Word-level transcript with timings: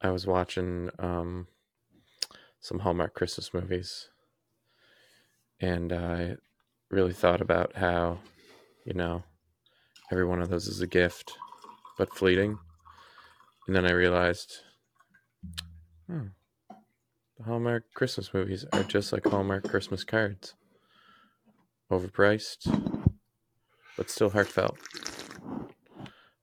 I 0.00 0.10
was 0.10 0.26
watching 0.26 0.90
um, 0.98 1.48
some 2.60 2.78
Hallmark 2.78 3.14
Christmas 3.14 3.52
movies, 3.52 4.08
and 5.60 5.92
I 5.92 6.36
really 6.90 7.12
thought 7.12 7.40
about 7.40 7.76
how, 7.76 8.18
you 8.84 8.94
know, 8.94 9.24
every 10.12 10.24
one 10.24 10.40
of 10.40 10.50
those 10.50 10.66
is 10.66 10.80
a 10.80 10.86
gift, 10.86 11.32
but 11.96 12.14
fleeting. 12.14 12.58
And 13.66 13.74
then 13.74 13.84
I 13.84 13.90
realized, 13.90 14.58
hmm, 16.06 16.28
the 17.36 17.44
Hallmark 17.44 17.84
Christmas 17.94 18.32
movies 18.32 18.64
are 18.72 18.84
just 18.84 19.12
like 19.12 19.26
Hallmark 19.26 19.68
Christmas 19.68 20.04
cards. 20.04 20.54
Overpriced, 21.90 23.18
but 23.96 24.10
still 24.10 24.30
heartfelt. 24.30 24.78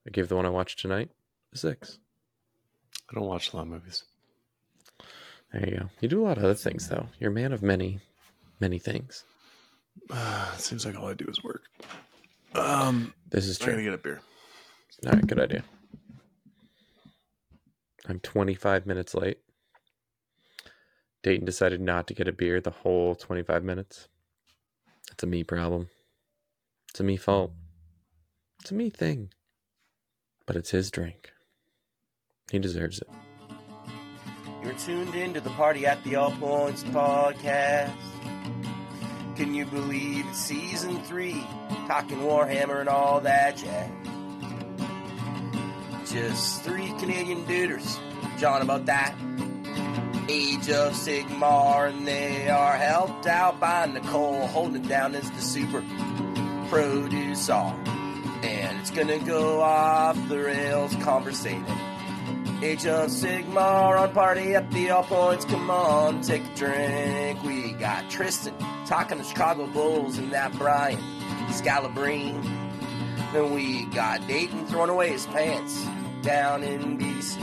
I 0.08 0.12
gave 0.12 0.28
the 0.28 0.36
one 0.36 0.46
I 0.46 0.50
watched 0.50 0.80
tonight 0.80 1.10
a 1.54 1.58
six. 1.58 2.00
I 3.10 3.16
don't 3.16 3.28
watch 3.28 3.54
a 3.54 3.56
lot 3.58 3.64
of 3.64 3.68
movies. 3.70 4.04
There 5.52 5.70
you 5.70 5.78
go. 5.78 5.90
You 6.02 6.10
do 6.10 6.22
a 6.24 6.28
lot 6.28 6.38
of 6.38 6.44
other 6.44 6.54
things, 6.54 6.90
though. 6.90 7.08
You're 7.20 7.32
a 7.32 7.34
man 7.34 7.54
of 7.54 7.62
many, 7.62 8.00
many 8.60 8.80
things. 8.80 9.24
Uh, 10.10 10.52
it 10.54 10.60
seems 10.62 10.86
like 10.86 10.96
all 10.98 11.08
I 11.08 11.14
do 11.14 11.26
is 11.28 11.44
work. 11.44 11.64
Um, 12.54 13.14
This 13.30 13.48
is 13.48 13.62
I'm 13.62 13.72
gonna 13.72 13.84
get 13.84 13.94
a 13.94 13.98
beer. 13.98 14.22
All 15.06 15.14
right, 15.14 15.28
good 15.28 15.40
idea. 15.40 15.64
I'm 18.08 18.20
25 18.20 18.86
minutes 18.86 19.14
late. 19.16 19.40
Dayton 21.24 21.46
decided 21.46 21.82
not 21.82 22.08
to 22.08 22.14
get 22.14 22.28
a 22.28 22.32
beer 22.32 22.62
the 22.62 22.70
whole 22.72 23.16
25 23.16 23.64
minutes. 23.64 24.08
It's 25.12 25.24
a 25.24 25.28
me 25.28 25.44
problem. 25.44 25.90
It's 26.90 27.00
a 27.00 27.04
me 27.04 27.18
fault. 27.18 27.52
It's 28.62 28.72
a 28.72 28.76
me 28.76 28.90
thing. 28.90 29.32
But 30.46 30.56
it's 30.56 30.72
his 30.72 30.92
drink. 30.92 31.32
He 32.52 32.60
deserves 32.60 33.00
it. 33.00 33.10
You're 34.64 34.74
tuned 34.74 35.16
in 35.16 35.34
to 35.34 35.42
the 35.42 35.50
Party 35.52 35.86
at 35.86 36.04
the 36.04 36.16
All 36.16 36.32
Points 36.32 36.84
podcast. 36.84 37.92
Can 39.36 39.54
you 39.54 39.66
believe 39.66 40.26
it's 40.28 40.38
season 40.40 41.04
three? 41.04 41.44
Talking 41.88 42.20
Warhammer 42.20 42.80
and 42.80 42.90
all 42.90 43.20
that 43.22 43.58
jazz. 43.58 43.92
Just 46.12 46.64
three 46.64 46.88
Canadian 47.00 47.46
duders. 47.46 47.98
John 48.40 48.62
about 48.62 48.86
that. 48.86 49.14
Age 50.30 50.70
of 50.70 50.94
Sigmar, 50.94 51.90
and 51.90 52.08
they 52.08 52.50
are 52.50 52.78
helped 52.78 53.28
out 53.28 53.60
by 53.60 53.86
Nicole, 53.86 54.48
holding 54.48 54.84
down 54.84 55.14
as 55.16 55.30
the 55.32 55.42
super 55.42 55.84
producer. 56.70 57.54
And 57.54 58.80
it's 58.80 58.92
gonna 58.92 59.20
go 59.20 59.62
off 59.62 60.16
the 60.30 60.40
rails 60.40 60.96
conversating. 61.02 61.66
Age 62.62 62.86
of 62.86 63.10
Sigmar 63.10 64.00
on 64.00 64.14
party 64.14 64.56
at 64.56 64.72
the 64.72 64.90
All 64.90 65.04
Points. 65.04 65.44
Come 65.46 65.70
on, 65.70 66.22
take 66.22 66.42
a 66.44 66.56
drink. 66.56 67.44
We 67.44 67.74
got 67.74 68.10
Tristan 68.10 68.54
talking 68.86 69.18
the 69.18 69.24
Chicago 69.26 69.68
Bulls 69.68 70.18
and 70.18 70.32
that 70.32 70.54
Brian 70.54 70.98
Scalabrine. 71.50 72.42
Then 73.34 73.54
we 73.54 73.86
got 73.88 74.26
Dayton 74.28 74.66
throwing 74.68 74.90
away 74.90 75.10
his 75.10 75.26
pants 75.28 75.86
down 76.22 76.64
in 76.64 76.98
BC. 76.98 77.42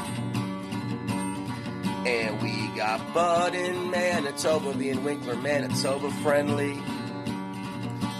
And 2.07 2.43
we 2.43 2.69
got 2.77 3.13
Bud 3.13 3.55
in 3.55 3.91
Manitoba 3.91 4.73
being 4.73 5.05
Winkler 5.05 5.37
Manitoba 5.37 6.11
friendly. 6.23 6.83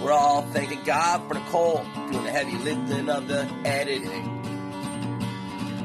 We're 0.01 0.11
all 0.11 0.43
thanking 0.43 0.83
God 0.83 1.27
for 1.27 1.33
Nicole 1.33 1.83
doing 2.11 2.23
the 2.23 2.31
heavy 2.31 2.57
lifting 2.57 3.09
of 3.09 3.27
the 3.27 3.49
editing 3.65 4.29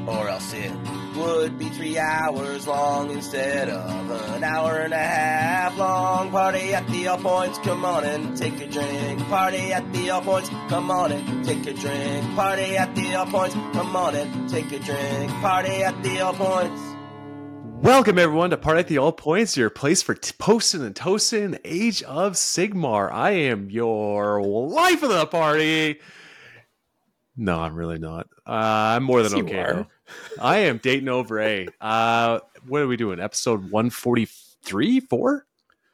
or 0.07 0.29
else 0.29 0.53
it 0.55 0.73
would 1.19 1.59
be 1.59 1.69
three 1.71 1.99
hours 1.99 2.67
long 2.67 3.11
instead 3.11 3.69
of 3.69 4.11
an 4.35 4.45
hour 4.45 4.79
and 4.79 4.93
a 4.93 4.97
half 4.97 5.77
long. 5.77 6.31
Party 6.31 6.75
at 6.75 6.87
the 6.89 7.09
All 7.09 7.19
Points, 7.19 7.59
come 7.59 7.85
on 7.85 8.05
and 8.05 8.37
take 8.37 8.61
a 8.61 8.67
drink. 8.67 9.21
Party 9.29 9.73
at 9.73 9.93
the 9.93 10.11
All 10.11 10.23
Points, 10.23 10.49
come 10.69 10.91
on 10.91 11.13
and 11.13 11.45
take 11.45 11.67
a 11.67 11.73
drink. 11.73 12.35
Party 12.35 12.77
at 12.77 12.95
the 12.95 13.15
All 13.15 13.27
Points, 13.27 13.55
come 13.55 13.97
on 13.97 14.15
and 14.15 14.49
take 14.49 14.71
a 14.73 14.79
drink. 14.79 15.31
Party 15.41 15.83
at 15.83 16.03
the 16.03 16.21
All 16.21 16.35
Points. 16.35 16.81
Welcome 17.81 18.19
everyone 18.19 18.51
to 18.51 18.57
Party 18.57 18.81
at 18.81 18.89
the 18.89 18.99
All 18.99 19.13
Points, 19.13 19.57
your 19.57 19.71
place 19.71 20.03
for 20.03 20.15
t- 20.15 20.35
posting 20.39 20.83
and 20.85 20.95
toasting 20.97 21.53
the 21.53 21.61
Age 21.65 22.03
of 22.03 22.33
Sigmar. 22.33 23.11
I 23.13 23.31
am 23.31 23.71
your 23.71 24.43
life 24.43 25.03
of 25.03 25.11
the 25.11 25.27
party. 25.27 26.01
No, 27.37 27.61
I'm 27.61 27.75
really 27.77 27.99
not. 27.99 28.27
Uh, 28.45 28.97
I'm 28.97 29.05
more 29.05 29.23
than 29.23 29.31
Yes, 29.31 29.39
you 29.39 29.45
okay. 29.45 29.89
I 30.41 30.59
am 30.59 30.79
Dayton 30.79 31.09
over 31.09 31.41
A. 31.41 31.69
Uh, 31.81 32.41
what 32.67 32.83
are 32.83 32.87
we 32.87 32.97
doing? 32.97 33.21
Episode 33.21 33.71
143? 33.71 35.01
Four? 35.01 35.47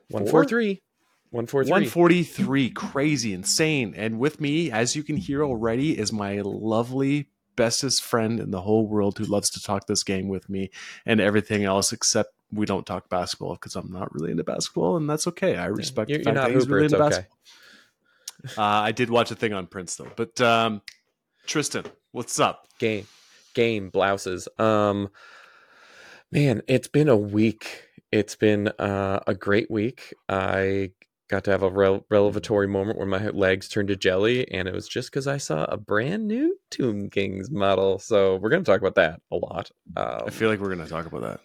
143. 0.08 0.82
143. 1.30 1.70
143. 1.70 2.70
Crazy, 2.70 3.32
insane. 3.32 3.94
And 3.96 4.18
with 4.18 4.40
me, 4.40 4.70
as 4.70 4.94
you 4.94 5.02
can 5.02 5.16
hear 5.16 5.42
already, 5.42 5.98
is 5.98 6.12
my 6.12 6.40
lovely 6.40 7.28
bestest 7.56 8.02
friend 8.02 8.40
in 8.40 8.50
the 8.50 8.60
whole 8.60 8.86
world 8.86 9.18
who 9.18 9.24
loves 9.24 9.50
to 9.50 9.62
talk 9.62 9.86
this 9.86 10.02
game 10.02 10.28
with 10.28 10.48
me 10.48 10.70
and 11.06 11.20
everything 11.20 11.64
else 11.64 11.92
except 11.92 12.32
we 12.52 12.66
don't 12.66 12.86
talk 12.86 13.08
basketball 13.08 13.54
because 13.54 13.76
I'm 13.76 13.90
not 13.90 14.14
really 14.14 14.30
into 14.30 14.44
basketball, 14.44 14.96
and 14.96 15.10
that's 15.10 15.26
okay. 15.28 15.56
I 15.56 15.66
respect 15.66 16.08
You're, 16.08 16.18
the 16.18 16.24
you're 16.24 16.34
not 16.34 16.48
that 16.48 16.54
Hooper. 16.54 16.74
really 16.74 16.84
into 16.84 16.96
okay. 16.96 17.08
basketball. 17.08 17.38
Uh, 18.64 18.80
I 18.82 18.92
did 18.92 19.10
watch 19.10 19.30
a 19.30 19.34
thing 19.34 19.52
on 19.52 19.66
Prince 19.66 19.96
though. 19.96 20.10
But 20.14 20.40
um, 20.40 20.82
Tristan, 21.46 21.86
what's 22.12 22.38
up? 22.38 22.68
game 22.78 23.06
game 23.54 23.88
blouses 23.90 24.48
um 24.58 25.08
man 26.32 26.62
it's 26.68 26.88
been 26.88 27.08
a 27.08 27.16
week. 27.16 27.88
It's 28.12 28.36
been 28.36 28.68
uh, 28.78 29.20
a 29.26 29.34
great 29.34 29.68
week. 29.70 30.14
I 30.28 30.90
got 31.28 31.42
to 31.44 31.50
have 31.50 31.62
a 31.62 31.70
rel- 31.70 32.04
revelatory 32.10 32.68
moment 32.68 32.96
where 32.98 33.06
my 33.08 33.28
legs 33.30 33.68
turned 33.68 33.88
to 33.88 33.96
jelly 33.96 34.48
and 34.52 34.68
it 34.68 34.74
was 34.74 34.86
just 34.86 35.10
because 35.10 35.26
i 35.26 35.38
saw 35.38 35.64
a 35.64 35.76
brand 35.76 36.28
new 36.28 36.56
tomb 36.70 37.08
kings 37.10 37.50
model. 37.50 37.98
So 37.98 38.36
we're 38.36 38.50
going 38.50 38.62
to 38.62 38.70
talk 38.70 38.80
about 38.80 38.94
that 38.96 39.20
a 39.32 39.36
lot 39.36 39.70
um, 39.96 40.22
I 40.26 40.30
feel 40.30 40.48
like 40.48 40.60
we're 40.60 40.68
gonna 40.68 40.86
talk 40.86 41.06
about 41.06 41.22
that. 41.22 41.40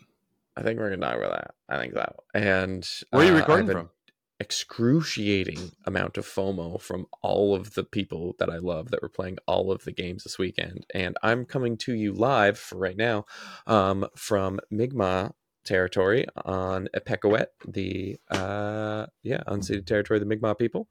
i 0.57 0.61
think 0.61 0.79
we're 0.79 0.89
going 0.89 0.99
to 0.99 1.05
talk 1.07 1.17
about 1.17 1.31
that. 1.31 1.51
I 1.69 1.79
think 1.79 1.93
so. 1.93 2.13
And 2.33 2.87
Where 3.11 3.23
are 3.23 3.25
you 3.25 3.33
uh, 3.33 3.39
recording 3.39 3.67
have 3.67 3.75
an 3.75 3.81
from? 3.83 3.89
Excruciating 4.39 5.71
amount 5.85 6.17
of 6.17 6.25
FOMO 6.25 6.79
from 6.81 7.05
all 7.21 7.53
of 7.53 7.73
the 7.73 7.83
people 7.83 8.35
that 8.39 8.49
I 8.49 8.57
love 8.57 8.91
that 8.91 9.01
were 9.01 9.09
playing 9.09 9.37
all 9.47 9.71
of 9.71 9.83
the 9.83 9.91
games 9.91 10.23
this 10.23 10.39
weekend. 10.39 10.85
And 10.93 11.17
I'm 11.21 11.45
coming 11.45 11.77
to 11.77 11.93
you 11.93 12.13
live 12.13 12.57
for 12.57 12.77
right 12.77 12.97
now 12.97 13.25
um, 13.67 14.07
from 14.15 14.59
Mi'kmaq 14.71 15.33
territory 15.65 16.25
on 16.45 16.87
Epekawet, 16.95 17.47
the 17.67 18.17
uh, 18.31 19.07
yeah 19.23 19.43
unceded 19.47 19.85
territory 19.85 20.17
of 20.17 20.27
the 20.27 20.35
Mi'kmaq 20.35 20.57
people, 20.57 20.87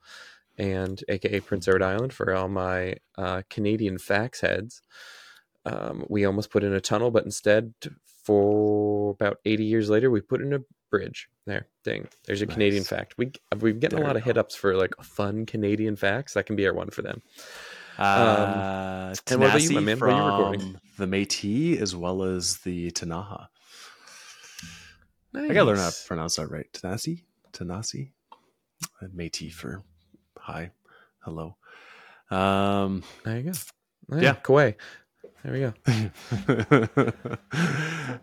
and 0.59 1.03
aka 1.09 1.41
Prince 1.41 1.69
Edward 1.69 1.83
Island 1.83 2.13
for 2.13 2.35
all 2.35 2.49
my 2.49 2.97
uh, 3.17 3.43
Canadian 3.49 3.99
fax 3.99 4.41
heads. 4.43 4.83
Um, 5.65 6.05
we 6.09 6.25
almost 6.25 6.51
put 6.51 6.65
in 6.65 6.73
a 6.73 6.81
tunnel, 6.81 7.11
but 7.11 7.25
instead, 7.25 7.75
for 8.25 9.11
about 9.11 9.39
80 9.45 9.65
years 9.65 9.91
later, 9.91 10.11
we 10.11 10.21
put 10.21 10.43
in 10.43 10.53
a 10.53 10.61
bridge. 10.91 11.29
There, 11.47 11.67
ding. 11.85 12.09
There's 12.27 12.43
a 12.43 12.47
Canadian 12.47 12.85
fact. 12.85 13.15
We 13.19 13.33
we've 13.61 13.79
getting 13.81 13.97
There 13.99 14.05
a 14.05 14.09
lot 14.09 14.17
of 14.17 14.25
hit 14.25 14.37
ups 14.39 14.55
for 14.55 14.77
like 14.77 14.95
fun 15.03 15.47
Canadian 15.47 15.97
facts. 15.97 16.35
That 16.35 16.45
can 16.47 16.57
be 16.57 16.67
our 16.67 16.75
one 16.75 16.91
for 16.91 17.03
them. 17.03 17.23
Uh, 17.99 19.15
and 19.29 19.41
what 19.41 19.49
about 19.51 19.63
you, 19.63 19.71
my 19.73 19.81
man? 19.81 19.99
Where 19.99 20.11
are 20.11 20.19
you 20.21 20.37
recording? 20.39 20.79
from 20.95 21.11
The 21.11 21.17
Métis 21.17 21.81
as 21.81 21.97
well 21.97 22.23
as 22.23 22.59
the 22.59 22.91
Tanaha. 22.93 23.49
I 25.35 25.49
gotta 25.49 25.65
learn 25.65 25.79
how 25.79 25.91
to 25.91 25.97
pronounce 26.07 26.37
that 26.37 26.51
right. 26.51 26.67
Tanasi? 26.73 27.25
Tanasi? 27.53 28.11
Uh, 29.03 29.07
Métis 29.07 29.53
for 29.53 29.83
hi, 30.39 30.71
hello. 31.21 31.57
Um, 32.31 33.03
There 33.25 33.39
you 33.39 33.53
go. 33.53 34.17
Yeah. 34.19 34.35
Kauai. 34.35 34.73
There 35.45 35.53
we 35.53 35.61
go. 35.61 35.75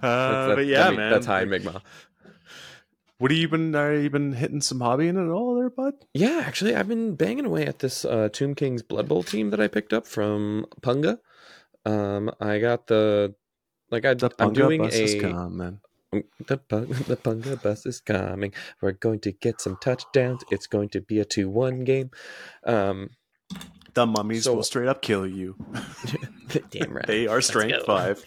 uh, 0.02 0.48
that- 0.48 0.56
but 0.56 0.66
yeah, 0.66 0.88
mean, 0.90 0.98
man. 0.98 1.12
That's 1.12 1.26
high 1.26 1.46
Mi'kmaq. 1.46 1.82
What 3.26 3.32
have 3.32 3.40
you 3.40 3.50
been? 3.50 3.74
Are 3.76 3.92
you 3.92 4.12
been 4.12 4.34
hitting 4.34 4.62
some 4.62 4.82
hobby 4.82 5.08
in 5.08 5.18
it 5.18 5.24
at 5.26 5.32
all, 5.32 5.56
there, 5.56 5.72
bud? 5.72 5.96
Yeah, 6.14 6.44
actually, 6.46 6.76
I've 6.76 6.88
been 6.88 7.16
banging 7.16 7.48
away 7.48 7.66
at 7.66 7.80
this 7.80 8.06
uh, 8.06 8.30
Tomb 8.32 8.54
Kings 8.54 8.84
Blood 8.84 9.08
Bowl 9.08 9.24
team 9.24 9.50
that 9.50 9.60
I 9.60 9.68
picked 9.68 9.94
up 9.94 10.06
from 10.06 10.68
Punga. 10.82 11.18
Um, 11.88 12.30
I 12.40 12.60
got 12.60 12.86
the 12.86 13.34
like 13.90 14.06
I, 14.06 14.14
The 14.14 14.30
I'm 14.38 14.52
Punga 14.52 14.54
doing 14.54 14.82
bus 14.84 14.94
is 14.94 15.16
a 15.16 15.20
coming. 15.22 15.80
the 16.12 16.22
the 16.70 17.18
Punga 17.18 17.60
bus 17.64 17.88
is 17.88 18.00
coming. 18.00 18.54
We're 18.80 18.92
going 18.92 19.22
to 19.22 19.32
get 19.32 19.60
some 19.60 19.78
touchdowns. 19.82 20.44
It's 20.52 20.68
going 20.68 20.90
to 20.90 21.02
be 21.02 21.18
a 21.20 21.26
two-one 21.26 21.84
game. 21.84 22.12
Um, 22.64 23.10
The 23.96 24.06
mummies 24.06 24.44
So- 24.44 24.54
will 24.54 24.62
straight 24.62 24.88
up 24.88 25.02
kill 25.02 25.26
you. 25.26 25.56
damn 26.70 26.94
right, 26.96 27.08
They 27.08 27.26
are 27.26 27.42
strength 27.42 27.88
five. 27.88 28.24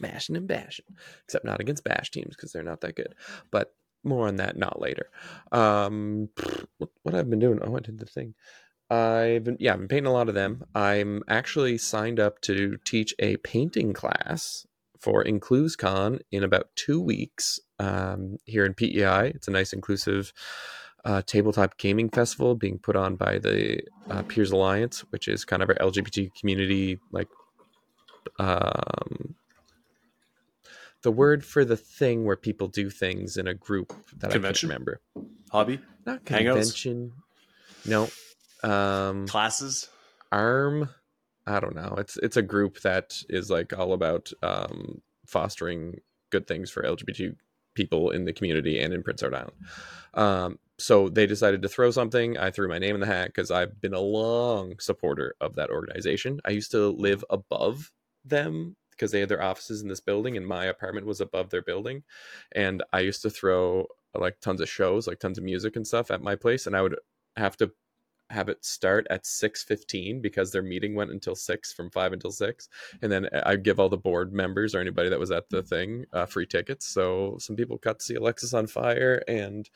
Smashing 0.00 0.36
and 0.36 0.48
bashing, 0.48 0.86
except 1.24 1.44
not 1.44 1.60
against 1.60 1.84
bash 1.84 2.10
teams 2.10 2.34
because 2.36 2.52
they're 2.52 2.62
not 2.62 2.80
that 2.80 2.96
good. 2.96 3.14
But 3.50 3.74
more 4.02 4.26
on 4.26 4.36
that 4.36 4.56
not 4.56 4.80
later. 4.80 5.10
Um, 5.52 6.30
what, 6.78 7.14
I've 7.14 7.28
been 7.28 7.38
doing? 7.38 7.60
Oh, 7.62 7.76
I 7.76 7.80
did 7.80 7.98
the 7.98 8.06
thing. 8.06 8.34
I've 8.88 9.44
been 9.44 9.56
yeah, 9.60 9.74
I've 9.74 9.78
been 9.78 9.88
painting 9.88 10.10
a 10.10 10.12
lot 10.12 10.28
of 10.28 10.34
them. 10.34 10.64
I'm 10.74 11.22
actually 11.28 11.78
signed 11.78 12.18
up 12.18 12.40
to 12.42 12.78
teach 12.84 13.14
a 13.18 13.36
painting 13.38 13.92
class 13.92 14.66
for 14.98 15.24
InclusCon 15.24 16.20
in 16.32 16.42
about 16.42 16.68
two 16.74 17.00
weeks 17.00 17.60
um, 17.78 18.38
here 18.44 18.64
in 18.64 18.74
PEI. 18.74 19.32
It's 19.34 19.48
a 19.48 19.52
nice 19.52 19.72
inclusive 19.72 20.32
uh, 21.04 21.22
tabletop 21.22 21.78
gaming 21.78 22.10
festival 22.10 22.54
being 22.54 22.78
put 22.78 22.96
on 22.96 23.16
by 23.16 23.38
the 23.38 23.80
uh, 24.10 24.22
Peers 24.22 24.50
Alliance, 24.50 25.00
which 25.10 25.28
is 25.28 25.44
kind 25.44 25.62
of 25.62 25.70
our 25.70 25.76
LGBT 25.76 26.34
community, 26.38 26.98
like 27.12 27.28
um, 28.38 29.36
the 31.02 31.12
word 31.12 31.44
for 31.44 31.64
the 31.64 31.76
thing 31.76 32.24
where 32.24 32.36
people 32.36 32.68
do 32.68 32.90
things 32.90 33.36
in 33.36 33.46
a 33.46 33.54
group 33.54 33.92
that 34.18 34.30
Convention? 34.30 34.70
I 34.70 34.74
can't 34.74 34.80
remember. 34.86 35.00
Hobby, 35.50 35.80
Not 36.06 36.24
Hangouts? 36.24 36.54
convention. 36.54 37.12
No. 37.86 38.08
Um, 38.62 39.26
classes. 39.26 39.88
arm 40.30 40.90
i 41.46 41.58
don't 41.58 41.74
know 41.74 41.94
it's 41.96 42.18
it's 42.18 42.36
a 42.36 42.42
group 42.42 42.78
that 42.82 43.16
is 43.30 43.50
like 43.50 43.72
all 43.72 43.94
about 43.94 44.30
um 44.42 45.00
fostering 45.26 45.98
good 46.28 46.46
things 46.46 46.70
for 46.70 46.82
lgbt 46.82 47.34
people 47.74 48.10
in 48.10 48.26
the 48.26 48.32
community 48.34 48.78
and 48.78 48.92
in 48.92 49.02
prince 49.02 49.22
edward 49.22 49.38
island 49.38 49.56
um 50.12 50.58
so 50.78 51.08
they 51.08 51.26
decided 51.26 51.62
to 51.62 51.68
throw 51.70 51.90
something 51.90 52.36
i 52.36 52.50
threw 52.50 52.68
my 52.68 52.78
name 52.78 52.94
in 52.94 53.00
the 53.00 53.06
hat 53.06 53.28
because 53.28 53.50
i've 53.50 53.80
been 53.80 53.94
a 53.94 54.00
long 54.00 54.74
supporter 54.78 55.34
of 55.40 55.54
that 55.54 55.70
organization 55.70 56.38
i 56.44 56.50
used 56.50 56.70
to 56.70 56.90
live 56.90 57.24
above 57.30 57.90
them 58.26 58.76
because 59.00 59.12
they 59.12 59.20
had 59.20 59.30
their 59.30 59.42
offices 59.42 59.80
in 59.80 59.88
this 59.88 60.00
building 60.00 60.36
and 60.36 60.46
my 60.46 60.66
apartment 60.66 61.06
was 61.06 61.22
above 61.22 61.48
their 61.48 61.62
building 61.62 62.02
and 62.52 62.82
i 62.92 63.00
used 63.00 63.22
to 63.22 63.30
throw 63.30 63.86
like 64.14 64.38
tons 64.40 64.60
of 64.60 64.68
shows 64.68 65.06
like 65.06 65.18
tons 65.18 65.38
of 65.38 65.44
music 65.44 65.74
and 65.74 65.86
stuff 65.86 66.10
at 66.10 66.22
my 66.22 66.36
place 66.36 66.66
and 66.66 66.76
i 66.76 66.82
would 66.82 66.96
have 67.36 67.56
to 67.56 67.70
have 68.28 68.48
it 68.48 68.64
start 68.64 69.06
at 69.10 69.24
6.15 69.24 70.22
because 70.22 70.52
their 70.52 70.62
meeting 70.62 70.94
went 70.94 71.10
until 71.10 71.34
6 71.34 71.72
from 71.72 71.90
5 71.90 72.12
until 72.12 72.30
6 72.30 72.68
and 73.02 73.10
then 73.10 73.28
I'd 73.44 73.64
give 73.64 73.80
all 73.80 73.88
the 73.88 73.96
board 73.96 74.32
members 74.32 74.74
or 74.74 74.80
anybody 74.80 75.08
that 75.08 75.18
was 75.18 75.32
at 75.32 75.48
the 75.50 75.62
thing 75.62 76.04
uh, 76.12 76.26
free 76.26 76.46
tickets 76.46 76.86
so 76.86 77.36
some 77.40 77.56
people 77.56 77.78
got 77.78 77.98
to 77.98 78.04
see 78.04 78.14
Alexisonfire 78.14 79.22
and 79.26 79.68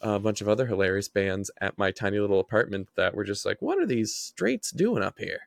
a 0.00 0.18
bunch 0.18 0.40
of 0.40 0.48
other 0.48 0.66
hilarious 0.66 1.08
bands 1.08 1.50
at 1.60 1.76
my 1.76 1.90
tiny 1.90 2.18
little 2.18 2.40
apartment 2.40 2.88
that 2.96 3.14
were 3.14 3.24
just 3.24 3.44
like 3.44 3.60
what 3.60 3.78
are 3.78 3.86
these 3.86 4.14
straights 4.14 4.70
doing 4.70 5.02
up 5.02 5.18
here 5.18 5.40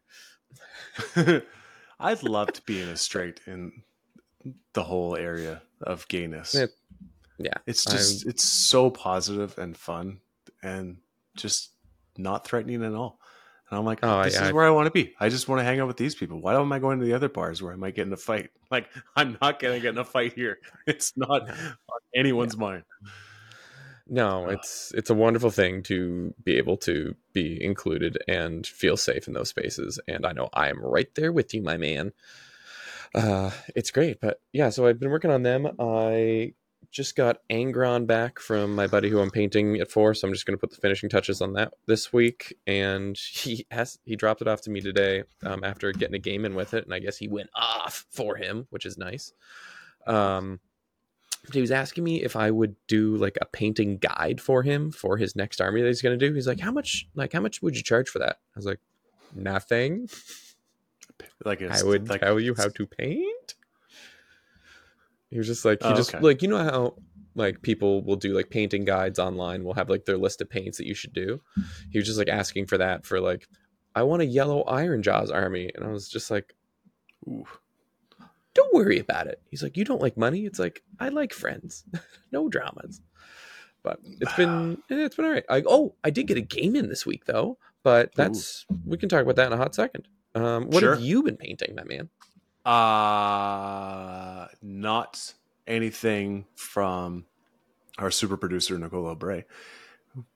I'd 2.00 2.24
love 2.24 2.52
to 2.54 2.62
be 2.64 2.82
in 2.82 2.90
a 2.90 2.98
straight 2.98 3.40
in 3.48 3.84
the 4.74 4.84
whole 4.84 5.16
area 5.16 5.62
of 5.82 6.08
gayness. 6.08 6.54
Yeah, 6.54 6.66
yeah 7.38 7.54
It's 7.66 7.86
just 7.86 8.26
it's 8.28 8.44
so 8.44 8.90
positive 8.90 9.58
and 9.58 9.76
fun 9.78 10.20
and 10.62 10.98
just 11.36 11.72
not 12.18 12.46
threatening 12.46 12.84
at 12.84 12.94
all. 12.94 13.20
And 13.70 13.80
I'm 13.80 13.86
like, 13.86 14.00
Oh, 14.04 14.24
this 14.24 14.34
yeah, 14.36 14.44
is 14.44 14.50
I- 14.50 14.52
where 14.52 14.66
I 14.66 14.70
want 14.70 14.86
to 14.88 14.92
be. 14.92 15.14
I 15.20 15.30
just 15.30 15.48
want 15.48 15.60
to 15.60 15.64
hang 15.64 15.80
out 15.80 15.88
with 15.88 15.98
these 15.98 16.14
people. 16.16 16.40
Why 16.42 16.56
am 16.60 16.72
I 16.72 16.80
going 16.80 17.00
to 17.00 17.06
the 17.06 17.14
other 17.14 17.30
bars 17.30 17.62
where 17.62 17.74
I 17.74 17.76
might 17.76 17.96
get 17.96 18.08
in 18.08 18.14
a 18.14 18.18
fight? 18.18 18.50
Like, 18.72 18.90
I'm 19.16 19.38
not 19.40 19.60
gonna 19.60 19.80
get 19.80 19.90
in 19.90 20.00
a 20.00 20.04
fight 20.04 20.34
here. 20.34 20.58
It's 20.88 21.16
not 21.16 21.48
on 21.48 22.00
anyone's 22.16 22.58
mind. 22.58 22.84
No 24.08 24.46
Uh, 24.46 24.52
it's 24.52 24.92
it's 24.96 25.10
a 25.10 25.14
wonderful 25.16 25.50
thing 25.52 25.82
to 25.84 26.34
be 26.44 26.58
able 26.58 26.78
to 26.78 27.16
be 27.34 27.62
included 27.64 28.18
and 28.28 28.68
feel 28.68 28.98
safe 28.98 29.28
in 29.28 29.34
those 29.34 29.50
spaces 29.50 30.00
and 30.08 30.26
i 30.26 30.32
know 30.32 30.50
i 30.54 30.70
am 30.70 30.80
right 30.84 31.14
there 31.16 31.32
with 31.32 31.54
you 31.54 31.62
my 31.62 31.78
man. 31.78 32.12
Uh 33.16 33.52
it's 33.76 33.92
great 33.92 34.20
but 34.20 34.42
yeah 34.52 34.70
so 34.70 34.86
i've 34.88 35.00
been 35.00 35.12
working 35.12 35.32
on 35.32 35.44
them. 35.44 35.68
I 35.80 36.54
just 36.92 37.16
got 37.16 37.38
angron 37.50 38.06
back 38.06 38.40
from 38.40 38.76
my 38.76 38.86
buddy 38.86 39.10
who 39.10 39.20
i'm 39.20 39.32
painting 39.32 39.76
it 39.78 39.90
for 39.90 40.14
so 40.14 40.28
i'm 40.28 40.34
just 40.34 40.46
going 40.46 40.56
to 40.56 40.60
put 40.60 40.70
the 40.70 40.78
finishing 40.82 41.10
touches 41.10 41.42
on 41.42 41.54
that 41.54 41.74
this 41.88 42.14
week 42.14 42.56
and 42.68 43.18
he 43.32 43.66
has 43.72 43.98
he 44.06 44.16
dropped 44.16 44.42
it 44.42 44.48
off 44.48 44.62
to 44.62 44.70
me 44.70 44.80
today 44.80 45.24
um, 45.44 45.64
after 45.64 45.92
getting 45.92 46.14
a 46.16 46.20
game 46.20 46.46
in 46.46 46.54
with 46.54 46.74
it 46.74 46.84
and 46.86 46.94
i 46.94 47.00
guess 47.00 47.18
he 47.18 47.28
went 47.28 47.50
off 47.56 48.06
for 48.12 48.36
him 48.36 48.68
which 48.70 48.86
is 48.86 48.98
nice. 48.98 49.34
Um 50.06 50.60
he 51.52 51.62
was 51.62 51.72
asking 51.72 52.04
me 52.04 52.24
if 52.24 52.36
I 52.36 52.52
would 52.52 52.76
do 52.88 53.18
like 53.18 53.38
a 53.42 53.46
painting 53.46 53.98
guide 53.98 54.40
for 54.40 54.64
him 54.64 54.92
for 54.92 55.18
his 55.18 55.36
next 55.36 55.60
army 55.60 55.82
that 55.82 55.88
he's 55.88 56.02
going 56.02 56.18
to 56.18 56.28
do. 56.28 56.34
He's 56.34 56.48
like, 56.48 56.60
"How 56.60 56.72
much? 56.72 57.08
Like, 57.16 57.34
how 57.34 57.42
much 57.42 57.62
would 57.62 57.76
you 57.76 57.84
charge 57.84 58.08
for 58.08 58.20
that?" 58.20 58.38
I 58.56 58.58
was 58.58 58.66
like, 58.66 58.80
"Nothing. 59.36 60.08
Like, 61.44 61.62
I 61.62 61.84
would 61.84 62.08
like, 62.08 62.22
tell 62.22 62.40
you 62.40 62.56
how 62.56 62.70
to 62.70 62.88
paint." 62.88 63.56
He 65.30 65.38
was 65.38 65.48
just 65.48 65.66
like, 65.66 65.82
he 65.82 65.90
Oh, 65.90 65.96
just 65.96 66.14
okay. 66.14 66.24
like 66.24 66.42
you 66.42 66.48
know 66.48 66.64
how 66.64 66.96
like 67.36 67.62
people 67.64 68.04
will 68.04 68.16
do 68.16 68.34
like 68.34 68.50
painting 68.50 68.86
guides 68.86 69.20
online. 69.20 69.64
Will 69.64 69.74
have 69.74 69.90
like 69.90 70.06
their 70.06 70.18
list 70.18 70.42
of 70.42 70.50
paints 70.50 70.78
that 70.78 70.86
you 70.86 70.94
should 70.94 71.14
do. 71.14 71.42
He 71.90 71.98
was 71.98 72.06
just 72.06 72.20
like 72.20 72.30
asking 72.30 72.68
for 72.68 72.78
that 72.78 73.06
for 73.06 73.20
like, 73.20 73.48
I 73.96 74.04
want 74.04 74.22
a 74.22 74.26
yellow 74.26 74.64
Ironjawz 74.66 75.34
army, 75.34 75.72
and 75.74 75.84
I 75.84 75.90
was 75.90 76.08
just 76.08 76.30
like, 76.32 76.54
Ooh. 77.28 77.46
Don't 78.64 78.74
worry 78.74 79.00
about 79.00 79.28
it. 79.28 79.42
He's 79.50 79.62
like, 79.64 79.78
you 79.78 79.86
don't 79.86 80.02
like 80.02 80.18
money. 80.18 80.46
It's 80.46 80.60
like 80.60 80.82
I 81.00 81.10
like 81.10 81.34
friends, 81.34 81.84
no 82.32 82.50
dramas. 82.50 83.02
But 83.84 84.00
it's 84.22 84.34
been 84.34 84.78
eh, 84.90 85.06
it's 85.06 85.16
been 85.16 85.26
all 85.26 85.32
right. 85.32 85.46
I, 85.50 85.64
oh, 85.68 85.96
I 86.04 86.10
did 86.10 86.28
get 86.28 86.38
a 86.38 86.42
game 86.42 86.76
in 86.76 86.88
this 86.90 87.06
week 87.06 87.26
though, 87.26 87.58
but 87.84 88.14
that's 88.16 88.66
we 88.86 88.98
can 88.98 89.10
talk 89.10 89.22
about 89.24 89.36
that 89.36 89.48
in 89.48 89.54
a 89.54 89.58
hot 89.58 89.76
second. 89.76 90.08
Um, 90.36 90.68
what 90.70 90.80
Sure. 90.80 90.96
have 90.96 91.04
you 91.04 91.22
been 91.24 91.38
painting, 91.38 91.76
my 91.76 91.84
man? 91.84 92.10
Uh 92.66 94.48
not 94.62 95.34
anything 95.68 96.46
from 96.56 97.26
our 97.98 98.10
super 98.12 98.38
producer 98.38 98.78
Nicola 98.78 99.16
Bray. 99.16 99.46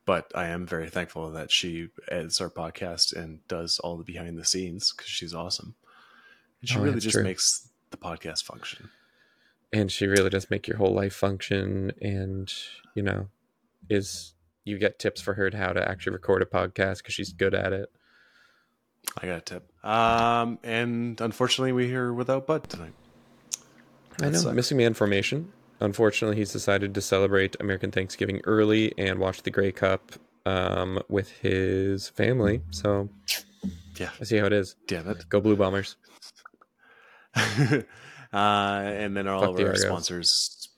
But 0.06 0.32
I 0.34 0.48
am 0.48 0.66
very 0.66 0.90
thankful 0.90 1.30
that 1.32 1.52
she 1.52 1.90
edits 2.10 2.42
our 2.42 2.50
podcast 2.50 3.16
and 3.16 3.48
does 3.48 3.78
all 3.80 3.96
the 3.96 4.04
behind 4.04 4.38
the 4.38 4.46
scenes 4.46 4.92
because 4.92 5.08
she's 5.10 5.34
awesome. 5.36 5.76
And 6.62 6.70
she 6.70 6.78
Oh, 6.80 6.82
really 6.82 7.00
just 7.00 7.14
true. 7.14 7.24
makes 7.24 7.70
the 7.92 7.98
podcast 7.98 8.44
function. 8.44 8.90
And 9.74 9.92
she 9.92 10.08
really 10.08 10.30
does 10.30 10.50
make 10.50 10.68
your 10.68 10.78
whole 10.78 10.94
life 10.94 11.14
function, 11.14 11.92
and 12.02 12.52
you 12.96 13.04
know, 13.04 13.28
is 13.90 14.34
you 14.64 14.78
get 14.78 15.00
tips 15.00 15.22
for 15.22 15.34
her 15.34 15.50
to 15.50 15.58
how 15.58 15.74
to 15.74 15.88
actually 15.90 16.14
record 16.14 16.42
a 16.42 16.46
podcast 16.46 16.98
because 17.00 17.14
she's 17.14 17.34
good 17.34 17.54
at 17.54 17.74
it. 17.74 17.90
I 19.22 19.26
got 19.28 19.38
a 19.38 19.42
tip. 19.42 19.86
Um, 19.86 20.60
and 20.64 21.20
unfortunately, 21.22 21.72
we're 21.72 21.88
here 21.88 22.12
without 22.14 22.46
Bud 22.48 22.70
tonight. 22.70 22.94
I 24.22 24.30
know, 24.30 24.38
sucks. 24.40 24.56
missing 24.56 24.78
man 24.78 24.94
formation. 24.94 25.52
Unfortunately, 25.80 26.36
he's 26.38 26.52
decided 26.52 26.94
to 26.96 27.02
celebrate 27.02 27.56
American 27.60 27.92
Thanksgiving 27.92 28.42
early 28.46 28.94
and 28.98 29.20
watch 29.20 29.44
the 29.44 29.52
Grey 29.52 29.72
Cup 29.72 30.12
um, 30.46 31.02
with 31.08 31.30
his 31.32 32.10
family. 32.10 32.62
So 32.72 33.10
Yeah, 33.98 34.10
I 34.20 34.24
see 34.24 34.38
how 34.38 34.46
it 34.46 34.54
is. 34.54 34.76
damn 34.88 35.08
it. 35.10 35.26
Go 35.30 35.40
Blue 35.40 35.56
Bombers. 35.56 35.96
uh, 38.34 38.36
and 38.38 39.16
then 39.16 39.28
all 39.28 39.42
Fuck 39.42 39.50
of 39.52 39.60
our 39.60 39.66
Argos. 39.68 39.82
sponsors, 39.84 40.70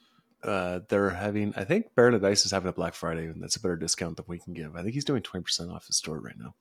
uh, 0.44 0.80
they're 0.89 1.10
having. 1.10 1.54
I 1.56 1.63
think 1.63 1.96
Baron 1.96 2.13
of 2.13 2.22
Dice 2.22 2.46
is 2.46 2.51
having 2.51 2.70
a 2.70 2.74
Black 2.74 2.94
Friday, 2.94 3.25
and 3.28 3.42
that's 3.42 3.56
a 3.56 3.62
better 3.62 3.75
discount 3.75 4.18
than 4.18 4.25
we 4.28 4.39
can 4.39 4.54
give. 4.54 4.75
I 4.75 4.82
think 4.82 4.94
he's 4.94 5.06
doing 5.06 5.22
twenty 5.22 5.44
percent 5.44 5.72
off 5.72 5.88
his 5.88 5.98
store 5.98 6.20
right 6.20 6.36
now. 6.38 6.54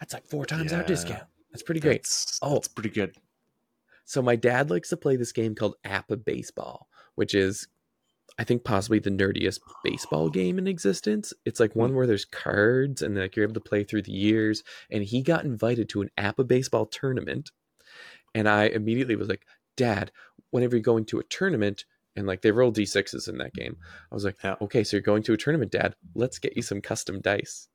That's 0.00 0.14
like 0.14 0.26
four 0.26 0.46
times 0.46 0.72
our 0.72 0.82
discount. 0.82 1.24
That's 1.52 1.62
pretty 1.62 1.80
great. 1.80 2.02
That's, 2.02 2.38
Oh. 2.42 2.54
that's 2.54 2.68
pretty 2.68 2.90
good. 2.90 3.16
So 4.04 4.22
my 4.22 4.36
dad 4.36 4.70
likes 4.70 4.88
to 4.90 4.96
play 4.96 5.16
this 5.16 5.32
game 5.32 5.54
called 5.54 5.74
APBA 5.84 6.24
Baseball, 6.24 6.88
which 7.16 7.34
is 7.34 7.68
I 8.38 8.44
think 8.44 8.62
possibly 8.64 9.00
the 9.00 9.10
nerdiest 9.10 9.60
baseball 9.82 10.30
game 10.30 10.58
in 10.58 10.66
existence. 10.68 11.32
It's 11.44 11.58
like 11.60 11.74
one 11.74 11.94
where 11.94 12.06
there's 12.06 12.24
cards 12.24 13.02
and 13.02 13.16
like 13.16 13.34
you're 13.34 13.42
able 13.42 13.54
to 13.54 13.60
play 13.60 13.82
through 13.84 14.02
the 14.02 14.12
years. 14.12 14.62
And 14.90 15.02
he 15.02 15.22
got 15.22 15.44
invited 15.44 15.88
to 15.90 16.02
an 16.02 16.10
APBA 16.16 16.46
Baseball 16.46 16.86
tournament. 16.86 17.50
And 18.38 18.48
I 18.48 18.66
immediately 18.66 19.16
was 19.16 19.28
like, 19.28 19.44
Dad, 19.76 20.12
whenever 20.50 20.76
you're 20.76 20.82
going 20.82 21.04
to 21.06 21.18
a 21.18 21.24
tournament, 21.24 21.84
and 22.14 22.24
like 22.26 22.42
they 22.42 22.52
roll 22.52 22.72
D6s 22.72 23.28
in 23.28 23.38
that 23.38 23.52
game, 23.52 23.76
I 24.12 24.14
was 24.14 24.24
like, 24.24 24.36
Yeah. 24.44 24.54
okay, 24.60 24.84
so 24.84 24.96
you're 24.96 25.02
going 25.02 25.24
to 25.24 25.32
a 25.32 25.36
tournament, 25.36 25.72
Dad. 25.72 25.96
Let's 26.14 26.38
get 26.38 26.54
you 26.56 26.62
some 26.62 26.80
custom 26.80 27.20
dice 27.20 27.68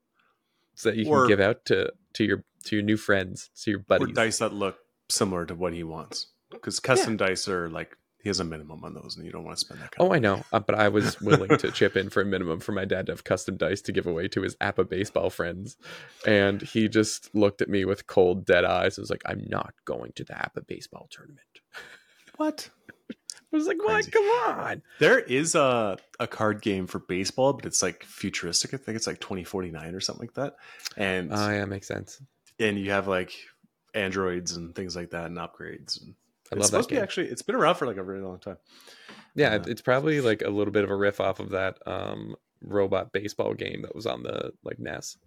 so 0.76 0.90
that 0.90 0.98
you 0.98 1.08
Or- 1.08 1.22
can 1.22 1.28
give 1.28 1.40
out 1.42 1.66
to 1.66 1.92
to 2.14 2.24
your 2.24 2.44
to 2.66 2.78
your 2.78 2.84
new 2.84 2.96
friends, 2.96 3.50
to 3.64 3.72
your 3.72 3.82
Or 3.82 3.84
buddies. 3.84 4.16
dice 4.16 4.38
that 4.40 4.54
look 4.54 4.78
similar 5.10 5.46
to 5.48 5.54
what 5.56 5.74
he 5.74 5.84
wants, 5.84 6.28
because 6.50 6.80
custom 6.80 7.18
dice 7.18 7.48
are 7.50 7.70
like 7.70 7.98
he 8.24 8.30
has 8.30 8.40
a 8.40 8.44
minimum 8.44 8.84
on 8.84 8.94
those, 8.94 9.16
and 9.18 9.26
you 9.26 9.32
don't 9.32 9.44
want 9.44 9.58
to 9.58 9.66
spend 9.66 9.82
that. 9.82 9.92
Kind 9.92 10.10
Oh, 10.10 10.14
I 10.14 10.20
know, 10.20 10.44
uh, 10.52 10.60
but 10.60 10.76
I 10.76 10.88
was 10.90 11.20
willing 11.22 11.58
to 11.58 11.72
chip 11.72 11.96
in 11.98 12.10
for 12.10 12.22
a 12.22 12.26
minimum 12.26 12.60
for 12.62 12.72
my 12.72 12.86
dad 12.86 13.06
to 13.08 13.12
have 13.12 13.24
custom 13.24 13.58
dice 13.58 13.82
to 13.82 13.92
give 13.92 14.08
away 14.08 14.28
to 14.30 14.42
his 14.42 14.56
APBA 14.56 14.90
baseball 14.90 15.30
friends, 15.30 15.78
and 16.26 16.62
he 16.62 16.88
just 16.88 17.34
looked 17.36 17.62
at 17.62 17.70
me 17.70 17.86
with 17.86 18.08
cold, 18.08 18.46
dead 18.46 18.64
eyes. 18.66 18.98
and 18.98 19.04
was 19.04 19.10
like, 19.10 19.24
"I'm 19.26 19.46
not 19.48 19.74
going 19.86 20.14
to 20.16 20.24
the 20.24 20.34
APBA 20.34 20.66
baseball 20.68 21.08
tournament." 21.12 21.42
What? 22.38 22.70
I 23.12 23.56
was 23.56 23.68
like, 23.68 23.84
"What? 23.84 24.12
Come 24.12 24.24
on!" 24.24 24.82
There 25.00 25.20
is 25.20 25.54
a 25.54 25.98
a 26.20 26.26
card 26.26 26.62
game 26.62 26.88
for 26.88 27.00
baseball, 27.00 27.54
but 27.54 27.66
it's 27.66 27.84
like 27.84 28.04
futuristic. 28.04 28.74
I 28.74 28.78
think 28.78 28.96
it's 28.96 29.06
like 29.06 29.20
twenty 29.20 29.44
forty 29.44 29.70
nine 29.70 29.94
or 29.94 30.00
something 30.00 30.28
like 30.28 30.34
that. 30.36 30.56
And 30.98 31.30
Oh, 31.32 31.50
yeah, 31.50 31.66
makes 31.66 31.88
sense. 31.88 32.20
and 32.60 32.80
you 32.80 32.90
have 32.92 33.08
like 33.08 33.34
androids 33.94 34.56
and 34.56 34.74
things 34.74 34.96
like 34.96 35.12
that 35.12 35.26
and 35.28 35.38
upgrades. 35.38 36.02
And 36.02 36.16
I 36.52 36.56
it's 36.56 36.62
love 36.62 36.66
supposed 36.66 36.90
that 36.90 36.96
to 36.96 37.00
be 37.00 37.04
actually. 37.04 37.28
It's 37.28 37.42
been 37.42 37.56
around 37.56 37.76
for 37.76 37.88
like 37.88 37.98
a 37.98 38.04
really 38.04 38.22
long 38.22 38.40
time. 38.40 38.58
Yeah, 39.36 39.56
uh, 39.56 39.64
it's 39.68 39.82
probably 39.82 40.22
like 40.22 40.42
a 40.42 40.50
little 40.50 40.74
bit 40.74 40.84
of 40.84 40.90
a 40.92 40.96
riff 40.96 41.20
off 41.20 41.40
of 41.40 41.50
that 41.52 41.80
um, 41.88 42.36
robot 42.62 43.12
baseball 43.12 43.54
game 43.54 43.82
that 43.82 43.96
was 43.96 44.06
on 44.06 44.24
the 44.24 44.54
like 44.64 44.80
NES, 44.80 45.18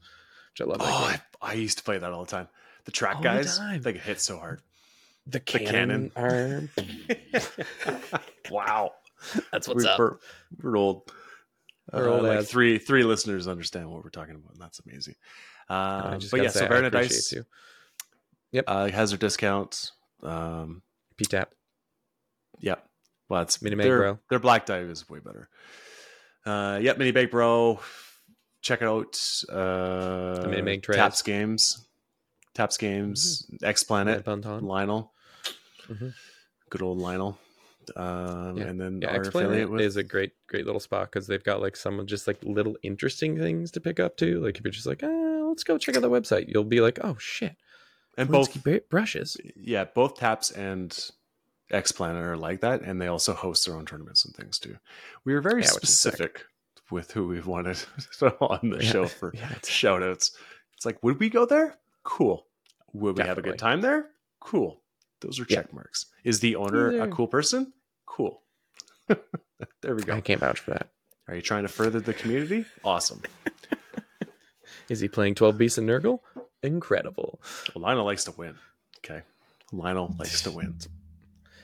which 0.52 0.60
I 0.60 0.70
love. 0.70 0.78
Oh. 0.80 0.84
I, 0.86 1.20
I 1.42 1.52
used 1.54 1.78
to 1.78 1.84
play 1.84 1.98
that 1.98 2.12
all 2.12 2.24
the 2.24 2.30
time. 2.30 2.48
The 2.84 2.92
track 2.92 3.16
All 3.16 3.22
guys, 3.22 3.58
they 3.80 3.92
get 3.92 4.02
hit 4.02 4.20
so 4.20 4.38
hard. 4.38 4.62
The 5.26 5.40
cannon. 5.40 6.12
cannon, 6.14 6.70
arm. 6.70 6.70
wow. 8.50 8.92
That's 9.50 9.66
what's 9.66 9.84
we're, 9.84 9.90
up. 9.90 9.98
We're, 9.98 10.16
we're 10.62 10.76
old. 10.76 11.12
We're 11.92 12.08
Uh, 12.08 12.12
old 12.12 12.22
like 12.24 12.46
three 12.46 12.78
three 12.78 13.02
listeners 13.02 13.48
understand 13.48 13.90
what 13.90 14.04
we're 14.04 14.10
talking 14.10 14.36
about. 14.36 14.52
and 14.52 14.62
That's 14.62 14.80
amazing. 14.86 15.14
Just 16.20 16.30
but 16.30 16.42
yeah, 16.42 16.48
say, 16.48 16.60
so 16.60 16.66
appreciate 16.66 16.92
Dice 16.92 17.32
you. 18.52 18.62
uh, 18.66 18.88
has 18.88 19.10
their 19.10 19.18
discounts. 19.18 19.92
Um, 20.22 20.82
PTAP. 21.18 21.46
yeah, 22.60 22.76
well, 23.28 23.42
it's 23.42 23.60
Mini 23.62 23.76
their, 23.76 23.98
Bro. 23.98 24.18
Their 24.30 24.38
black 24.38 24.66
die 24.66 24.78
is 24.78 25.08
way 25.08 25.18
better. 25.20 25.48
Uh, 26.44 26.78
yep, 26.80 26.98
Mini 26.98 27.10
Bake 27.10 27.30
Bro. 27.30 27.80
Check 28.62 28.82
it 28.82 28.88
out. 28.88 29.16
Uh, 29.48 30.46
Mini 30.48 30.78
Trays. 30.78 30.96
Taps 30.96 31.22
Games, 31.22 31.86
Taps 32.54 32.76
Games, 32.76 33.46
X 33.62 33.82
Planet. 33.84 34.26
Lionel, 34.26 35.12
Mhm. 35.88 36.14
good 36.70 36.82
old 36.82 36.98
Lionel. 36.98 37.38
Um, 37.94 38.56
Yeah. 38.56 38.64
and 38.64 38.80
then 38.80 39.00
Yeah, 39.00 39.12
our 39.12 39.20
affiliate 39.22 39.70
with 39.70 39.80
is 39.80 39.96
a 39.96 40.02
great, 40.02 40.32
great 40.48 40.66
little 40.66 40.80
spot 40.80 41.08
because 41.12 41.28
they've 41.28 41.44
got 41.44 41.60
like 41.60 41.76
some 41.76 42.04
just 42.06 42.26
like 42.26 42.42
little 42.42 42.76
interesting 42.82 43.38
things 43.38 43.70
to 43.72 43.80
pick 43.80 44.00
up 44.00 44.16
too. 44.16 44.40
Like 44.40 44.58
if 44.58 44.64
you're 44.64 44.72
just 44.72 44.86
like, 44.86 45.04
ah, 45.04 45.44
let's 45.48 45.62
go 45.62 45.78
check 45.78 45.94
out 45.96 46.02
the 46.02 46.10
website, 46.10 46.46
you'll 46.48 46.64
be 46.64 46.80
like, 46.80 46.98
oh 47.04 47.16
shit, 47.20 47.54
and 48.16 48.28
both 48.30 48.62
both 48.64 48.88
brushes. 48.88 49.36
yeah, 49.56 49.84
both 49.84 50.16
Taps 50.16 50.50
and 50.50 50.96
X 51.70 51.92
Planet 51.92 52.22
are 52.24 52.36
like 52.36 52.60
that, 52.60 52.82
and 52.82 53.00
they 53.00 53.08
also 53.08 53.32
host 53.34 53.66
their 53.66 53.76
own 53.76 53.86
tournaments 53.86 54.24
and 54.24 54.34
things 54.34 54.58
too. 54.58 54.76
We 55.24 55.34
were 55.34 55.40
very 55.40 55.62
Yeah, 55.62 55.72
which 55.74 55.84
is 55.84 55.98
sick. 55.98 56.12
specific 56.14 56.44
with 56.90 57.10
who 57.12 57.26
we 57.26 57.40
wanted 57.40 57.78
on 58.40 58.70
the 58.70 58.78
Yeah. 58.82 58.90
show 58.90 59.06
for 59.06 59.32
Yeah, 59.34 59.46
it's- 59.46 59.68
shout 59.68 60.02
outs. 60.02 60.30
It's 60.74 60.86
like, 60.86 61.02
would 61.02 61.18
we 61.18 61.28
go 61.30 61.44
there? 61.46 61.76
Cool. 62.04 62.46
Would 62.92 63.18
we 63.18 63.24
have 63.24 63.38
a 63.38 63.42
good 63.42 63.58
time 63.58 63.80
there? 63.80 64.10
Cool. 64.40 64.80
Those 65.20 65.40
are 65.40 65.44
check 65.44 65.72
marks. 65.72 66.06
Is 66.24 66.40
the 66.40 66.56
owner 66.56 67.00
a 67.02 67.08
cool 67.08 67.26
person? 67.26 67.72
Cool. 68.04 68.42
there 69.08 69.94
we 69.96 70.02
go. 70.02 70.14
I 70.14 70.20
can't 70.20 70.40
vouch 70.40 70.60
for 70.60 70.70
that. 70.72 70.88
Are 71.28 71.34
you 71.34 71.42
trying 71.42 71.62
to 71.62 71.68
further 71.68 71.98
the 72.00 72.14
community? 72.14 72.64
Awesome. 72.84 73.22
Is 74.88 75.00
he 75.00 75.08
playing 75.08 75.34
12 75.34 75.58
beasts 75.58 75.78
and 75.78 75.88
Nurgle? 75.88 76.20
Incredible. 76.66 77.40
Well, 77.74 77.82
Lionel 77.82 78.04
likes 78.04 78.24
to 78.24 78.32
win. 78.32 78.54
Okay. 78.98 79.22
Lionel 79.72 80.14
likes 80.18 80.42
to 80.42 80.50
win. 80.50 80.76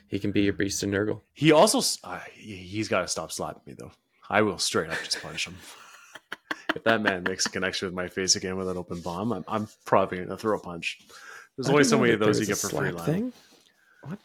He 0.08 0.18
can 0.18 0.30
be 0.32 0.42
your 0.42 0.52
beast 0.52 0.82
and 0.82 0.92
Nurgle. 0.92 1.20
He 1.32 1.52
also, 1.52 1.80
uh, 2.04 2.20
he- 2.34 2.56
he's 2.56 2.88
got 2.88 3.00
to 3.02 3.08
stop 3.08 3.32
slapping 3.32 3.62
me, 3.66 3.74
though. 3.78 3.92
I 4.28 4.42
will 4.42 4.58
straight 4.58 4.90
up 4.90 4.98
just 5.02 5.20
punch 5.22 5.46
him. 5.46 5.56
if 6.76 6.84
that 6.84 7.02
man 7.02 7.22
makes 7.24 7.46
a 7.46 7.50
connection 7.50 7.86
with 7.88 7.94
my 7.94 8.08
face 8.08 8.36
again 8.36 8.56
with 8.56 8.68
an 8.68 8.76
open 8.76 9.00
bomb, 9.00 9.32
I'm, 9.32 9.44
I'm 9.48 9.68
probably 9.84 10.18
going 10.18 10.28
to 10.30 10.36
throw 10.36 10.56
a 10.56 10.60
punch. 10.60 11.00
There's 11.56 11.68
only 11.68 11.84
so 11.84 11.98
many 11.98 12.12
of 12.12 12.20
those 12.20 12.40
you 12.40 12.46
get 12.46 12.58
for 12.58 12.68
free, 12.68 12.90
Lionel. 12.90 13.04
thing. 13.04 13.32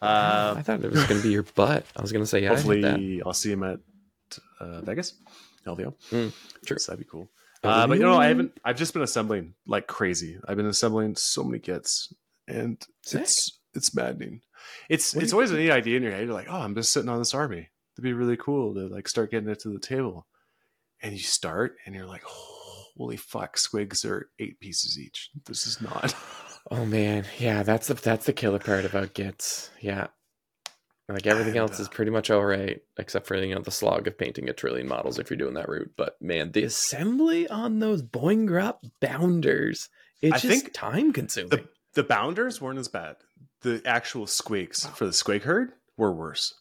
Uh. 0.02 0.54
I 0.56 0.62
thought 0.62 0.82
it 0.84 0.90
was 0.90 1.04
going 1.04 1.20
to 1.20 1.26
be 1.26 1.32
your 1.32 1.42
butt. 1.44 1.84
I 1.96 2.02
was 2.02 2.10
going 2.12 2.22
to 2.22 2.26
say, 2.26 2.42
yeah, 2.42 2.48
Hopefully, 2.50 3.22
I'll 3.24 3.32
see 3.32 3.52
him 3.52 3.62
at 3.62 3.78
uh, 4.60 4.80
Vegas, 4.82 5.14
LVO. 5.66 5.94
Mm, 6.10 6.32
true. 6.66 6.78
So 6.78 6.92
that'd 6.92 7.04
be 7.04 7.08
cool. 7.10 7.28
Uh, 7.62 7.86
but 7.86 7.98
you 7.98 8.04
know, 8.04 8.18
I 8.18 8.26
haven't. 8.26 8.52
I've 8.64 8.76
just 8.76 8.92
been 8.92 9.02
assembling 9.02 9.54
like 9.66 9.86
crazy. 9.86 10.38
I've 10.46 10.56
been 10.56 10.66
assembling 10.66 11.16
so 11.16 11.42
many 11.42 11.58
kits, 11.58 12.12
and 12.46 12.80
Sick. 13.02 13.22
it's 13.22 13.58
it's 13.74 13.94
maddening. 13.94 14.42
It's 14.88 15.14
What 15.14 15.24
it's 15.24 15.32
always 15.32 15.50
a 15.50 15.56
neat 15.56 15.70
idea 15.70 15.96
in 15.96 16.02
your 16.02 16.12
head. 16.12 16.24
You're 16.24 16.34
like, 16.34 16.48
oh, 16.48 16.60
I'm 16.60 16.74
just 16.74 16.92
sitting 16.92 17.08
on 17.08 17.18
this 17.18 17.34
army. 17.34 17.68
It'd 17.94 18.04
be 18.04 18.12
really 18.12 18.36
cool 18.36 18.74
to 18.74 18.86
like 18.86 19.08
start 19.08 19.30
getting 19.30 19.48
it 19.48 19.60
to 19.60 19.70
the 19.70 19.80
table. 19.80 20.26
And 21.02 21.12
you 21.12 21.18
start, 21.20 21.76
and 21.86 21.94
you're 21.94 22.06
like, 22.06 22.22
holy 22.24 23.16
fuck, 23.16 23.56
squigs 23.56 24.04
are 24.04 24.30
eight 24.38 24.58
pieces 24.60 24.98
each. 24.98 25.30
This 25.46 25.66
is 25.66 25.80
not. 25.80 26.14
Oh 26.70 26.84
man, 26.84 27.24
yeah, 27.38 27.62
that's 27.62 27.86
the 27.86 27.94
that's 27.94 28.26
the 28.26 28.32
killer 28.32 28.58
part 28.58 28.84
about 28.84 29.14
Gitz. 29.14 29.70
Yeah, 29.80 30.08
like 31.14 31.26
everything 31.26 31.56
And, 31.58 31.70
else 31.70 31.80
is 31.80 31.88
pretty 31.88 32.10
much 32.10 32.30
all 32.30 32.44
right, 32.44 32.80
except 32.98 33.26
for 33.26 33.36
you 33.36 33.54
know 33.54 33.62
the 33.62 33.70
slog 33.70 34.06
of 34.06 34.18
painting 34.18 34.48
a 34.48 34.52
trillion 34.52 34.86
models 34.88 35.18
if 35.18 35.30
you're 35.30 35.36
doing 35.38 35.54
that 35.54 35.68
route. 35.68 35.92
But 35.96 36.20
man, 36.20 36.52
the 36.52 36.64
assembly 36.64 37.48
on 37.48 37.78
those 37.78 38.02
Boingrot 38.02 38.76
bounders, 39.00 39.88
it's 40.20 40.34
I 40.34 40.38
just 40.38 40.62
think 40.62 40.74
time 40.74 41.12
consuming. 41.12 41.50
the 41.50 41.68
the 41.94 42.04
bounders 42.04 42.60
weren't 42.60 42.78
as 42.78 42.88
bad. 42.88 43.16
The 43.62 43.82
actual 43.86 44.26
squigs 44.26 44.88
for 44.96 45.04
the 45.06 45.10
squig 45.12 45.42
herd 45.42 45.72
were 45.96 46.12
worse 46.12 46.54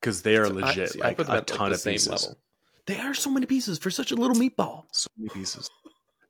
because 0.00 0.22
they 0.22 0.36
are 0.36 0.46
So 0.46 0.52
I- 0.58 0.66
legit 0.66 0.90
see, 0.90 1.02
I 1.02 1.06
like 1.08 1.16
put 1.16 1.26
them 1.26 1.34
a 1.36 1.38
at, 1.38 1.50
like, 1.50 1.58
ton 1.58 1.68
the 1.70 1.74
of 1.76 1.80
same 1.80 1.94
pieces. 1.94 2.08
level. 2.10 2.38
They 2.86 3.00
are 3.00 3.14
so 3.14 3.30
many 3.30 3.46
pieces 3.46 3.78
for 3.78 3.90
such 3.90 4.12
a 4.12 4.14
little 4.14 4.36
meatball. 4.36 4.84
So 4.92 5.08
many 5.16 5.30
pieces. 5.30 5.68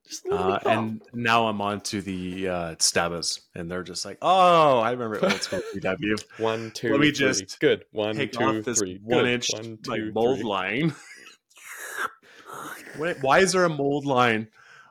Just 0.07 0.25
Uh, 0.29 0.59
and 0.65 1.01
now 1.13 1.47
I'm 1.47 1.59
on 1.61 1.81
to 1.81 2.01
the 2.01 2.47
uh, 2.47 2.75
Stabbas, 2.75 3.41
and 3.55 3.69
they're 3.69 3.83
just 3.83 4.05
like, 4.05 4.17
oh, 4.21 4.79
I 4.79 4.91
remember 4.91 5.23
old 5.23 5.41
school 5.41 5.61
PW. 5.75 6.23
one, 6.37 6.71
two, 6.73 6.91
Let 6.91 6.99
me 7.01 7.07
three. 7.07 7.11
just 7.27 7.59
good. 7.59 7.83
One, 7.91 8.15
Take 8.15 8.31
two, 8.31 8.43
off 8.43 8.63
this 8.63 8.79
three. 8.79 8.99
one 9.03 9.23
Good. 9.25 9.29
inch 9.33 9.47
One, 9.53 9.77
like 9.87 10.01
mold 10.13 10.37
three. 10.39 10.47
line. 10.47 10.95
Wait, 12.97 13.17
why 13.21 13.39
is 13.39 13.51
there 13.51 13.65
a 13.65 13.69
mold 13.69 14.05
line 14.05 14.47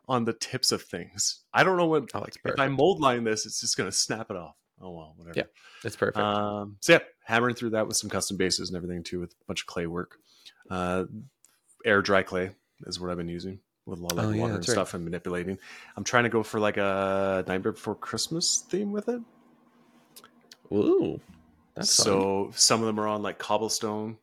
on 0.09 0.25
the 0.25 0.33
tips 0.33 0.71
of 0.73 0.83
things? 0.83 1.41
I 1.53 1.65
don't 1.65 1.77
know 1.77 1.87
what. 1.87 2.11
Oh, 2.15 2.21
like, 2.21 2.29
it's 2.29 2.39
if 2.45 2.59
I 2.61 2.69
mold 2.69 3.01
line 3.01 3.25
this, 3.25 3.47
it's 3.47 3.61
just 3.61 3.77
gonna 3.77 3.93
snap 3.93 4.31
it 4.31 4.37
off. 4.37 4.55
Oh 4.81 4.91
well, 4.93 5.15
whatever. 5.17 5.35
Yeah, 5.39 5.45
It's 5.85 5.97
perfect. 5.97 6.19
Um, 6.19 6.77
so 6.81 6.93
yeah, 6.95 6.99
hammering 7.25 7.55
through 7.55 7.71
that 7.71 7.89
with 7.89 7.97
some 7.97 8.11
custom 8.11 8.37
bases 8.37 8.69
and 8.69 8.77
everything 8.77 9.03
too, 9.03 9.21
with 9.21 9.33
a 9.33 9.45
bunch 9.47 9.63
of 9.63 9.67
clay 9.67 9.87
work. 9.87 10.19
Uh, 10.71 11.05
air 11.85 12.03
dry 12.03 12.23
clay 12.23 12.51
is 12.87 13.01
what 13.01 13.11
I've 13.11 13.17
been 13.17 13.29
using 13.29 13.59
with 13.87 14.01
a 14.01 14.03
lot 14.03 14.13
of 14.13 14.19
Oh, 14.19 14.31
like, 14.31 14.33
yeah, 14.33 14.43
water 14.43 14.57
and 14.57 14.67
that's 14.67 14.69
right. 14.69 14.83
stuff 14.83 14.95
and 14.95 15.05
manipulating. 15.05 15.59
I'm 15.97 16.05
trying 16.05 16.25
to 16.25 16.31
go 16.31 16.43
for 16.43 16.61
like 16.61 16.77
a 16.77 17.45
Nightmare 17.47 17.73
Before 17.73 17.95
Christmas 17.95 18.65
theme 18.69 18.93
with 18.93 19.09
it. 19.09 19.23
Ooh, 20.73 21.21
that's 21.75 21.91
fun. 21.91 22.27
so 22.27 22.51
some 22.55 22.81
of 22.81 22.87
them 22.87 22.99
are 23.01 23.07
on 23.09 23.23
like 23.23 23.39
cobblestone, 23.39 24.19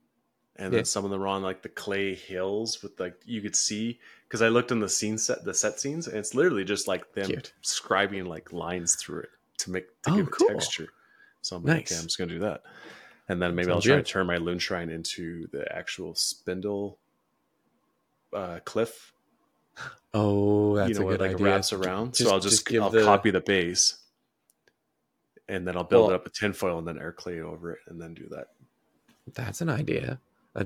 and 0.58 0.74
Yeah. 0.74 0.78
then 0.78 0.86
some 0.86 1.06
of 1.06 1.12
them 1.12 1.22
are 1.22 1.28
on 1.28 1.42
like 1.44 1.62
the 1.62 1.70
clay 1.70 2.16
hills 2.16 2.82
with 2.84 3.00
like 3.00 3.16
you 3.26 3.42
could 3.42 3.56
see 3.56 4.00
because 4.28 4.42
I 4.42 4.50
looked 4.50 4.72
in 4.72 4.80
the 4.80 4.90
scene 4.90 5.18
set 5.18 5.44
the 5.46 5.54
set 5.54 5.80
scenes 5.80 6.08
and 6.08 6.18
it's 6.18 6.36
literally 6.36 6.64
just 6.66 6.88
like 6.88 7.14
them 7.14 7.32
Cute. 7.32 7.54
scribing 7.64 8.28
like 8.28 8.54
lines 8.54 8.96
through 8.96 9.22
it 9.22 9.30
to 9.60 9.72
make 9.72 10.02
to 10.04 10.12
Oh, 10.12 10.12
give 10.12 10.28
it 10.28 10.38
texture. 10.38 10.90
So 11.42 11.56
I'm 11.56 11.64
like, 11.64 11.78
okay, 11.78 11.96
I'm 11.96 12.08
just 12.08 12.18
gonna 12.18 12.32
do 12.34 12.40
that, 12.40 12.64
and 13.30 13.42
then 13.42 13.56
maybe 13.56 13.72
I'll 13.72 13.82
try 13.82 13.98
good. 13.98 14.06
to 14.06 14.12
turn 14.12 14.28
my 14.28 14.38
loon 14.38 14.60
shrine 14.60 14.90
into 14.90 15.48
the 15.48 15.72
actual 15.76 16.16
spindle 16.16 17.00
uh, 18.34 18.60
cliff. 18.66 19.14
Oh, 20.14 20.76
that's 20.76 20.90
you 20.90 20.96
know, 21.00 21.10
a 21.10 21.12
good 21.14 21.22
it, 21.22 21.24
like 21.24 21.34
idea. 21.36 21.46
wraps 21.46 21.74
around. 21.74 22.16
so 22.16 22.32
I'll 22.32 22.40
just, 22.40 22.66
give 22.68 22.84
I'll 22.84 22.90
the- 22.92 23.04
copy 23.04 23.32
the 23.32 23.42
base, 23.42 23.98
and 25.48 25.68
then 25.68 25.76
I'll 25.76 25.84
build 25.84 26.04
Well- 26.08 26.12
it 26.12 26.16
up 26.16 26.24
with 26.26 26.34
tinfoil 26.34 26.78
and 26.78 26.88
then 26.88 27.00
air 27.00 27.12
clay 27.12 27.40
over 27.42 27.72
it, 27.72 27.80
and 27.88 28.00
then 28.00 28.14
do 28.14 28.28
that. 28.30 28.48
That's 29.34 29.62
an 29.62 29.70
idea. 29.70 30.20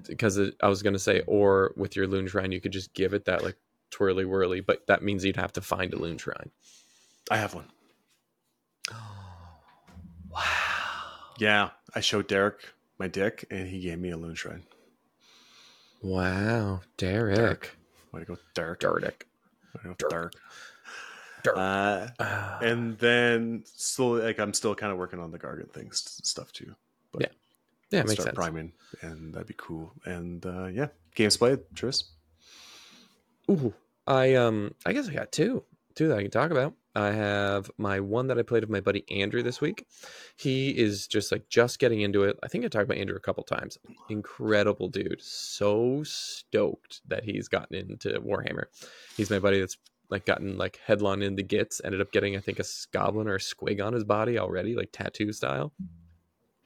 Because 0.07 0.37
I 0.61 0.67
was 0.67 0.83
going 0.83 0.93
to 0.93 0.99
say, 0.99 1.21
or 1.27 1.73
with 1.77 1.95
your 1.95 2.07
loon 2.07 2.27
shrine, 2.27 2.51
you 2.51 2.59
could 2.59 2.73
just 2.73 2.93
give 2.93 3.13
it 3.13 3.23
that 3.25 3.41
like 3.41 3.55
twirly 3.89 4.25
whirly, 4.25 4.59
but 4.59 4.85
that 4.87 5.01
means 5.01 5.23
you'd 5.23 5.37
have 5.37 5.53
to 5.53 5.61
find 5.61 5.93
a 5.93 5.97
loon 5.97 6.17
shrine. 6.17 6.51
I 7.31 7.37
have 7.37 7.53
one. 7.53 7.67
Wow. 10.29 10.43
Yeah, 11.39 11.69
I 11.95 12.01
showed 12.01 12.27
Derek 12.27 12.73
my 12.99 13.07
dick, 13.07 13.45
and 13.49 13.67
he 13.67 13.79
gave 13.79 13.97
me 13.99 14.11
a 14.11 14.17
loon 14.17 14.35
shrine. 14.35 14.63
Wow. 16.01 16.81
Derek. 16.97 17.76
Way 18.17 18.25
to 18.25 18.25
go. 18.25 18.33
Way 18.33 18.39
to 18.39 19.87
go, 19.89 19.95
Dirk. 19.97 20.09
Derek. 20.09 20.33
Dirk. 21.43 21.57
Uh, 21.57 22.07
and 22.61 22.97
then 22.97 23.63
slowly, 23.65 24.23
like 24.23 24.39
I'm 24.39 24.53
still 24.53 24.75
kind 24.75 24.91
of 24.91 24.97
working 24.97 25.19
on 25.19 25.31
the 25.31 25.39
Gargant 25.39 25.71
things 25.71 26.19
stuff 26.23 26.51
too. 26.51 26.75
But 27.11 27.21
Yeah. 27.21 27.27
yeah, 27.91 27.99
makes 28.01 28.13
start 28.13 28.27
sense. 28.29 28.35
priming, 28.35 28.73
and 29.01 29.33
that'd 29.33 29.47
be 29.47 29.53
cool. 29.57 29.93
And 30.05 30.45
uh, 30.45 30.65
yeah, 30.65 30.87
games 31.15 31.37
played, 31.37 31.59
Tris. 31.75 32.05
Ooh, 33.49 33.73
I 34.07 34.33
um, 34.35 34.73
I 34.85 34.93
guess 34.93 35.07
I 35.07 35.13
got 35.13 35.31
two, 35.31 35.63
two 35.95 36.07
that 36.09 36.17
I 36.17 36.21
can 36.23 36.31
talk 36.31 36.51
about. 36.51 36.73
I 36.97 37.11
have 37.11 37.69
my 37.77 37.99
one 37.99 38.25
that 38.27 38.39
I 38.39 38.41
played 38.41 38.63
with 38.63 38.71
my 38.71 38.79
buddy 38.81 39.05
Andrew 39.11 39.43
this 39.43 39.61
week. 39.61 39.85
He 40.35 40.71
is 40.71 41.05
just 41.05 41.31
like 41.31 41.47
just 41.47 41.77
getting 41.77 42.01
into 42.01 42.23
it. 42.23 42.39
I 42.43 42.47
think 42.47 42.65
I 42.65 42.69
talked 42.69 42.85
about 42.85 42.97
Andrew 42.97 43.15
a 43.15 43.19
couple 43.19 43.43
times. 43.43 43.77
Incredible 44.09 44.89
dude, 44.89 45.21
so 45.21 46.01
stoked 46.03 47.01
that 47.07 47.23
he's 47.23 47.47
gotten 47.47 47.75
into 47.75 48.09
Warhammer. 48.21 48.63
He's 49.15 49.29
my 49.29 49.37
buddy 49.37 49.59
that's 49.59 49.77
like 50.09 50.25
gotten 50.25 50.57
like 50.57 50.79
headlong 50.83 51.21
into 51.21 51.43
Gitz. 51.43 51.81
Ended 51.85 52.01
up 52.01 52.11
getting 52.11 52.35
I 52.35 52.39
think 52.39 52.57
a 52.59 52.65
goblin 52.91 53.27
or 53.27 53.35
a 53.35 53.39
squig 53.39 53.79
on 53.85 53.93
his 53.93 54.03
body 54.03 54.39
already, 54.39 54.75
like 54.75 54.89
tattoo 54.91 55.31
style. 55.33 55.73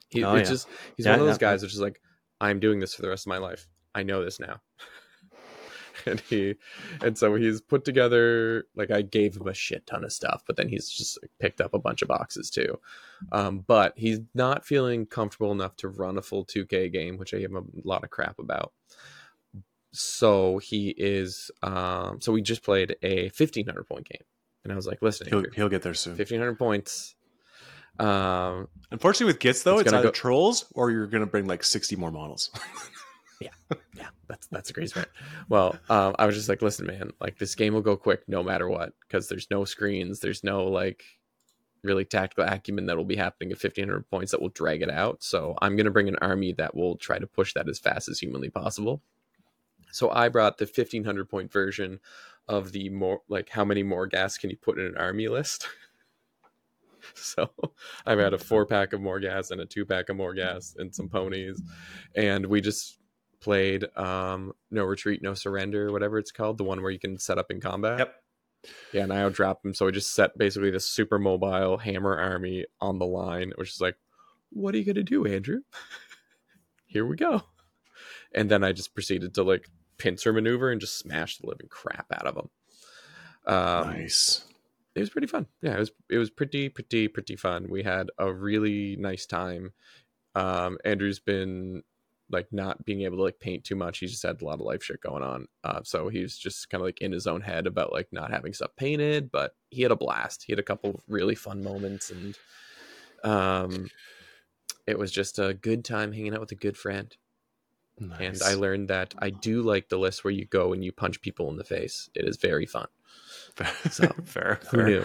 He, 0.09 0.23
Oh, 0.23 0.35
it's 0.35 0.47
yeah. 0.49 0.53
just 0.53 0.67
he's 0.95 1.05
Yeah, 1.05 1.11
one 1.13 1.21
of 1.21 1.25
those 1.27 1.37
guys 1.39 1.59
that's 1.59 1.73
just 1.73 1.83
like 1.83 1.99
I'm 2.39 2.61
doing 2.61 2.79
this 2.79 2.93
for 2.93 3.01
the 3.01 3.09
rest 3.09 3.25
of 3.25 3.29
my 3.31 3.37
life. 3.37 3.67
I 3.93 4.03
know 4.03 4.23
this 4.23 4.39
now. 4.39 4.61
and 6.05 6.19
he 6.21 6.55
and 7.01 7.17
so 7.17 7.35
he's 7.35 7.61
put 7.61 7.85
together 7.85 8.65
like 8.75 8.91
I 8.91 9.01
gave 9.01 9.35
him 9.37 9.47
a 9.47 9.53
shit 9.53 9.85
ton 9.87 10.03
of 10.03 10.11
stuff, 10.11 10.43
but 10.47 10.55
then 10.55 10.67
he's 10.69 10.89
just 10.89 11.19
like, 11.21 11.31
picked 11.39 11.61
up 11.61 11.73
a 11.73 11.79
bunch 11.79 12.01
of 12.01 12.07
boxes 12.07 12.49
too. 12.49 12.79
Um, 13.31 13.59
but 13.67 13.93
he's 13.97 14.19
not 14.33 14.65
feeling 14.65 15.05
comfortable 15.05 15.51
enough 15.51 15.75
to 15.77 15.87
run 15.89 16.17
a 16.17 16.21
full 16.21 16.45
2K 16.45 16.91
game, 16.91 17.17
which 17.17 17.33
I 17.33 17.39
gave 17.39 17.51
him 17.51 17.57
a 17.57 17.87
lot 17.87 18.03
of 18.03 18.09
crap 18.09 18.39
about. 18.39 18.73
So 19.93 20.57
he 20.59 20.89
is 20.97 21.51
um 21.63 22.21
so 22.21 22.31
we 22.31 22.41
just 22.41 22.63
played 22.63 22.95
a 23.03 23.23
1500 23.25 23.83
point 23.83 24.07
game. 24.09 24.23
And 24.63 24.71
I 24.71 24.75
was 24.75 24.87
like, 24.87 25.01
listen, 25.01 25.27
He'll 25.27 25.43
he'll 25.55 25.69
get 25.69 25.81
there 25.81 25.93
soon. 25.93 26.13
1500 26.13 26.55
points 26.57 27.15
Um, 27.99 28.67
Unfortunately, 28.91 29.25
with 29.33 29.39
Gitz 29.39 29.63
though, 29.63 29.79
It's 29.79 29.87
it's, 29.87 29.93
either 29.93 30.05
go- 30.07 30.11
trolls 30.11 30.65
or 30.73 30.91
you're 30.91 31.07
gonna 31.07 31.25
bring 31.25 31.45
like 31.45 31.63
sixty 31.63 31.95
more 31.95 32.11
models. 32.11 32.51
yeah, 33.41 33.77
yeah, 33.95 34.07
that's 34.27 34.47
that's 34.47 34.69
a 34.69 34.73
great 34.73 34.89
spirit. 34.89 35.09
Well, 35.49 35.75
um, 35.89 36.15
I 36.19 36.25
was 36.25 36.35
just 36.35 36.49
like, 36.49 36.61
listen, 36.61 36.85
man, 36.85 37.11
like 37.19 37.37
this 37.37 37.55
game 37.55 37.73
will 37.73 37.81
go 37.81 37.97
quick 37.97 38.23
no 38.27 38.43
matter 38.43 38.69
what 38.69 38.93
because 39.01 39.27
there's 39.27 39.49
no 39.51 39.65
screens, 39.65 40.19
there's 40.19 40.43
no 40.43 40.65
like 40.65 41.03
really 41.83 42.05
tactical 42.05 42.45
acumen 42.45 42.85
that 42.85 42.97
will 42.97 43.05
be 43.05 43.15
happening 43.15 43.51
at 43.51 43.61
1500 43.61 44.07
points 44.09 44.31
that 44.31 44.41
will 44.41 44.49
drag 44.49 44.81
it 44.81 44.91
out. 44.91 45.23
So 45.23 45.55
I'm 45.61 45.75
gonna 45.75 45.91
bring 45.91 46.07
an 46.07 46.17
army 46.21 46.53
that 46.53 46.75
will 46.75 46.95
try 46.97 47.19
to 47.19 47.27
push 47.27 47.53
that 47.53 47.67
as 47.67 47.79
fast 47.79 48.07
as 48.09 48.19
humanly 48.19 48.49
possible. 48.49 49.01
So 49.91 50.09
I 50.09 50.29
brought 50.29 50.57
the 50.57 50.65
1500 50.65 51.29
point 51.29 51.51
version 51.51 51.99
of 52.47 52.71
the 52.71 52.89
more 52.89 53.21
like 53.29 53.49
how 53.49 53.65
many 53.65 53.83
Morghast 53.83 54.39
can 54.39 54.49
you 54.49 54.57
put 54.57 54.79
in 54.79 54.85
an 54.85 54.97
army 54.97 55.27
list. 55.27 55.67
so 57.15 57.51
I've 58.05 58.19
had 58.19 58.33
a 58.33 58.37
four 58.37 58.65
pack 58.65 58.93
of 58.93 59.01
Morghast 59.01 59.51
and 59.51 59.61
a 59.61 59.65
two 59.65 59.85
pack 59.85 60.09
of 60.09 60.17
Morghast 60.17 60.77
and 60.77 60.93
some 60.93 61.09
ponies, 61.09 61.61
and 62.15 62.45
we 62.45 62.61
just 62.61 62.99
played 63.41 63.85
um 63.97 64.53
no 64.69 64.83
retreat 64.83 65.21
no 65.21 65.33
surrender 65.33 65.91
whatever 65.91 66.17
it's 66.17 66.31
called 66.31 66.57
the 66.57 66.63
one 66.63 66.81
where 66.81 66.91
you 66.91 66.99
can 66.99 67.17
set 67.17 67.37
up 67.37 67.49
in 67.51 67.59
combat 67.59 67.99
Yep. 67.99 68.15
yeah 68.93 69.03
and 69.03 69.11
i 69.13 69.27
drop 69.29 69.65
him 69.65 69.73
so 69.73 69.87
i 69.87 69.91
just 69.91 70.13
set 70.13 70.37
basically 70.37 70.69
this 70.71 70.85
super 70.85 71.17
mobile 71.19 71.77
hammer 71.77 72.17
army 72.17 72.65
on 72.79 72.99
the 72.99 73.05
line 73.05 73.51
which 73.55 73.69
is 73.71 73.81
like 73.81 73.95
what 74.51 74.73
are 74.75 74.77
you 74.77 74.85
gonna 74.85 75.03
do 75.03 75.25
andrew 75.25 75.59
here 76.85 77.05
we 77.05 77.15
go 77.15 77.41
and 78.33 78.49
then 78.49 78.63
i 78.63 78.71
just 78.71 78.93
proceeded 78.93 79.33
to 79.33 79.43
like 79.43 79.67
pincer 79.97 80.31
maneuver 80.33 80.71
and 80.71 80.81
just 80.81 80.97
smash 80.97 81.37
the 81.37 81.47
living 81.47 81.67
crap 81.69 82.05
out 82.13 82.27
of 82.27 82.35
them 82.35 82.49
um 83.45 83.87
nice. 83.91 84.45
it 84.95 84.99
was 84.99 85.09
pretty 85.09 85.25
fun. 85.27 85.47
Yeah, 85.63 85.73
it 85.75 85.79
was 85.79 85.91
it 86.11 86.17
was 86.19 86.29
pretty 86.29 86.69
pretty 86.69 87.07
pretty 87.07 87.35
fun. 87.35 87.67
We 87.69 87.81
had 87.81 88.11
a 88.19 88.31
really 88.31 88.95
nice 88.97 89.25
time. 89.25 89.71
Um, 90.35 90.77
Andrew's 90.85 91.19
been 91.19 91.81
like 92.31 92.47
not 92.51 92.83
being 92.85 93.01
able 93.01 93.17
to 93.17 93.23
like 93.23 93.39
paint 93.39 93.63
too 93.63 93.75
much. 93.75 93.99
He 93.99 94.07
just 94.07 94.23
had 94.23 94.41
a 94.41 94.45
lot 94.45 94.55
of 94.55 94.61
life 94.61 94.83
shit 94.83 95.01
going 95.01 95.23
on. 95.23 95.47
Uh, 95.63 95.81
so 95.83 96.05
was 96.05 96.37
just 96.37 96.69
kind 96.69 96.81
of 96.81 96.85
like 96.85 97.01
in 97.01 97.11
his 97.11 97.27
own 97.27 97.41
head 97.41 97.67
about 97.67 97.91
like 97.91 98.07
not 98.11 98.31
having 98.31 98.53
stuff 98.53 98.71
painted. 98.75 99.31
But 99.31 99.55
he 99.69 99.81
had 99.81 99.91
a 99.91 99.95
blast. 99.95 100.43
He 100.43 100.51
had 100.51 100.59
a 100.59 100.63
couple 100.63 100.91
of 100.91 101.01
really 101.07 101.35
fun 101.35 101.63
moments, 101.63 102.11
and 102.11 102.37
um, 103.23 103.89
it 104.87 104.97
was 104.97 105.11
just 105.11 105.39
a 105.39 105.53
good 105.53 105.83
time 105.83 106.11
hanging 106.11 106.33
out 106.33 106.39
with 106.39 106.51
a 106.51 106.55
good 106.55 106.77
friend. 106.77 107.15
nice. 107.99 108.41
And 108.41 108.41
I 108.43 108.55
learned 108.55 108.87
that 108.87 109.13
I 109.19 109.29
do 109.29 109.61
like 109.61 109.89
the 109.89 109.97
list 109.99 110.23
where 110.23 110.31
you 110.31 110.45
go 110.45 110.73
and 110.73 110.83
you 110.83 110.91
punch 110.91 111.21
people 111.21 111.49
in 111.49 111.57
the 111.57 111.63
face. 111.63 112.09
It 112.15 112.25
is 112.27 112.37
very 112.37 112.65
fun. 112.65 112.87
So, 113.89 114.07
fair. 114.25 114.59
Who 114.71 114.77
fair. 114.77 114.87
knew? 114.87 115.03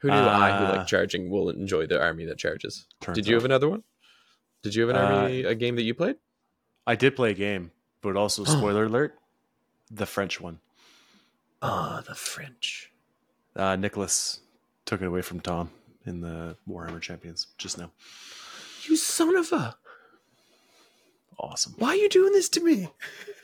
Who 0.00 0.08
knew 0.08 0.16
I, 0.16 0.58
who 0.58 0.64
Uh, 0.64 0.76
like 0.78 0.86
charging, 0.86 1.30
will 1.30 1.50
enjoy 1.50 1.86
the 1.86 2.00
army 2.00 2.24
that 2.24 2.38
charges? 2.38 2.86
Did 3.12 3.26
you 3.26 3.34
have 3.34 3.44
another 3.44 3.68
one? 3.68 3.82
Did 4.66 4.74
you 4.74 4.88
have 4.88 4.96
an 4.96 5.44
Uh, 5.44 5.48
a 5.48 5.54
game 5.54 5.76
that 5.76 5.82
you 5.82 5.94
played? 5.94 6.16
I 6.88 6.96
did 6.96 7.14
play 7.14 7.30
a 7.30 7.34
game, 7.34 7.70
but 8.02 8.16
also 8.16 8.42
spoiler 8.58 8.86
alert, 8.86 9.14
the 9.90 10.06
French 10.06 10.40
one. 10.40 10.58
Oh, 11.62 12.02
the 12.04 12.16
French. 12.16 12.90
Uh, 13.54 13.76
Nicholas 13.76 14.40
took 14.84 15.00
it 15.02 15.06
away 15.06 15.22
from 15.22 15.38
Tom 15.38 15.70
in 16.04 16.20
the 16.20 16.56
Warhammer 16.68 17.00
Champions 17.00 17.46
just 17.58 17.78
now. 17.78 17.92
You 18.88 18.96
son 18.96 19.36
of 19.36 19.52
a! 19.52 19.76
Awesome. 21.38 21.74
Why 21.78 21.90
are 21.90 21.96
you 21.96 22.08
doing 22.08 22.32
this 22.32 22.48
to 22.50 22.60
me? 22.60 22.88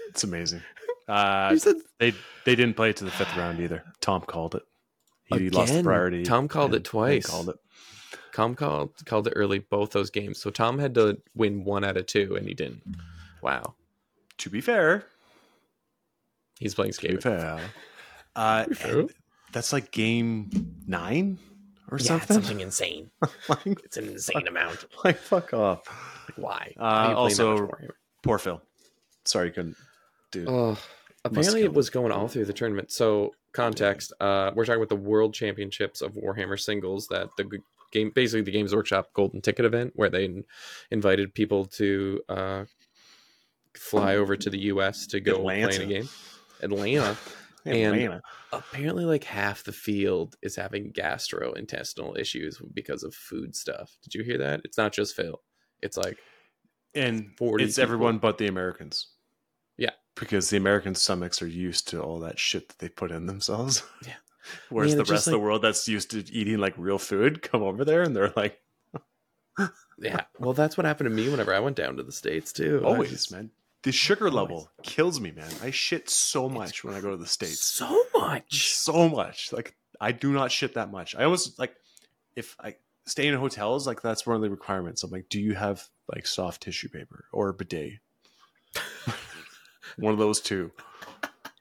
It's 0.09 0.25
amazing. 0.25 0.63
Uh, 1.09 1.55
said 1.59 1.77
they 1.99 2.13
they 2.45 2.55
didn't 2.55 2.75
play 2.75 2.91
it 2.91 2.97
to 2.97 3.05
the 3.05 3.11
fifth 3.11 3.37
round 3.37 3.59
either. 3.59 3.83
Tom 4.01 4.21
called 4.21 4.55
it. 4.55 4.63
He 5.25 5.51
lost 5.51 5.75
the 5.75 5.83
priority. 5.83 6.23
Tom 6.23 6.47
called 6.47 6.75
it 6.75 6.85
twice. 6.85 7.27
Called 7.27 7.49
it. 7.49 7.57
Tom 8.33 8.55
called 8.55 8.91
called 9.07 9.27
it 9.27 9.33
early 9.37 9.59
both 9.61 9.91
those 9.91 10.11
games, 10.11 10.39
so 10.41 10.51
Tom 10.51 10.79
had 10.79 10.95
to 10.95 11.19
win 11.35 11.65
one 11.65 11.85
out 11.85 11.97
of 11.97 12.07
two, 12.07 12.37
and 12.37 12.47
he 12.49 12.55
didn't. 12.55 12.83
Wow, 13.43 13.75
To 14.39 14.51
be 14.51 14.61
fair, 14.61 15.05
he's 16.59 16.75
playing 16.75 16.93
to 16.93 17.01
be 17.03 17.09
skate. 17.09 17.23
fair, 17.23 17.61
uh, 18.37 18.67
be 18.67 18.75
fair. 18.75 19.01
and 19.01 19.11
that's 19.53 19.73
like 19.73 19.91
game 19.91 20.51
nine 20.87 21.39
or 21.91 21.99
Yeah, 21.99 22.05
something. 22.07 22.35
something 22.37 22.61
insane. 22.61 23.11
like, 23.49 23.67
It's 23.85 23.97
an 23.97 24.09
insane 24.09 24.47
amount. 24.49 24.87
like, 25.05 25.17
fuck 25.19 25.53
off. 25.53 25.83
Like, 26.29 26.39
why? 26.39 26.73
Uh, 26.77 26.81
Why 26.81 26.89
are 26.89 27.09
you 27.09 27.15
playing 27.15 27.37
that 27.37 27.45
also- 27.45 27.69
Poor 28.23 28.39
Phil. 28.39 28.63
Sorry, 29.25 29.49
you 29.49 29.53
couldn't. 29.53 29.77
Dude, 30.31 30.49
Oh, 30.49 30.79
apparently 31.25 31.63
it 31.63 31.75
was 31.75 31.91
going 31.91 32.13
all 32.13 32.29
through 32.29 32.45
the 32.47 32.53
tournament. 32.53 32.91
So 32.93 33.35
context, 33.53 34.13
uh, 34.21 34.53
we're 34.55 34.65
talking 34.65 34.81
about 34.81 34.89
the 34.89 34.97
World 34.97 35.35
Championships 35.35 36.01
of 36.03 36.13
Warhammer 36.13 36.59
Singles 36.59 37.09
that 37.09 37.29
the 37.37 37.45
g- 37.45 37.59
game, 37.93 38.11
basically 38.15 38.43
the 38.43 38.51
Games 38.51 38.75
Workshop 38.75 39.11
Golden 39.15 39.41
Ticket 39.41 39.65
event, 39.65 39.93
where 39.95 40.11
they 40.11 40.43
invited 40.91 41.35
people 41.35 41.67
to 41.67 42.21
uh, 42.29 42.65
fly 43.75 44.17
over 44.17 44.37
to 44.37 44.51
the 44.51 44.59
U.S. 44.61 45.07
to 45.09 45.21
go 45.21 45.39
play 45.41 45.63
in 45.63 45.71
a 45.71 45.87
game. 45.87 46.09
Atlanta. 46.61 47.17
Atlanta. 47.67 48.13
and- 48.15 48.21
Apparently, 48.55 49.05
like 49.07 49.25
half 49.25 49.65
the 49.65 49.73
field 49.73 50.37
is 50.43 50.57
having 50.57 50.93
gastrointestinal 50.93 52.19
issues 52.19 52.61
because 52.75 53.03
of 53.03 53.15
food 53.15 53.57
stuff. 53.57 53.97
Did 54.03 54.15
you 54.15 54.25
hear 54.25 54.37
that? 54.39 54.61
It's 54.65 54.77
not 54.77 54.93
just 54.93 55.17
Phil. 55.17 55.41
It's 55.81 55.97
like 55.97 56.19
and 56.95 57.31
40 57.39 57.65
it's 57.65 57.77
people. 57.77 57.83
everyone 57.85 58.19
but 58.19 58.37
the 58.37 58.47
Americans. 58.49 59.07
Yeah. 59.79 59.93
because 60.17 60.51
the 60.51 60.59
American 60.59 60.95
stomachs 60.95 61.41
are 61.41 61.47
used 61.47 61.89
to 61.89 62.03
all 62.03 62.19
that 62.21 62.39
shit 62.39 62.69
that 62.69 62.79
they 62.79 62.91
put 62.91 63.11
in 63.11 63.25
themselves. 63.25 63.83
Yeah. 64.07 64.13
Whereas 64.71 64.91
Man, 64.93 64.99
the 64.99 65.03
rest 65.05 65.11
just 65.11 65.27
of 65.29 65.33
the 65.33 65.39
world 65.39 65.63
that's 65.63 65.87
used 65.89 66.11
to 66.13 66.19
eating 66.33 66.59
like 66.59 66.75
real 66.77 66.99
food 66.99 67.43
come 67.43 67.63
over 67.63 67.85
there 67.85 68.03
and 68.03 68.15
they're 68.17 68.33
like, 68.37 68.61
yeah. 69.99 70.23
Well, 70.39 70.53
that's 70.53 70.77
what 70.77 70.85
happened 70.87 71.09
to 71.11 71.15
me 71.15 71.29
whenever 71.31 71.55
I 71.55 71.61
went 71.61 71.77
down 71.77 71.97
to 71.97 72.03
the 72.03 72.13
states 72.13 72.53
too. 72.53 72.83
Always, 72.85 73.11
just- 73.11 73.33
man. 73.33 73.51
The 73.83 73.91
sugar 73.93 74.27
Always. 74.27 74.35
level 74.37 74.71
kills 74.83 75.21
me, 75.21 75.33
man. 75.33 75.51
I 75.61 75.73
shit 75.73 76.09
so 76.09 76.49
much 76.49 76.85
when 76.85 76.95
I 76.95 77.01
go 77.01 77.11
to 77.11 77.17
the 77.17 77.27
states. 77.27 77.65
so 77.65 78.05
much. 78.15 78.73
So 78.75 79.09
much. 79.09 79.53
Like 79.53 79.75
I 80.01 80.13
do 80.13 80.33
not 80.33 80.53
shit 80.53 80.75
that 80.75 80.91
much. 80.93 81.17
I 81.17 81.25
almost 81.25 81.59
like 81.59 81.75
if 82.37 82.57
I 82.61 82.77
stay 83.07 83.27
in 83.27 83.35
hotels, 83.35 83.87
like 83.87 84.01
that's 84.01 84.25
one 84.25 84.37
of 84.37 84.43
the 84.43 84.51
requirements. 84.51 85.03
I'm 85.03 85.11
like, 85.11 85.29
do 85.29 85.41
you 85.41 85.55
have 85.55 85.83
like 86.15 86.27
soft 86.29 86.63
tissue 86.63 86.89
paper 86.91 87.25
or 87.33 87.49
a 87.49 87.53
bidet? 87.55 87.95
one 89.97 90.13
of 90.13 90.19
those 90.19 90.41
two. 90.41 90.71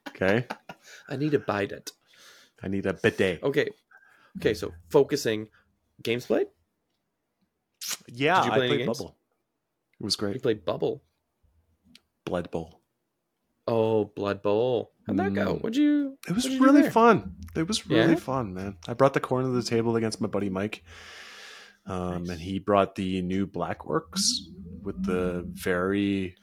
Okay. 0.08 0.46
I 1.08 1.16
need 1.16 1.32
to 1.32 1.38
bite 1.40 1.72
it. 1.72 1.90
I 2.62 2.68
need 2.68 2.86
a 2.86 2.92
bidet. 2.94 3.42
Okay. 3.42 3.68
Okay, 4.38 4.54
so 4.54 4.72
focusing. 4.90 5.48
Games 6.02 6.26
played? 6.26 6.46
Yeah, 8.08 8.42
Did 8.42 8.46
you 8.46 8.52
I 8.52 8.56
play 8.56 8.66
any 8.68 8.76
played? 8.78 8.86
Bubble. 8.86 9.16
It 10.00 10.04
was 10.04 10.16
great. 10.16 10.34
You 10.34 10.40
played 10.40 10.64
Bubble. 10.64 11.02
Blood 12.24 12.50
Bowl. 12.50 12.80
Oh, 13.68 14.06
Blood 14.06 14.42
Bowl. 14.42 14.92
How'd 15.06 15.16
that 15.18 15.34
go? 15.34 15.54
Mm. 15.56 15.62
What'd 15.62 15.76
you 15.76 16.18
It 16.28 16.32
was 16.34 16.46
you 16.46 16.62
really 16.62 16.88
fun. 16.90 17.34
It 17.54 17.66
was 17.68 17.86
really 17.86 18.12
Yeah? 18.12 18.18
fun, 18.18 18.54
man. 18.54 18.78
I 18.88 18.94
brought 18.94 19.14
the 19.14 19.20
corner 19.20 19.48
of 19.48 19.54
the 19.54 19.62
table 19.62 19.96
against 19.96 20.20
my 20.20 20.28
buddy 20.28 20.48
Mike. 20.48 20.82
Um, 21.86 22.22
Nice. 22.24 22.30
and 22.30 22.40
he 22.40 22.58
brought 22.60 22.94
the 22.94 23.22
new 23.22 23.46
Black 23.46 23.80
Orcs 23.80 24.20
with 24.82 25.04
the 25.04 25.44
very 25.48 26.36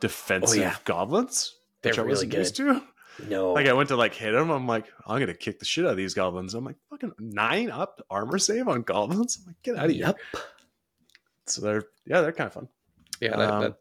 defensive 0.00 0.58
Oh, 0.58 0.62
yeah. 0.62 0.76
goblins. 0.84 1.54
They're 1.82 1.92
which 1.92 1.98
I 1.98 2.02
really 2.02 2.12
wasn't 2.12 2.30
good. 2.32 2.38
used 2.38 2.56
to. 2.56 2.82
No. 3.28 3.52
Like 3.52 3.66
I 3.66 3.72
went 3.72 3.88
to 3.90 3.96
like 3.96 4.14
hit 4.14 4.34
him. 4.34 4.50
I'm 4.50 4.66
like, 4.66 4.86
I'm 5.06 5.18
gonna 5.20 5.34
kick 5.34 5.58
the 5.58 5.64
shit 5.64 5.84
out 5.84 5.92
of 5.92 5.96
these 5.96 6.14
goblins. 6.14 6.54
I'm 6.54 6.64
like, 6.64 6.76
fucking 6.90 7.12
nine 7.18 7.70
up 7.70 8.00
armor 8.10 8.38
save 8.38 8.68
on 8.68 8.82
goblins. 8.82 9.38
I'm 9.40 9.46
like, 9.46 9.62
get 9.62 9.76
out 9.76 9.86
of 9.86 9.90
here. 9.92 10.06
Yep. 10.06 10.18
So 11.46 11.60
they're 11.62 11.84
yeah, 12.06 12.20
they're 12.20 12.32
kind 12.32 12.48
of 12.48 12.54
fun. 12.54 12.68
Yeah, 13.20 13.36
that, 13.36 13.50
Um, 13.50 13.62
that, 13.62 13.76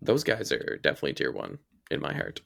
those 0.00 0.24
guys 0.24 0.52
are 0.52 0.78
definitely 0.82 1.14
tier 1.14 1.32
one 1.32 1.58
in 1.90 2.00
my 2.00 2.12
heart. 2.12 2.40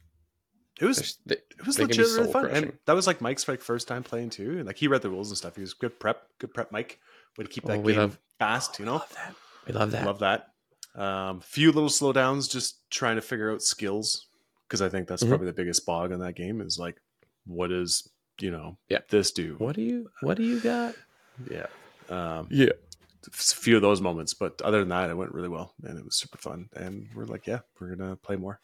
It 0.81 0.85
was 0.85 0.97
There's- 0.99 1.19
they- 1.27 1.35
It 1.59 1.67
was 1.67 1.77
They 1.77 1.85
legit 1.85 1.99
really 2.07 2.17
fun, 2.33 2.33
soul-crushing. 2.43 2.65
and 2.65 2.79
that 2.87 2.93
was 2.93 3.07
like 3.07 3.21
Mike's 3.21 3.49
like 3.49 3.61
first 3.63 3.89
time 3.89 4.03
playing 4.03 4.31
too. 4.31 4.59
And 4.59 4.67
like 4.67 4.77
he 4.77 4.89
read 4.89 5.03
the 5.03 5.11
rules 5.11 5.31
and 5.31 5.39
stuff. 5.39 5.55
He 5.57 5.63
was 5.63 5.73
good 5.75 5.99
prep, 5.99 6.29
good 6.39 6.53
prep, 6.53 6.71
Mike. 6.71 7.01
would 7.39 7.47
to 7.49 7.53
keep 7.53 7.65
Oh, 7.65 7.69
that 7.69 7.83
we 7.83 7.93
game 7.93 8.01
love- 8.03 8.19
fast, 8.39 8.79
you 8.79 8.85
know. 8.85 8.95
love 8.95 9.13
that. 9.15 9.35
We 9.67 9.73
love 9.75 9.91
that. 9.93 10.07
Love 10.07 10.19
that. 10.21 10.53
Um, 10.95 11.41
few 11.41 11.71
little 11.73 11.89
slowdowns, 11.91 12.51
just 12.51 12.89
trying 12.91 13.17
to 13.17 13.23
figure 13.23 13.53
out 13.53 13.61
skills 13.63 14.29
because 14.69 14.83
I 14.83 14.89
think 14.89 15.09
that's 15.09 15.23
Mhm. 15.23 15.29
probably 15.29 15.47
the 15.47 15.53
biggest 15.53 15.87
bog 15.87 16.13
in 16.13 16.21
that 16.21 16.35
game 16.35 16.61
is 16.61 16.79
like, 16.79 17.01
what 17.47 17.69
does 17.69 18.09
you 18.39 18.51
know, 18.51 18.77
Yeah. 18.91 18.99
this 19.09 19.31
do? 19.33 19.55
What 19.57 19.77
do 19.77 19.83
you 19.83 20.11
What 20.21 20.37
do 20.37 20.43
you 20.43 20.61
got? 20.61 20.95
Yeah. 21.51 21.67
Um, 22.11 22.49
Yeah. 22.51 22.73
a 23.27 23.31
few 23.31 23.77
of 23.77 23.83
those 23.83 24.01
moments, 24.03 24.35
but 24.35 24.61
other 24.61 24.81
than 24.81 24.91
that, 24.91 25.09
it 25.09 25.17
went 25.17 25.33
really 25.33 25.49
well, 25.49 25.73
and 25.83 25.99
it 25.99 26.05
was 26.05 26.17
super 26.17 26.37
fun. 26.39 26.69
And 26.75 27.09
we're 27.15 27.25
like, 27.25 27.47
yeah, 27.47 27.61
we're 27.81 27.95
gonna 27.97 28.17
play 28.17 28.37
more. 28.37 28.61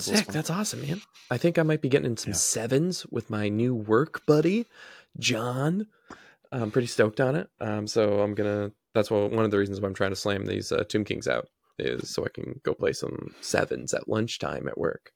Sick. 0.00 0.26
That's 0.26 0.50
awesome, 0.50 0.82
man. 0.82 1.00
I 1.30 1.38
think 1.38 1.56
I 1.58 1.62
might 1.62 1.80
be 1.80 1.88
getting 1.88 2.06
in 2.10 2.16
some 2.16 2.32
Yeah. 2.32 2.36
sevens 2.36 3.06
with 3.06 3.30
my 3.30 3.48
new 3.48 3.74
work 3.76 4.26
buddy, 4.26 4.66
John. 5.18 5.86
I'm 6.50 6.70
pretty 6.72 6.88
stoked 6.88 7.20
on 7.20 7.36
it. 7.36 7.48
Um, 7.60 7.86
so 7.86 8.20
I'm 8.20 8.34
gonna. 8.34 8.72
That's 8.92 9.10
what 9.10 9.30
one 9.30 9.44
of 9.44 9.50
the 9.52 9.58
reasons 9.58 9.80
why 9.80 9.86
I'm 9.88 9.94
trying 9.94 10.10
to 10.10 10.16
slam 10.16 10.46
these 10.46 10.70
uh, 10.72 10.84
Tomb 10.84 11.04
Kings 11.04 11.26
out 11.28 11.48
is 11.78 12.10
so 12.10 12.24
I 12.24 12.28
can 12.28 12.60
go 12.62 12.74
play 12.74 12.92
some 12.92 13.34
sevens 13.40 13.92
at 13.94 14.08
lunchtime 14.08 14.68
at 14.68 14.78
work. 14.78 15.12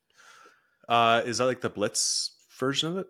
Uh, 0.88 1.22
is 1.26 1.38
that 1.38 1.44
like 1.46 1.60
the 1.60 1.70
Blitz 1.70 2.32
version 2.58 2.90
of 2.92 2.98
it? 2.98 3.06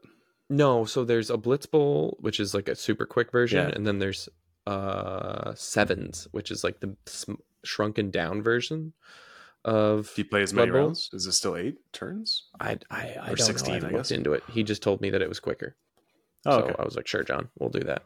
No, 0.50 0.84
so 0.84 1.04
there's 1.04 1.30
a 1.30 1.36
Blitz 1.36 1.66
Bowl, 1.66 2.16
which 2.20 2.40
is 2.40 2.54
like 2.54 2.68
a 2.68 2.74
super 2.74 3.06
quick 3.06 3.30
version, 3.30 3.68
Yeah. 3.68 3.74
and 3.74 3.86
then 3.86 3.98
there's 3.98 4.28
uh 4.66 5.54
Sevens, 5.54 6.26
which 6.32 6.50
is 6.50 6.64
like 6.64 6.80
the 6.80 6.96
sm- 7.06 7.34
shrunken 7.64 8.10
down 8.10 8.42
version 8.42 8.92
of. 9.64 10.12
Do 10.14 10.22
you 10.22 10.28
play 10.28 10.42
as 10.42 10.52
many 10.52 10.70
Blood 10.70 10.78
Bowl? 10.78 10.86
rounds? 10.88 11.10
Is 11.12 11.26
it 11.26 11.32
still 11.32 11.56
eight 11.56 11.76
turns? 11.92 12.48
I 12.60 12.78
I, 12.90 13.16
I 13.22 13.30
Or 13.30 13.36
don't 13.36 13.46
16, 13.46 13.68
know. 13.68 13.74
I 13.74 13.76
I 13.76 13.80
looked 13.92 13.94
guess. 13.94 14.10
into 14.10 14.32
it. 14.32 14.42
He 14.50 14.62
just 14.62 14.82
told 14.82 15.00
me 15.00 15.10
that 15.10 15.22
it 15.22 15.28
was 15.28 15.40
quicker. 15.40 15.76
Oh, 16.46 16.58
so 16.60 16.64
okay. 16.66 16.74
I 16.78 16.84
was 16.84 16.96
like, 16.96 17.06
sure, 17.06 17.24
John, 17.24 17.48
we'll 17.58 17.70
do 17.70 17.80
that. 17.80 18.04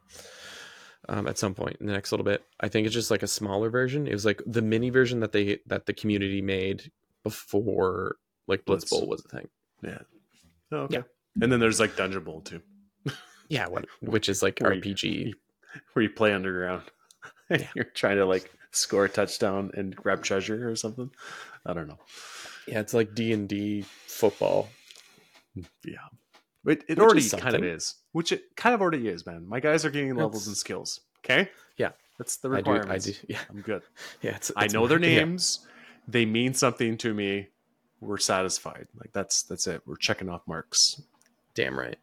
Um, 1.09 1.27
at 1.27 1.37
some 1.37 1.53
point 1.55 1.79
in 1.81 1.87
the 1.87 1.93
next 1.93 2.13
little 2.13 2.25
bit. 2.25 2.45
I 2.61 2.69
think 2.69 2.87
it's 2.87 2.95
just 2.95 3.11
like 3.11 3.25
a 3.25 3.27
smaller 3.27 3.71
version. 3.71 4.07
It 4.07 4.13
was 4.13 4.25
like 4.25 4.41
the 4.47 4.63
mini 4.63 4.89
version 4.91 5.19
that 5.21 5.33
they 5.33 5.59
that 5.67 5.87
the 5.87 5.93
community 5.93 6.41
made 6.41 6.93
before 7.25 8.17
like 8.47 8.65
Blitz 8.65 8.85
Blitz. 8.85 8.91
Bowl 9.01 9.09
was 9.09 9.25
a 9.25 9.29
thing. 9.29 9.49
Oh, 10.71 10.77
okay. 10.85 10.97
Yeah. 10.97 11.03
And 11.43 11.51
then 11.51 11.59
there's 11.61 11.81
like 11.81 11.97
Dungeon 11.97 12.23
Bowl 12.25 12.41
too, 12.41 12.61
Yeah, 13.49 13.67
what, 13.67 13.87
which 14.01 14.29
is 14.29 14.43
like 14.43 14.59
Where 14.61 14.73
you- 14.75 14.81
RPG. 14.81 15.33
where 15.93 16.03
you 16.05 16.11
play 16.11 16.33
underground. 16.33 16.83
Yeah. 17.51 17.67
You're 17.75 17.85
trying 17.85 18.17
to 18.17 18.25
like 18.25 18.51
score 18.71 19.05
a 19.05 19.09
touchdown 19.11 19.73
and 19.75 19.95
grab 19.95 20.23
treasure 20.23 20.71
or 20.71 20.75
something. 20.77 21.11
I 21.67 21.75
don't 21.75 21.87
know. 21.87 21.99
Yeah, 22.67 22.81
it's 22.81 22.95
like 22.95 23.15
D 23.15 23.33
and 23.35 23.47
D 23.47 23.85
football. 24.07 24.71
Yeah. 25.85 25.99
It, 26.65 26.85
it 26.89 26.99
already 26.99 27.29
kind 27.29 27.57
of 27.57 27.63
is, 27.65 27.97
which 28.13 28.33
it 28.33 28.57
kind 28.57 28.75
of 28.75 28.81
already 28.81 29.09
is, 29.09 29.27
man. 29.27 29.47
My 29.49 29.61
guys 29.61 29.85
are 29.85 29.91
gaining 29.91 30.15
levels 30.15 30.47
and 30.47 30.57
skills. 30.57 31.01
Okay. 31.25 31.51
Yeah. 31.77 31.91
That's 32.19 32.37
the 32.37 32.51
I 32.51 32.61
do. 32.61 32.83
I 32.89 32.99
do. 32.99 33.13
Yeah, 33.29 33.39
I'm 33.51 33.61
good. 33.63 33.83
yeah. 34.23 34.37
It's, 34.37 34.53
I 34.57 34.67
it's 34.67 34.75
know 34.75 34.87
their 34.87 34.99
my- 34.99 35.07
yeah. 35.09 35.25
names. 35.25 35.67
They 36.09 36.25
mean 36.27 36.55
something 36.55 36.97
to 36.99 37.15
me. 37.15 37.49
We're 38.01 38.19
satisfied. 38.19 38.89
Like 38.99 39.13
that's 39.13 39.43
that's 39.45 39.67
it. 39.67 39.83
We're 39.87 39.97
checking 39.97 40.29
off 40.29 40.43
marks. 40.47 41.01
Damn 41.55 41.79
right. 41.79 41.97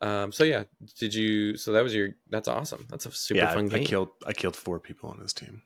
Um, 0.00 0.32
so 0.32 0.44
yeah, 0.44 0.64
did 0.98 1.12
you? 1.12 1.56
So 1.56 1.72
that 1.72 1.82
was 1.82 1.94
your. 1.94 2.10
That's 2.30 2.48
awesome. 2.48 2.86
That's 2.88 3.04
a 3.04 3.10
super 3.12 3.38
yeah, 3.38 3.52
fun 3.52 3.66
I, 3.66 3.68
game. 3.68 3.80
I 3.82 3.84
killed 3.84 4.08
I 4.26 4.32
killed 4.32 4.56
four 4.56 4.78
people 4.80 5.10
on 5.10 5.18
this 5.20 5.32
team. 5.32 5.62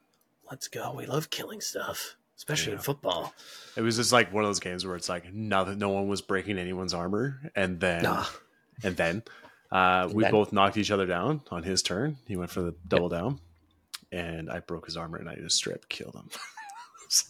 Let's 0.50 0.68
go. 0.68 0.92
We 0.96 1.06
love 1.06 1.30
killing 1.30 1.60
stuff, 1.60 2.16
especially 2.36 2.72
in 2.72 2.78
football. 2.78 3.32
It 3.76 3.82
was 3.82 3.96
just 3.96 4.12
like 4.12 4.32
one 4.32 4.42
of 4.42 4.48
those 4.48 4.60
games 4.60 4.84
where 4.84 4.96
it's 4.96 5.08
like 5.08 5.32
no, 5.32 5.64
no 5.74 5.90
one 5.90 6.08
was 6.08 6.20
breaking 6.22 6.58
anyone's 6.58 6.94
armor, 6.94 7.52
and 7.54 7.78
then 7.78 8.02
Nah. 8.02 8.24
and 8.82 8.96
then 8.96 9.22
uh, 9.72 10.08
we 10.12 10.22
then- 10.22 10.32
both 10.32 10.52
knocked 10.52 10.76
each 10.76 10.90
other 10.90 11.06
down 11.06 11.40
on 11.50 11.62
his 11.62 11.82
turn. 11.82 12.18
He 12.28 12.36
went 12.36 12.50
for 12.50 12.62
the 12.62 12.74
double 12.86 13.08
down, 13.08 13.40
and 14.12 14.50
I 14.50 14.60
broke 14.60 14.86
his 14.86 14.96
armor, 14.96 15.18
and 15.18 15.28
I 15.28 15.34
just 15.34 15.56
straight 15.56 15.76
up 15.76 15.88
killed 15.88 16.14
him. 16.14 16.28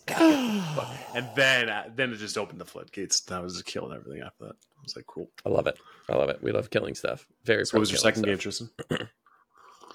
and 1.14 1.28
then 1.34 1.68
uh, 1.68 1.84
then 1.94 2.12
it 2.12 2.16
just 2.16 2.38
opened 2.38 2.60
the 2.60 2.64
floodgates. 2.64 3.30
I 3.30 3.40
was 3.40 3.54
just 3.54 3.66
killing 3.66 3.96
everything 3.96 4.22
after 4.22 4.44
that. 4.46 4.54
I 4.54 4.82
was 4.82 4.96
like, 4.96 5.06
cool. 5.06 5.30
I 5.46 5.48
love 5.48 5.66
it. 5.66 5.78
I 6.08 6.16
love 6.16 6.28
it. 6.28 6.42
We 6.42 6.52
love 6.52 6.70
killing 6.70 6.94
stuff. 6.94 7.26
Very. 7.44 7.64
So 7.64 7.76
what 7.76 7.80
was 7.80 7.90
your 7.90 7.98
second 7.98 8.22
game. 8.24 8.38
Tristan? 8.38 8.70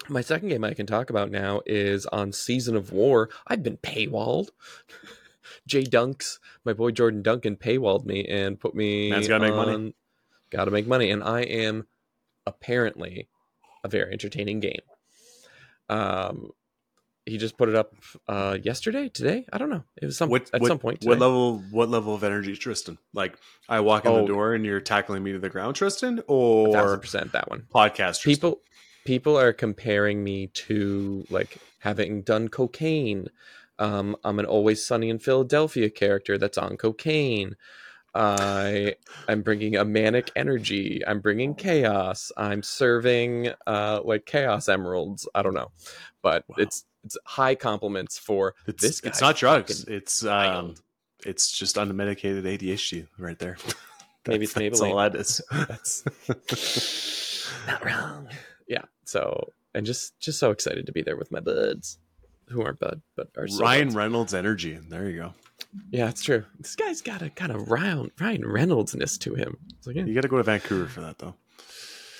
My 0.08 0.22
second 0.22 0.48
game 0.48 0.64
I 0.64 0.72
can 0.72 0.86
talk 0.86 1.10
about 1.10 1.30
now 1.30 1.60
is 1.66 2.06
on 2.06 2.32
Season 2.32 2.76
of 2.76 2.92
War. 2.92 3.28
I've 3.46 3.62
been 3.62 3.76
paywalled. 3.76 4.50
Jay 5.66 5.84
Dunks, 5.84 6.38
my 6.64 6.72
boy 6.72 6.90
Jordan 6.90 7.22
Duncan, 7.22 7.56
paywalled 7.56 8.04
me 8.04 8.24
and 8.26 8.58
put 8.58 8.74
me. 8.74 9.10
Man's 9.10 9.28
gotta 9.28 9.44
make 9.44 9.54
money. 9.54 9.94
Gotta 10.50 10.70
make 10.70 10.86
money, 10.86 11.10
and 11.10 11.22
I 11.22 11.40
am 11.40 11.86
apparently 12.48 13.28
a 13.84 13.88
very 13.88 14.12
entertaining 14.12 14.60
game. 14.60 14.80
Um, 15.88 16.50
he 17.26 17.36
just 17.36 17.58
put 17.58 17.68
it 17.68 17.74
up 17.74 17.94
uh 18.26 18.56
yesterday, 18.62 19.08
today. 19.10 19.44
I 19.52 19.58
don't 19.58 19.68
know. 19.70 19.84
It 20.00 20.06
was 20.06 20.16
some 20.16 20.30
What 20.30 20.50
at 20.54 20.60
what, 20.62 20.68
some 20.68 20.78
point. 20.78 21.04
What 21.04 21.18
level? 21.18 21.62
What 21.70 21.88
level 21.90 22.14
of 22.14 22.24
energy, 22.24 22.52
is 22.52 22.58
Tristan? 22.58 22.96
Like 23.12 23.36
I 23.68 23.80
walk 23.80 24.06
in 24.06 24.12
Oh. 24.12 24.22
the 24.22 24.26
door 24.26 24.54
and 24.54 24.64
you're 24.64 24.80
tackling 24.80 25.22
me 25.22 25.32
to 25.32 25.38
the 25.38 25.50
ground, 25.50 25.76
Tristan, 25.76 26.22
or 26.26 26.72
thousand 26.72 27.00
percent 27.00 27.32
that 27.32 27.50
one. 27.50 27.66
podcast? 27.74 28.20
Tristan? 28.22 28.34
people 28.34 28.60
people 29.04 29.38
are 29.38 29.52
comparing 29.52 30.24
me 30.24 30.46
to 30.48 31.24
like 31.30 31.58
having 31.80 32.20
done 32.22 32.48
cocaine 32.48 33.28
um 33.78 34.14
i'm 34.24 34.38
an 34.38 34.44
always 34.44 34.84
sunny 34.84 35.08
in 35.08 35.18
philadelphia 35.18 35.88
character 35.88 36.36
that's 36.36 36.58
on 36.58 36.76
cocaine 36.76 37.56
i 38.14 38.94
i'm 39.28 39.42
bringing 39.42 39.76
a 39.76 39.84
manic 39.84 40.30
energy 40.36 41.02
i'm 41.06 41.20
bringing 41.20 41.54
chaos 41.54 42.32
i'm 42.36 42.62
serving 42.62 43.48
uh 43.66 44.00
like 44.04 44.24
chaos 44.26 44.68
emeralds 44.68 45.28
i 45.34 45.42
don't 45.42 45.54
know 45.54 45.70
but 46.22 46.44
Wow. 46.48 46.56
it's 46.58 46.84
it's 47.04 47.16
high 47.24 47.54
compliments 47.54 48.18
for 48.18 48.54
It's, 48.66 48.82
this 48.82 49.00
it's 49.00 49.20
not 49.20 49.36
drugs. 49.36 49.84
It's 49.84 50.24
um, 50.24 50.74
it's 51.24 51.50
just 51.56 51.76
unmedicated 51.76 52.42
ADHD 52.42 53.06
right 53.18 53.38
there. 53.38 53.56
Maybe 54.26 54.44
it's 54.44 54.52
that's 54.52 54.80
all 54.80 54.96
that 54.96 55.14
is. 55.14 55.40
that's 55.52 57.50
not 57.66 57.84
wrong 57.84 58.28
yeah 58.68 58.82
so 59.04 59.48
and 59.74 59.86
just 59.86 60.18
just 60.20 60.38
so 60.38 60.50
excited 60.50 60.86
to 60.86 60.92
be 60.92 61.02
there 61.02 61.16
with 61.16 61.30
my 61.30 61.40
buds 61.40 61.98
who 62.48 62.62
aren't 62.62 62.78
bud 62.80 63.00
but 63.16 63.28
are 63.38 63.46
so 63.48 63.62
Ryan 63.62 63.86
buds. 63.88 63.96
Reynolds 63.96 64.34
energy. 64.34 64.78
There 64.88 65.08
you 65.08 65.18
go. 65.18 65.34
Yeah, 65.90 66.08
it's 66.08 66.22
true. 66.22 66.44
This 66.58 66.76
guy's 66.76 67.02
got 67.02 67.22
a 67.22 67.30
kind 67.30 67.52
of 67.52 67.70
Ryan 67.70 68.10
Ryan 68.18 68.42
Reynoldsness 68.42 69.18
to 69.20 69.34
him. 69.34 69.58
Like, 69.86 69.96
yeah, 69.96 70.04
You 70.04 70.14
got 70.14 70.22
to 70.22 70.28
go 70.28 70.38
to 70.38 70.42
Vancouver 70.42 70.86
for 70.86 71.00
that 71.02 71.18
though. 71.18 71.34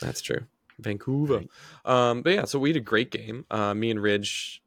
that's 0.00 0.20
true. 0.20 0.40
Vancouver. 0.78 1.42
Um, 1.84 2.22
but 2.22 2.32
yeah, 2.34 2.44
so 2.44 2.58
we 2.58 2.68
had 2.70 2.76
a 2.76 2.80
great 2.80 3.10
game. 3.10 3.44
Uh, 3.50 3.74
me 3.74 3.90
and 3.90 4.00
Ridge 4.00 4.62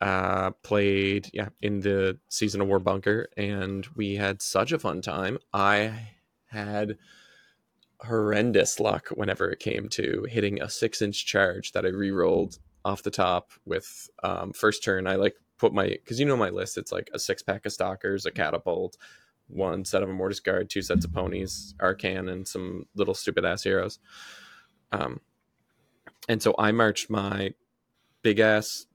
uh, 0.00 0.50
played, 0.62 1.30
yeah, 1.32 1.50
in 1.62 1.80
the 1.80 2.18
season 2.28 2.60
of 2.60 2.66
War 2.68 2.78
bunker, 2.80 3.28
and 3.36 3.86
we 3.94 4.16
had 4.16 4.42
such 4.42 4.72
a 4.72 4.78
fun 4.78 5.02
time. 5.02 5.38
I 5.52 6.08
had 6.46 6.98
horrendous 8.00 8.78
luck 8.80 9.08
whenever 9.08 9.50
it 9.50 9.58
came 9.60 9.88
to 9.88 10.26
hitting 10.28 10.60
a 10.60 10.68
six 10.68 11.00
inch 11.00 11.24
charge 11.26 11.72
that 11.72 11.84
I 11.86 11.88
re-rolled 11.88 12.58
off 12.84 13.02
the 13.02 13.10
top 13.10 13.50
with 13.64 14.08
um, 14.22 14.52
first 14.52 14.84
turn. 14.84 15.06
I 15.06 15.14
like 15.16 15.34
put 15.58 15.72
my 15.72 15.88
because 15.88 16.18
you 16.20 16.26
know 16.26 16.36
my 16.36 16.50
list. 16.50 16.78
It's 16.78 16.92
like 16.92 17.10
a 17.12 17.18
six 17.18 17.42
pack 17.42 17.66
of 17.66 17.72
stalkers, 17.72 18.26
a 18.26 18.30
catapult, 18.30 18.96
one 19.48 19.84
set 19.84 20.02
of 20.02 20.10
a 20.10 20.12
Mortek 20.12 20.44
Guard, 20.44 20.70
two 20.70 20.82
sets 20.82 21.04
of 21.04 21.12
ponies, 21.12 21.74
Arkhan, 21.80 22.30
and 22.30 22.46
some 22.46 22.86
little 22.94 23.14
stupid 23.14 23.44
ass 23.44 23.62
heroes. 23.62 23.98
Um, 24.92 25.20
and 26.28 26.42
so 26.42 26.54
I 26.58 26.72
marched 26.72 27.10
my 27.10 27.54
big 28.22 28.40
ass 28.40 28.86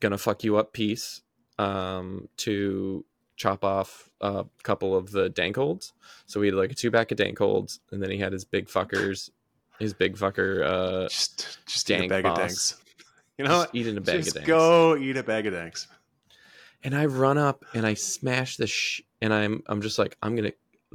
gonna 0.00 0.18
fuck 0.18 0.44
you 0.44 0.56
up 0.56 0.72
piece 0.72 1.22
um, 1.58 2.28
to 2.36 3.04
chop 3.36 3.64
off 3.64 4.10
a 4.20 4.44
couple 4.62 4.94
of 4.94 5.10
the 5.10 5.30
Dankholds. 5.30 5.92
So 6.26 6.40
we 6.40 6.46
had 6.46 6.54
like 6.54 6.72
a 6.72 6.74
two 6.74 6.90
pack 6.90 7.10
of 7.10 7.18
Dankholds, 7.18 7.80
and 7.90 8.02
then 8.02 8.10
he 8.10 8.18
had 8.18 8.32
his 8.32 8.44
big 8.44 8.66
fuckers, 8.66 9.30
his 9.78 9.94
big 9.94 10.16
fucker, 10.16 10.64
uh, 10.64 11.08
Just 11.08 11.58
just 11.66 11.90
eat 11.90 11.94
a 11.94 11.98
dank 11.98 12.10
bag 12.10 12.26
of 12.26 12.36
danks. 12.36 12.83
You 13.38 13.44
know 13.44 13.62
just 13.64 13.74
eating 13.74 13.96
a 13.96 14.00
bag 14.00 14.16
Just 14.16 14.28
of 14.28 14.34
danks. 14.34 14.46
go 14.48 14.96
eat 14.96 15.16
a 15.16 15.22
bag 15.22 15.46
of 15.46 15.52
danks. 15.54 15.88
and 16.82 16.94
I 16.94 17.06
run 17.06 17.38
up 17.38 17.64
and 17.74 17.86
I 17.86 17.94
smash 17.94 18.56
the 18.56 18.66
sh- 18.66 19.02
and 19.20 19.32
I'm 19.34 19.62
I'm 19.66 19.80
just 19.82 19.98
like 19.98 20.16
I'm 20.22 20.36
gonna 20.36 20.52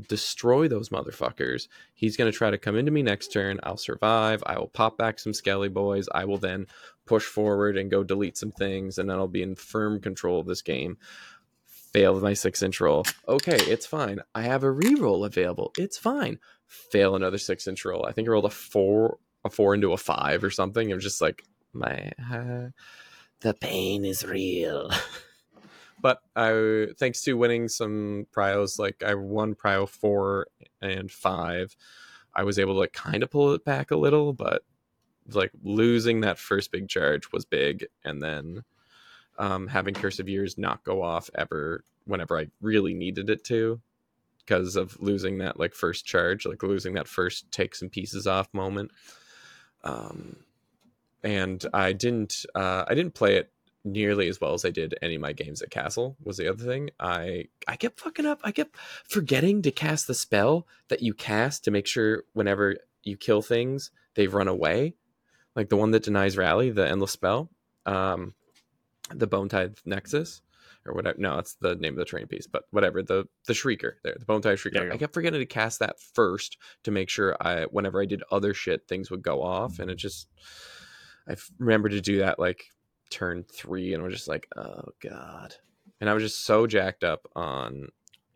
destroy 0.07 0.67
those 0.69 0.89
motherfuckers. 0.89 1.67
He's 1.93 2.15
gonna 2.15 2.31
try 2.31 2.49
to 2.49 2.57
come 2.57 2.77
into 2.77 2.91
me 2.91 3.01
next 3.03 3.33
turn. 3.33 3.59
I'll 3.63 3.75
survive. 3.77 4.41
I 4.45 4.57
will 4.57 4.69
pop 4.69 4.97
back 4.97 5.19
some 5.19 5.33
skelly 5.33 5.67
boys. 5.69 6.07
I 6.13 6.23
will 6.25 6.37
then 6.37 6.67
push 7.05 7.23
forward 7.25 7.75
and 7.77 7.91
go 7.91 8.03
delete 8.03 8.37
some 8.37 8.51
things, 8.51 8.97
and 8.97 9.09
then 9.09 9.17
I'll 9.17 9.27
be 9.27 9.41
in 9.43 9.55
firm 9.55 9.99
control 9.99 10.39
of 10.39 10.47
this 10.47 10.61
game. 10.61 10.97
Fail 11.65 12.19
my 12.21 12.33
six 12.33 12.61
inch 12.61 12.79
roll. 12.79 13.03
Okay, 13.27 13.57
it's 13.57 13.85
fine. 13.87 14.19
I 14.35 14.43
have 14.43 14.63
a 14.63 14.67
reroll 14.67 15.25
available. 15.25 15.73
It's 15.77 15.97
fine. 15.97 16.39
Fail 16.67 17.15
another 17.15 17.39
six 17.39 17.67
inch 17.67 17.83
roll. 17.83 18.05
I 18.05 18.11
think 18.11 18.27
I 18.27 18.31
rolled 18.31 18.45
a 18.45 18.49
four, 18.51 19.17
a 19.43 19.49
four 19.49 19.73
into 19.73 19.91
a 19.91 19.97
five 19.97 20.43
or 20.43 20.51
something. 20.51 20.89
It 20.89 20.93
was 20.93 21.03
just 21.03 21.19
like 21.19 21.43
my 21.73 22.11
uh, 22.31 22.69
the 23.41 23.53
pain 23.53 24.05
is 24.05 24.25
real. 24.25 24.91
but 26.01 26.21
I, 26.35 26.87
thanks 26.97 27.21
to 27.23 27.33
winning 27.33 27.67
some 27.67 28.27
prios, 28.35 28.79
like 28.79 29.03
I 29.03 29.15
won 29.15 29.55
prio 29.55 29.87
four 29.87 30.47
and 30.81 31.11
five, 31.11 31.75
I 32.33 32.43
was 32.43 32.59
able 32.59 32.81
to 32.81 32.87
kind 32.89 33.23
of 33.23 33.31
pull 33.31 33.53
it 33.53 33.65
back 33.65 33.91
a 33.91 33.97
little, 33.97 34.33
but 34.33 34.63
like 35.31 35.51
losing 35.63 36.21
that 36.21 36.39
first 36.39 36.71
big 36.71 36.87
charge 36.87 37.31
was 37.31 37.45
big, 37.45 37.85
and 38.03 38.21
then 38.21 38.63
um, 39.37 39.67
having 39.67 39.93
Curse 39.93 40.19
of 40.19 40.29
Years 40.29 40.57
not 40.57 40.83
go 40.83 41.01
off 41.01 41.29
ever 41.35 41.83
whenever 42.05 42.37
I 42.37 42.47
really 42.61 42.93
needed 42.93 43.29
it 43.29 43.43
to, 43.45 43.79
because 44.39 44.75
of 44.75 44.99
losing 44.99 45.37
that 45.39 45.59
like 45.59 45.73
first 45.73 46.05
charge, 46.05 46.45
like 46.45 46.63
losing 46.63 46.93
that 46.95 47.07
first 47.07 47.51
take 47.51 47.75
some 47.75 47.89
pieces 47.89 48.25
off 48.27 48.53
moment. 48.53 48.91
Um, 49.83 50.37
and 51.23 51.63
I 51.73 51.93
didn't, 51.93 52.45
uh, 52.55 52.85
I 52.87 52.95
didn't 52.95 53.13
play 53.13 53.35
it 53.35 53.51
nearly 53.85 54.27
as 54.27 54.41
well 54.41 54.53
as 54.53 54.65
I 54.65 54.71
did 54.71 54.93
any 55.01 55.15
of 55.15 55.21
my 55.21 55.31
games 55.31 55.61
at 55.61 55.71
Castle. 55.71 56.17
Was 56.23 56.37
the 56.37 56.49
other 56.49 56.63
thing 56.63 56.89
I 56.99 57.45
I 57.67 57.77
kept 57.77 57.99
fucking 57.99 58.25
up. 58.25 58.41
I 58.43 58.51
kept 58.51 58.75
forgetting 59.07 59.61
to 59.61 59.71
cast 59.71 60.05
the 60.05 60.13
spell 60.13 60.67
that 60.89 61.01
you 61.01 61.13
cast 61.13 61.63
to 61.63 61.71
make 61.71 61.87
sure 61.87 62.23
whenever 62.33 62.75
you 63.03 63.15
kill 63.15 63.41
things 63.41 63.91
they 64.15 64.27
run 64.27 64.49
away, 64.49 64.95
like 65.55 65.69
the 65.69 65.77
one 65.77 65.91
that 65.91 66.03
denies 66.03 66.35
rally, 66.37 66.71
the 66.71 66.87
endless 66.87 67.11
spell, 67.11 67.49
um, 67.85 68.33
the 69.13 69.27
Bone 69.27 69.47
Tithe 69.47 69.77
Nexus. 69.85 70.41
or 70.85 70.93
whatever. 70.93 71.17
No, 71.19 71.35
that's 71.35 71.55
the 71.55 71.75
name 71.75 71.93
of 71.93 71.99
the 71.99 72.05
train 72.05 72.27
piece, 72.27 72.47
but 72.47 72.63
whatever. 72.71 73.01
The 73.03 73.27
the 73.45 73.53
shrieker 73.53 73.93
there, 74.03 74.15
the 74.17 74.25
bone 74.25 74.41
There 74.41 74.55
shrieker. 74.55 74.91
I 74.91 74.97
kept 74.97 75.13
forgetting 75.13 75.39
to 75.39 75.45
cast 75.45 75.79
that 75.79 75.99
first 75.99 76.57
to 76.83 76.91
make 76.91 77.09
sure 77.09 77.35
I, 77.39 77.63
whenever 77.65 78.01
I 78.01 78.05
did 78.05 78.23
other 78.31 78.53
shit, 78.53 78.87
things 78.87 79.11
would 79.11 79.21
go 79.21 79.41
off, 79.41 79.79
and 79.79 79.89
it 79.89 79.95
just, 79.95 80.27
I 81.27 81.35
remember 81.57 81.89
to 81.89 82.01
do 82.01 82.19
that 82.19 82.39
like 82.39 82.65
turn 83.09 83.43
three, 83.51 83.93
and 83.93 84.01
I 84.01 84.05
was 84.05 84.13
just 84.13 84.27
like, 84.27 84.47
oh 84.55 84.89
god, 85.01 85.55
and 85.99 86.09
I 86.09 86.13
was 86.13 86.23
just 86.23 86.45
so 86.45 86.67
jacked 86.67 87.03
up 87.03 87.27
on 87.35 87.89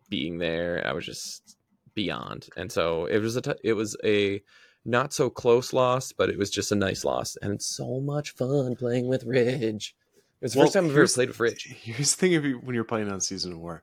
being 0.08 0.38
there. 0.38 0.82
I 0.86 0.92
was 0.92 1.06
just 1.06 1.56
beyond, 1.94 2.48
and 2.56 2.70
so 2.70 3.06
it 3.06 3.18
was 3.18 3.36
a, 3.36 3.42
t- 3.42 3.52
it 3.62 3.74
was 3.74 3.96
a 4.04 4.42
not 4.84 5.12
so 5.12 5.30
close 5.30 5.72
loss, 5.72 6.12
but 6.12 6.28
it 6.28 6.38
was 6.38 6.50
just 6.50 6.72
a 6.72 6.76
nice 6.76 7.04
loss, 7.04 7.36
and 7.42 7.52
it's 7.52 7.66
so 7.66 8.00
much 8.00 8.30
fun 8.32 8.76
playing 8.76 9.06
with 9.08 9.24
Ridge. 9.24 9.94
It 10.40 10.44
was 10.44 10.52
the 10.52 10.58
Well, 10.58 10.66
first 10.66 10.74
time 10.74 10.84
I've 10.86 10.96
ever 10.96 11.08
played 11.08 11.28
with 11.28 11.40
Ridge. 11.40 11.76
Here's 11.82 12.14
the 12.14 12.20
thing: 12.20 12.32
you, 12.32 12.60
when 12.62 12.74
you're 12.74 12.84
playing 12.84 13.10
on 13.10 13.20
Season 13.20 13.52
of 13.52 13.58
War, 13.58 13.82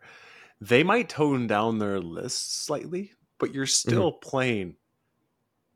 they 0.59 0.83
might 0.83 1.09
tone 1.09 1.47
down 1.47 1.79
their 1.79 1.99
list 1.99 2.63
slightly, 2.65 3.11
but 3.39 3.53
you're 3.53 3.65
mm-hmm. 3.65 3.89
still 3.89 4.11
playing 4.11 4.75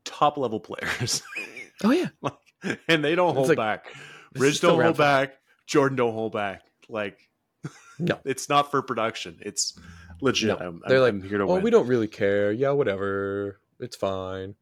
top 0.04 0.38
level 0.38 0.60
players, 0.60 1.22
Oh 1.84 1.90
yeah, 1.90 2.08
like, 2.22 2.34
and 2.88 3.04
they 3.04 3.14
don't 3.14 3.30
It's 3.30 3.36
hold 3.36 3.48
like, 3.48 3.56
back. 3.56 3.86
Ridge 4.34 4.60
don't 4.60 4.80
hold 4.82 4.96
back. 4.96 5.34
Jordan 5.66 5.96
don't 5.96 6.12
hold 6.12 6.32
back. 6.32 6.62
Like, 6.88 7.18
No. 7.98 8.18
it's 8.24 8.48
not 8.48 8.70
for 8.70 8.82
production. 8.82 9.38
It's 9.40 9.78
legit. 10.20 10.58
No. 10.60 10.66
I'm, 10.66 10.82
They're 10.86 10.98
I'm, 10.98 11.02
like, 11.02 11.12
I'm 11.14 11.28
here 11.28 11.38
to 11.38 11.44
Oh, 11.44 11.54
win. 11.54 11.62
we 11.62 11.70
don't 11.70 11.86
really 11.86 12.08
care. 12.08 12.52
Yeah, 12.52 12.70
whatever. 12.70 13.60
It's 13.80 13.96
fine. 13.96 14.54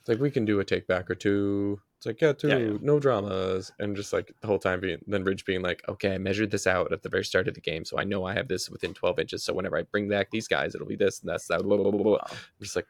It's 0.00 0.08
like 0.08 0.20
we 0.20 0.30
can 0.30 0.44
do 0.44 0.60
a 0.60 0.64
take 0.64 0.86
back 0.86 1.10
or 1.10 1.14
two. 1.14 1.80
It's 1.96 2.04
like 2.06 2.20
yeah, 2.20 2.32
two, 2.34 2.48
Yeah, 2.48 2.56
yeah. 2.58 2.76
no 2.82 3.00
dramas, 3.00 3.72
and 3.78 3.96
just 3.96 4.12
like 4.12 4.34
the 4.42 4.46
whole 4.46 4.58
time 4.58 4.80
being 4.80 4.98
then 5.06 5.24
Ridge 5.24 5.46
being 5.46 5.62
like, 5.62 5.82
okay, 5.88 6.14
I 6.14 6.18
measured 6.18 6.50
this 6.50 6.66
out 6.66 6.92
at 6.92 7.02
the 7.02 7.08
very 7.08 7.24
start 7.24 7.48
of 7.48 7.54
the 7.54 7.62
game, 7.62 7.86
so 7.86 7.98
I 7.98 8.04
know 8.04 8.26
I 8.26 8.34
have 8.34 8.46
this 8.46 8.68
within 8.68 8.92
twelve 8.92 9.18
inches. 9.18 9.42
So 9.42 9.54
whenever 9.54 9.78
I 9.78 9.82
bring 9.84 10.06
back 10.10 10.30
these 10.30 10.46
guys, 10.46 10.74
it'll 10.74 10.86
be 10.86 10.96
this 10.96 11.20
and 11.20 11.30
that's 11.30 11.46
that. 11.48 11.62
Blah, 11.62 11.78
blah, 11.78 11.90
blah, 11.90 12.02
blah. 12.02 12.18
I'm 12.30 12.36
just 12.60 12.76
like 12.76 12.86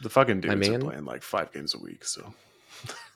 The 0.00 0.08
fucking 0.08 0.40
dudes 0.40 0.68
are 0.70 0.78
playing 0.78 1.04
like 1.04 1.22
five 1.22 1.52
games 1.52 1.74
a 1.74 1.78
week, 1.78 2.02
so 2.06 2.32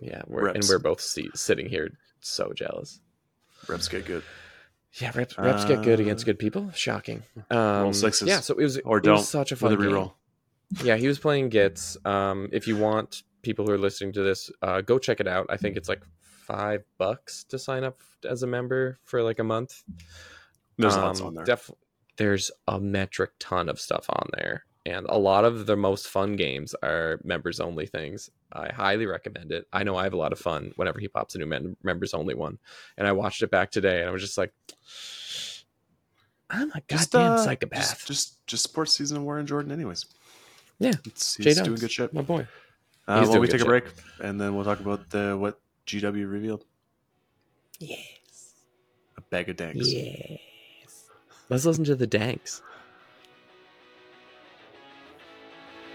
yeah, 0.00 0.22
we're 0.26 0.48
and 0.48 0.64
we're 0.68 0.78
both 0.78 1.00
see, 1.00 1.28
sitting 1.34 1.68
here 1.68 1.90
so 2.20 2.52
jealous. 2.54 3.00
reps 3.68 3.88
get 3.88 4.04
good. 4.06 4.22
Yeah, 5.00 5.10
reps, 5.14 5.36
reps 5.36 5.64
get 5.64 5.82
good 5.82 5.98
Uh, 5.98 6.02
against 6.02 6.24
good 6.24 6.38
people. 6.38 6.70
Shocking. 6.72 7.22
Um, 7.50 7.92
sixes. 7.92 8.28
Yeah, 8.28 8.40
so 8.40 8.54
it 8.54 8.62
was 8.62 8.78
Or 8.84 8.98
it 8.98 9.04
don't 9.04 9.16
was 9.16 9.28
such 9.28 9.50
a 9.50 9.54
with 9.54 9.60
fun 9.60 9.72
a 9.72 9.76
game. 9.76 9.86
reroll. 9.86 10.12
yeah 10.84 10.96
he 10.96 11.06
was 11.08 11.18
playing 11.18 11.48
gits 11.50 11.96
um 12.06 12.48
if 12.52 12.66
you 12.66 12.76
want 12.76 13.22
people 13.42 13.66
who 13.66 13.72
are 13.72 13.78
listening 13.78 14.12
to 14.12 14.22
this 14.22 14.50
uh 14.62 14.80
go 14.80 14.98
check 14.98 15.20
it 15.20 15.28
out 15.28 15.46
i 15.50 15.56
think 15.58 15.76
it's 15.76 15.88
like 15.90 16.02
five 16.22 16.82
bucks 16.96 17.44
to 17.44 17.58
sign 17.58 17.84
up 17.84 18.00
as 18.28 18.42
a 18.42 18.46
member 18.46 18.96
for 19.04 19.22
like 19.22 19.38
a 19.38 19.44
month 19.44 19.82
There's 20.78 20.96
lots 20.96 21.20
Um, 21.20 21.26
on 21.28 21.34
there. 21.34 21.44
def- 21.44 21.70
there's 22.16 22.50
a 22.66 22.80
metric 22.80 23.32
ton 23.38 23.68
of 23.68 23.78
stuff 23.78 24.06
on 24.08 24.28
there 24.32 24.64
and 24.86 25.06
a 25.08 25.16
lot 25.18 25.44
of 25.44 25.66
the 25.66 25.76
most 25.76 26.08
fun 26.08 26.36
games 26.36 26.74
are 26.82 27.18
members 27.24 27.58
only 27.60 27.86
things 27.86 28.30
i 28.52 28.70
highly 28.72 29.06
recommend 29.06 29.50
it 29.52 29.66
i 29.72 29.82
know 29.82 29.96
i 29.96 30.04
have 30.04 30.12
a 30.12 30.16
lot 30.16 30.32
of 30.32 30.38
fun 30.38 30.72
whenever 30.76 30.98
he 30.98 31.08
pops 31.08 31.34
a 31.34 31.38
new 31.38 31.46
mem- 31.46 31.76
members 31.82 32.12
only 32.14 32.34
one 32.34 32.58
and 32.98 33.06
i 33.06 33.12
watched 33.12 33.42
it 33.42 33.50
back 33.50 33.70
today 33.70 34.00
and 34.00 34.08
i 34.08 34.12
was 34.12 34.20
just 34.22 34.36
like 34.36 34.52
i'm 36.50 36.70
a 36.72 36.80
goddamn 36.86 37.32
uh, 37.32 37.44
psychopath 37.44 37.80
Just, 37.80 38.06
just 38.06 38.46
just 38.46 38.62
support 38.64 38.90
Season 38.90 39.16
of 39.16 39.22
War 39.22 39.38
and 39.38 39.48
Jordan, 39.48 39.72
anyways. 39.72 40.04
Yeah. 40.78 40.92
it's, 41.06 41.36
J 41.36 41.44
he's 41.44 41.60
doing 41.62 41.76
good 41.78 41.90
shit. 41.90 42.12
my 42.12 42.20
boy 42.22 42.46
Uh, 43.08 43.20
He's 43.20 43.28
well, 43.30 43.40
we 43.40 43.46
good 43.46 43.52
take 43.54 43.62
a 43.62 43.64
break, 43.64 43.84
and 44.20 44.38
then 44.40 44.54
we'll 44.54 44.64
talk 44.64 44.80
about 44.80 45.08
the 45.10 45.36
what 45.38 45.60
GW 45.86 46.30
revealed. 46.30 46.64
yes 47.80 48.54
A 49.16 49.20
bag 49.22 49.48
of 49.48 49.56
danks. 49.56 49.90
Yes. 49.90 50.40
Let's 51.48 51.64
listen 51.64 51.84
to 51.84 51.94
the 51.94 52.06
Danks. 52.06 52.60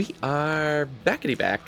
we 0.00 0.14
are 0.22 0.88
backity 1.04 1.36
back. 1.36 1.60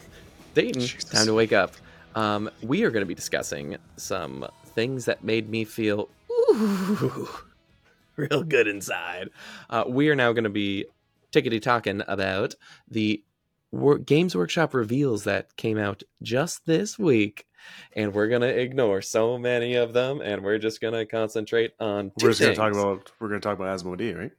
Dayton, 0.54 0.82
Jesus. 0.82 1.04
time 1.04 1.24
to 1.24 1.32
wake 1.32 1.54
up. 1.54 1.72
Um, 2.14 2.50
we 2.60 2.84
are 2.84 2.90
going 2.90 3.00
to 3.00 3.06
be 3.06 3.14
discussing 3.14 3.78
some 3.96 4.46
things 4.66 5.06
that 5.06 5.24
made 5.24 5.48
me 5.48 5.64
feel 5.64 6.10
ooh, 6.30 7.26
real 8.16 8.42
good 8.42 8.68
inside. 8.68 9.30
Uh, 9.70 9.84
we 9.86 10.10
are 10.10 10.14
now 10.14 10.30
going 10.32 10.44
to 10.44 10.50
be 10.50 10.84
tickety 11.32 11.62
talking 11.62 12.02
about 12.06 12.54
the 12.90 13.24
Wor- 13.70 13.96
Games 13.96 14.36
Workshop 14.36 14.74
reveals 14.74 15.24
that 15.24 15.56
came 15.56 15.78
out 15.78 16.02
just 16.22 16.66
this 16.66 16.98
week. 16.98 17.46
And 17.94 18.12
we're 18.12 18.28
going 18.28 18.42
to 18.42 18.60
ignore 18.60 19.00
so 19.00 19.38
many 19.38 19.74
of 19.74 19.94
them, 19.94 20.20
and 20.20 20.42
we're 20.42 20.58
just 20.58 20.82
going 20.82 20.94
to 20.94 21.06
concentrate 21.06 21.72
on 21.80 22.10
two 22.18 22.26
We're 22.26 22.30
just 22.30 22.40
gonna 22.42 22.54
talk 22.54 22.72
about 22.72 23.12
we're 23.20 23.28
gonna 23.28 23.40
talk 23.40 23.58
about 23.58 23.78
Asmodee, 23.78 24.18
right? 24.18 24.32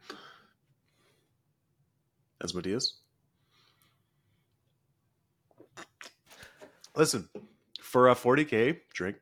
Asmodeus. 2.43 3.00
Listen, 6.95 7.29
for 7.81 8.10
a 8.10 8.15
40k 8.15 8.79
drink, 8.93 9.17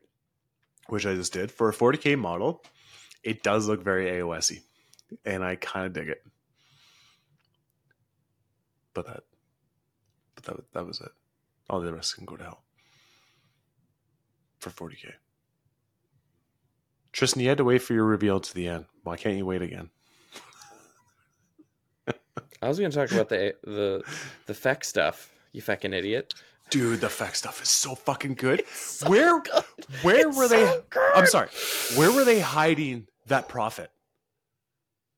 which 0.88 1.06
I 1.06 1.16
just 1.16 1.34
did, 1.34 1.52
for 1.52 1.70
a 1.70 1.74
40k 1.74 2.18
model, 2.18 2.64
it 3.24 3.44
does 3.44 3.68
look 3.68 3.84
very 3.84 4.06
AOSy, 4.06 4.62
and 5.26 5.44
I 5.44 5.56
kind 5.56 5.86
of 5.86 5.94
dig 5.94 6.10
it. 6.10 6.24
But 8.94 9.06
that, 9.08 9.24
but 10.36 10.44
that 10.46 10.74
that 10.74 10.86
was 10.86 11.00
it. 11.02 11.12
All 11.70 11.80
the 11.80 11.94
rest 11.94 12.16
can 12.16 12.26
go 12.26 12.36
to 12.36 12.44
hell. 12.44 12.64
For 14.60 14.72
40k. 14.72 15.14
Tristan, 17.12 17.42
you 17.42 17.50
had 17.50 17.58
to 17.60 17.64
wait 17.64 17.82
for 17.82 17.94
your 17.94 18.06
reveal 18.06 18.40
to 18.40 18.54
the 18.54 18.68
end. 18.68 18.86
Why 19.04 19.16
can't 19.16 19.38
you 19.38 19.46
wait 19.46 19.62
again? 19.62 19.90
I 22.62 22.68
was 22.68 22.80
going 22.80 22.92
to 22.92 22.98
talk 22.98 23.12
about 23.12 23.30
the 23.30 23.56
the 23.64 24.04
the 24.48 24.54
feck 24.54 24.84
stuff. 24.84 25.32
You 25.52 25.62
fucking 25.62 25.94
idiot. 25.94 26.34
Dude, 26.70 27.02
the 27.02 27.08
effect 27.08 27.38
stuff 27.38 27.62
is 27.64 27.70
so 27.70 27.96
fucking 27.96 28.36
good. 28.36 28.64
so 28.68 29.10
where 29.10 29.42
good. 29.42 29.64
where 30.04 30.28
It's 30.28 30.38
were 30.38 30.48
they 30.48 30.82
good. 30.90 31.12
I'm 31.16 31.26
sorry. 31.26 31.50
Where 31.96 32.12
were 32.12 32.24
they 32.24 32.40
hiding 32.40 33.08
that 33.28 33.48
prophet? 33.50 33.92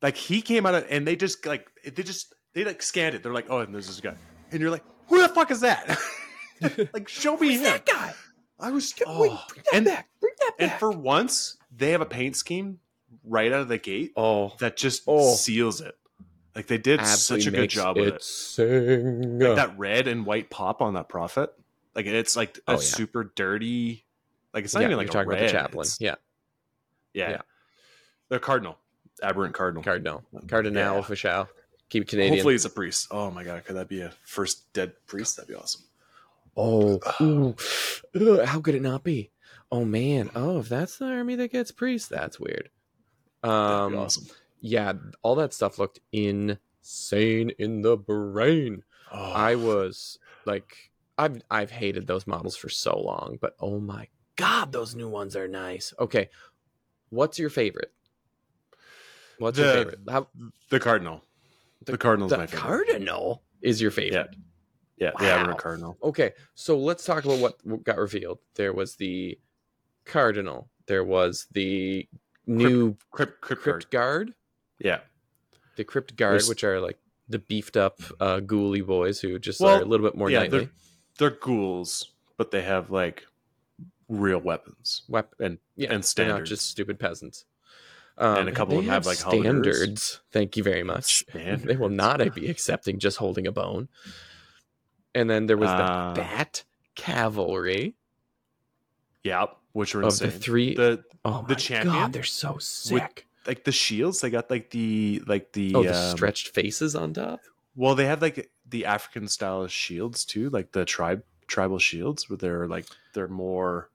Like 0.02 0.15
he 0.15 0.41
came 0.41 0.65
out 0.65 0.76
of, 0.76 0.86
and 0.89 1.06
they 1.06 1.15
just 1.15 1.46
like 1.46 1.67
they 1.84 2.04
just 2.04 2.34
they 2.54 2.63
like 2.63 2.82
scanned 2.82 3.15
it. 3.15 3.24
They're 3.24 3.34
like, 3.34 3.48
oh, 3.50 3.60
and 3.60 3.74
there's 3.74 3.88
this 3.88 4.00
guy, 4.00 4.15
and 4.52 4.62
you're 4.62 4.72
like, 4.72 4.84
who 5.08 5.22
the 5.22 5.30
fuck 5.30 5.52
is 5.52 5.60
that? 5.62 5.98
like, 6.94 7.08
show 7.08 7.38
me 7.38 7.56
him. 7.56 7.63
that 7.63 7.86
guy? 7.86 8.13
I 8.60 8.72
was 8.72 8.94
oh. 9.06 9.22
Wait, 9.22 9.32
oh. 9.34 9.44
bring 9.50 9.63
that 9.65 9.76
and 9.76 9.86
back. 9.86 10.10
Bring 10.22 10.34
that 10.39 10.58
back. 10.58 10.72
and 10.72 10.80
for 10.80 10.91
once 10.91 11.58
they 11.76 11.91
have 11.91 12.02
a 12.02 12.06
paint 12.06 12.36
scheme 12.36 12.80
right 13.24 13.52
out 13.52 13.62
of 13.62 13.67
the 13.67 13.78
gate 13.78 14.13
oh, 14.15 14.54
that 14.60 14.78
just 14.78 15.04
Oh. 15.08 15.34
seals 15.36 15.82
it. 15.82 15.96
Like 16.56 16.68
they 16.68 16.78
did 16.78 17.06
such 17.06 17.46
a 17.48 17.52
good 17.52 17.70
job 17.70 17.98
with 17.98 18.16
it. 18.16 18.24
Sing. 18.24 19.40
Like 19.40 19.56
that 19.56 19.78
red 19.78 20.08
and 20.08 20.26
white 20.26 20.50
pop 20.50 20.82
on 20.82 20.96
that 20.96 21.08
prophet. 21.10 21.54
Like 21.96 22.06
it's 22.06 22.36
like 22.36 22.58
a 22.58 22.62
Oh, 22.72 22.74
yeah. 22.74 22.78
super 22.80 23.32
dirty. 23.36 24.06
Like 24.54 24.66
it's 24.66 24.74
not 24.74 24.82
yeah, 24.82 24.88
even 24.88 24.92
you're 24.92 24.98
like 25.00 25.10
a 25.10 25.12
talking 25.14 25.30
red. 25.30 25.40
about 25.40 25.48
the 25.48 25.52
chaplain. 25.52 25.88
Yeah, 26.00 26.16
yeah, 27.14 27.30
Yeah. 27.32 27.42
The 28.30 28.40
cardinal, 28.40 28.78
Abhorrant 29.24 29.54
cardinal. 29.54 29.84
Cardinal, 29.84 30.24
Cardinal 30.48 30.76
Yeah. 30.94 31.00
official. 31.00 31.48
Keep 31.90 32.08
Canadian. 32.10 32.34
Hopefully 32.36 32.56
it's 32.56 32.66
a 32.66 32.70
priest. 32.70 33.08
Oh 33.12 33.32
my 33.32 33.44
god, 33.44 33.64
could 33.66 33.76
that 33.76 33.88
be 33.90 34.02
a 34.02 34.14
first 34.26 34.72
dead 34.74 34.94
priest? 35.08 35.38
That'd 35.38 35.50
be 35.50 35.56
awesome. 35.56 35.82
Oh, 36.58 37.00
ooh. 37.22 37.56
How 38.46 38.60
could 38.60 38.76
it 38.76 38.82
not 38.82 39.04
be? 39.04 39.32
Oh 39.72 39.86
man. 39.86 40.30
Oh, 40.36 40.60
if 40.60 40.68
that's 40.70 40.98
the 40.98 41.06
army 41.06 41.36
that 41.36 41.52
gets 41.52 41.72
priests, 41.72 42.10
that's 42.10 42.40
weird. 42.40 42.70
That'd 43.42 43.56
Um, 43.58 43.92
be 43.94 43.98
awesome. 43.98 44.28
Yeah, 44.62 44.93
all 45.24 45.36
that 45.36 45.54
stuff 45.54 45.80
looked 45.80 46.00
insane 46.12 47.52
in 47.58 47.82
the 47.82 47.97
brain. 47.97 48.84
Oh, 49.12 49.32
I 49.32 49.56
was 49.56 50.19
like, 50.45 50.91
I've 51.17 51.41
I've 51.50 51.71
hated 51.71 52.08
those 52.08 52.28
models 52.28 52.56
for 52.56 52.69
so 52.69 52.97
long, 52.97 53.38
but 53.41 53.56
oh 53.60 53.80
my 53.80 54.08
god, 54.36 54.71
those 54.71 54.95
new 54.95 55.10
ones 55.10 55.36
are 55.36 55.47
nice. 55.47 55.93
Okay, 56.00 56.30
what's 57.10 57.38
your 57.39 57.50
favorite? 57.50 57.91
What's 59.39 59.58
your 59.58 59.74
favorite? 59.74 60.00
How, 60.08 60.28
the 60.69 60.80
cardinal. 60.80 61.24
The, 61.86 61.97
cardinal's 61.97 62.30
the 62.30 62.38
my 62.38 62.45
favorite. 62.45 62.62
The 62.62 62.67
Cardinal 62.67 63.43
is 63.62 63.82
your 63.82 63.89
favorite. 63.89 64.36
Yeah, 64.97 65.12
the 65.17 65.26
Wow. 65.26 65.36
Abhorrant 65.38 65.58
cardinal. 65.58 65.97
Okay, 66.04 66.32
so 66.54 66.78
let's 66.78 67.04
talk 67.04 67.26
about 67.26 67.39
what 67.39 67.84
got 67.84 67.97
revealed. 67.97 68.38
There 68.54 68.71
was 68.71 68.95
the 68.95 69.39
cardinal. 70.06 70.69
There 70.86 71.04
was 71.04 71.47
the 71.54 72.08
new 72.45 72.95
Crypt, 73.12 73.41
crypt, 73.41 73.63
crypt 73.63 73.91
guard. 73.91 74.28
guard. 74.28 74.34
Yeah. 74.84 75.00
The 75.76 75.84
crypt 75.84 76.15
guard, 76.15 76.34
There's- 76.34 76.50
which 76.50 76.63
are 76.63 76.80
like 76.80 76.98
the 77.30 77.39
beefed 77.39 77.78
up 77.78 78.00
uh, 78.20 78.39
ghouly 78.41 78.86
boys 78.86 79.22
who 79.22 79.39
just 79.39 79.62
Well, 79.62 79.78
are 79.80 79.82
a 79.82 79.86
little 79.86 80.06
bit 80.06 80.17
more 80.17 80.30
yeah, 80.30 80.39
knightly. 80.39 80.60
they're, 80.60 81.30
they're 81.30 81.38
ghouls, 81.39 82.12
but 82.38 82.52
they 82.52 82.62
have 82.62 82.91
like 82.91 83.26
real 84.10 84.39
weapons 84.39 85.04
Wep- 85.08 85.36
and 85.39 85.58
yeah, 85.78 85.94
and 85.94 86.04
they're 86.04 86.28
not 86.28 86.44
just 86.44 86.65
stupid 86.67 87.00
peasants. 87.00 87.46
Um, 88.17 88.38
And 88.39 88.50
a 88.50 88.52
couple 88.52 88.78
of 88.78 88.84
them 88.84 88.94
have, 88.94 89.06
like, 89.06 89.20
halberds. 89.20 89.41
standards. 89.41 90.20
Thank 90.32 90.58
you 90.58 90.63
very 90.63 90.84
much. 90.84 91.24
They 91.34 91.78
will 91.78 91.89
not 91.89 92.36
be 92.36 92.50
accepting 92.50 93.00
just 93.00 93.17
holding 93.17 93.48
a 93.48 93.52
bone. 93.54 93.88
And 95.15 95.30
then 95.30 95.46
there 95.48 95.58
was 95.58 95.70
Uh, 95.70 96.13
the 96.13 96.20
bat 96.22 96.63
cavalry 96.96 97.96
yeah, 99.24 99.46
which 99.72 99.96
are 99.96 100.00
of 100.02 100.06
insane. 100.06 100.30
the 100.30 100.38
three. 100.39 100.76
the 100.76 101.04
oh 101.24 101.46
the 101.48 101.56
champion 101.56 101.94
god, 101.96 102.13
they're 102.13 102.24
so 102.24 102.58
sick. 102.60 103.28
Like 103.47 103.63
the 103.63 103.71
shields, 103.71 104.21
they 104.21 104.30
got 104.30 104.49
like 104.49 104.69
the 104.69 105.21
like 105.25 105.54
the 105.54 105.75
oh, 105.75 105.84
the 105.84 105.95
um, 105.95 106.15
stretched 106.15 106.49
faces 106.49 106.95
on 106.95 107.13
top. 107.13 107.39
Well, 107.75 107.95
they 107.95 108.06
have 108.06 108.21
like 108.21 108.51
the 108.67 108.86
African 108.86 109.27
style 109.27 109.67
shields 109.67 110.25
too, 110.25 110.49
like 110.49 110.71
the 110.71 110.86
tribe 110.86 111.23
tribal 111.47 111.80
shields, 111.80 112.30
where 112.30 112.38
they're 112.38 112.67
like 112.67 112.86
they're 113.13 113.27
more. 113.27 113.89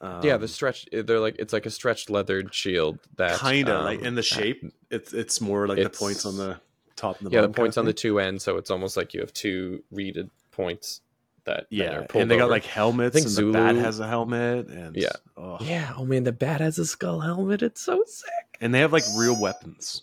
Um, 0.00 0.22
yeah, 0.22 0.36
the 0.36 0.46
stretched. 0.46 0.90
They're 0.92 1.20
like 1.20 1.36
it's 1.38 1.52
like 1.52 1.66
a 1.66 1.70
stretched 1.70 2.10
leathered 2.10 2.54
shield 2.54 3.00
that 3.16 3.38
kind 3.38 3.68
of 3.68 3.78
um, 3.78 3.84
like 3.84 4.00
in 4.00 4.14
the 4.14 4.22
shape. 4.22 4.62
It's 4.90 5.12
it's 5.12 5.40
more 5.40 5.66
like 5.66 5.82
the 5.82 5.90
points 5.90 6.24
on 6.24 6.36
the 6.36 6.60
top 6.94 7.18
and 7.18 7.28
the 7.28 7.34
yeah, 7.34 7.40
the 7.40 7.48
points 7.48 7.76
on 7.76 7.84
the 7.84 7.92
two 7.92 8.20
ends, 8.20 8.44
so 8.44 8.56
it's 8.58 8.70
almost 8.70 8.96
like 8.96 9.14
you 9.14 9.20
have 9.20 9.32
two 9.32 9.82
reeded 9.90 10.30
points 10.52 11.00
that 11.48 11.68
thing. 11.70 11.78
that 11.78 12.12
yeah, 12.14 12.20
and 12.20 12.30
they 12.30 12.36
got 12.36 12.50
like 12.50 12.64
helmets, 12.64 13.14
think 13.14 13.26
and 13.26 13.34
the 13.34 13.52
bat 13.52 13.74
has 13.74 14.00
a 14.00 14.06
helmet, 14.06 14.68
and 14.68 14.96
Yeah. 14.96 15.12
oh. 15.36 15.58
yeah. 15.60 15.94
Oh 15.96 16.04
man, 16.04 16.24
the 16.24 16.32
bat 16.32 16.60
has 16.60 16.78
a 16.78 16.86
skull 16.86 17.20
helmet. 17.20 17.62
It's 17.62 17.80
so 17.80 18.02
sick. 18.06 18.30
And 18.60 18.74
they 18.74 18.80
have 18.80 18.92
like 18.92 19.04
real 19.16 19.40
weapons. 19.40 20.02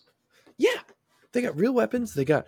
Yeah, 0.57 0.79
they 1.33 1.41
got 1.41 1.57
real 1.57 1.73
weapons. 1.73 2.13
They 2.13 2.25
got 2.25 2.45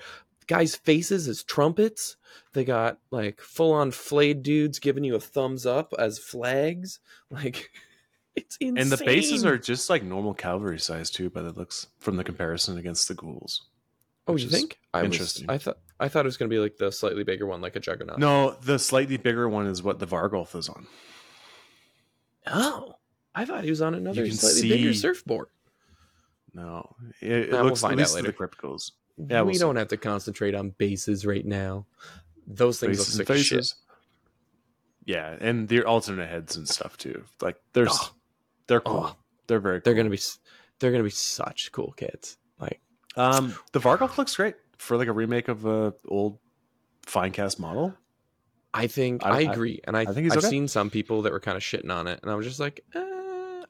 guys' 0.48 0.76
faces 0.76 1.28
as 1.28 1.44
trumpets. 1.44 2.16
They 2.54 2.64
got 2.64 3.00
like 3.12 3.42
full 3.42 3.74
on 3.74 3.92
flayed 3.92 4.44
dudes 4.44 4.80
giving 4.80 5.04
you 5.04 5.16
a 5.16 5.20
thumbs 5.20 5.66
up 5.66 5.94
as 5.98 6.20
flags. 6.20 7.00
Like 7.30 7.72
it's 8.38 8.56
insane. 8.62 8.78
And 8.78 8.90
the 8.92 9.04
bases 9.04 9.44
are 9.44 9.58
just 9.58 9.90
like 9.90 10.02
normal 10.02 10.34
cavalry 10.34 10.80
size 10.80 11.10
too, 11.10 11.30
by 11.30 11.42
the 11.42 11.52
looks 11.52 11.88
from 12.00 12.16
the 12.16 12.24
comparison 12.24 12.78
against 12.78 13.10
the 13.10 13.16
ghouls. 13.16 13.64
Oh, 14.28 14.38
you 14.38 14.48
think? 14.48 14.80
I 14.94 15.04
was. 15.04 15.12
interesting. 15.12 15.50
I 15.50 15.58
thought. 15.58 15.78
I 16.00 16.08
thought 16.08 16.26
it 16.26 16.28
was 16.30 16.38
going 16.38 16.50
to 16.50 16.56
be 16.56 16.60
like 16.60 16.78
the 16.78 16.92
slightly 16.92 17.24
bigger 17.24 17.46
one, 17.46 17.60
like 17.60 17.76
a 17.76 17.80
juggernaut. 17.80 18.20
No, 18.20 18.52
the 18.62 18.78
slightly 18.78 19.18
bigger 19.18 19.50
one 19.50 19.66
is 19.68 19.82
what 19.82 20.00
the 20.00 20.06
Varghulf 20.06 20.56
is 20.56 20.70
on. 20.70 20.86
Oh, 22.46 22.96
I 23.34 23.46
thought 23.46 23.64
he 23.64 23.70
was 23.70 23.82
on 23.82 23.96
another 23.96 24.30
slightly 24.32 24.70
bigger 24.70 24.94
surfboard. 24.94 25.48
No, 26.58 26.96
it, 27.22 27.32
it 27.32 27.52
Nah, 27.52 27.58
we'll 27.60 27.66
looks 27.68 27.82
find 27.82 27.94
at 27.94 28.00
out 28.00 28.00
least 28.00 28.16
later. 28.16 28.28
the 28.28 28.34
crypticals. 28.34 28.92
Yeah, 29.18 29.44
we 29.44 29.52
we'll 29.54 29.60
don't 29.60 29.76
have 29.78 29.88
to 29.90 29.98
concentrate 29.98 30.56
on 30.56 30.72
bases 30.72 31.26
right 31.26 31.46
now. 31.46 31.86
Those 32.48 32.80
things 32.80 32.98
faces 32.98 33.20
look 33.20 33.30
like 33.30 33.40
shit. 33.40 33.74
Yeah, 35.06 35.38
and 35.40 35.68
their 35.70 35.88
alternate 35.88 36.30
heads 36.30 36.56
and 36.58 36.68
stuff 36.68 36.98
too. 36.98 37.24
Like 37.42 37.58
there's, 37.74 37.90
Oh. 37.92 38.12
they're 38.68 38.82
cool. 38.82 39.06
Oh. 39.12 39.16
They're 39.48 39.60
very. 39.60 39.80
They're 39.80 39.94
gonna 39.94 40.10
be. 40.10 40.20
They're 40.80 40.92
gonna 40.92 41.04
be 41.04 41.10
such 41.10 41.72
cool 41.72 41.94
kids. 41.96 42.38
Like 42.60 42.82
Um, 43.16 43.56
the 43.72 43.80
Varghulf 43.80 44.18
looks 44.18 44.36
great 44.36 44.56
for 44.78 44.98
like 44.98 45.08
a 45.08 45.14
remake 45.14 45.48
of 45.48 45.66
a 45.66 45.94
old 46.08 46.40
fine 47.06 47.32
cast 47.32 47.60
model. 47.60 47.96
I 48.74 48.88
think 48.88 49.26
I- 49.26 49.30
I, 49.30 49.36
I- 49.38 49.42
agree, 49.54 49.80
and 49.86 49.96
I, 49.96 50.02
I 50.02 50.06
think 50.06 50.18
he's 50.26 50.34
I've 50.34 50.40
okay. 50.40 50.50
seen 50.50 50.68
some 50.68 50.90
people 50.90 51.22
that 51.22 51.32
were 51.32 51.40
kind 51.40 51.56
of 51.56 51.64
shitting 51.64 51.92
on 51.92 52.08
it, 52.08 52.20
and 52.22 52.30
I 52.30 52.36
was 52.36 52.46
just 52.46 52.60
like, 52.60 52.84
uh, 52.94 53.00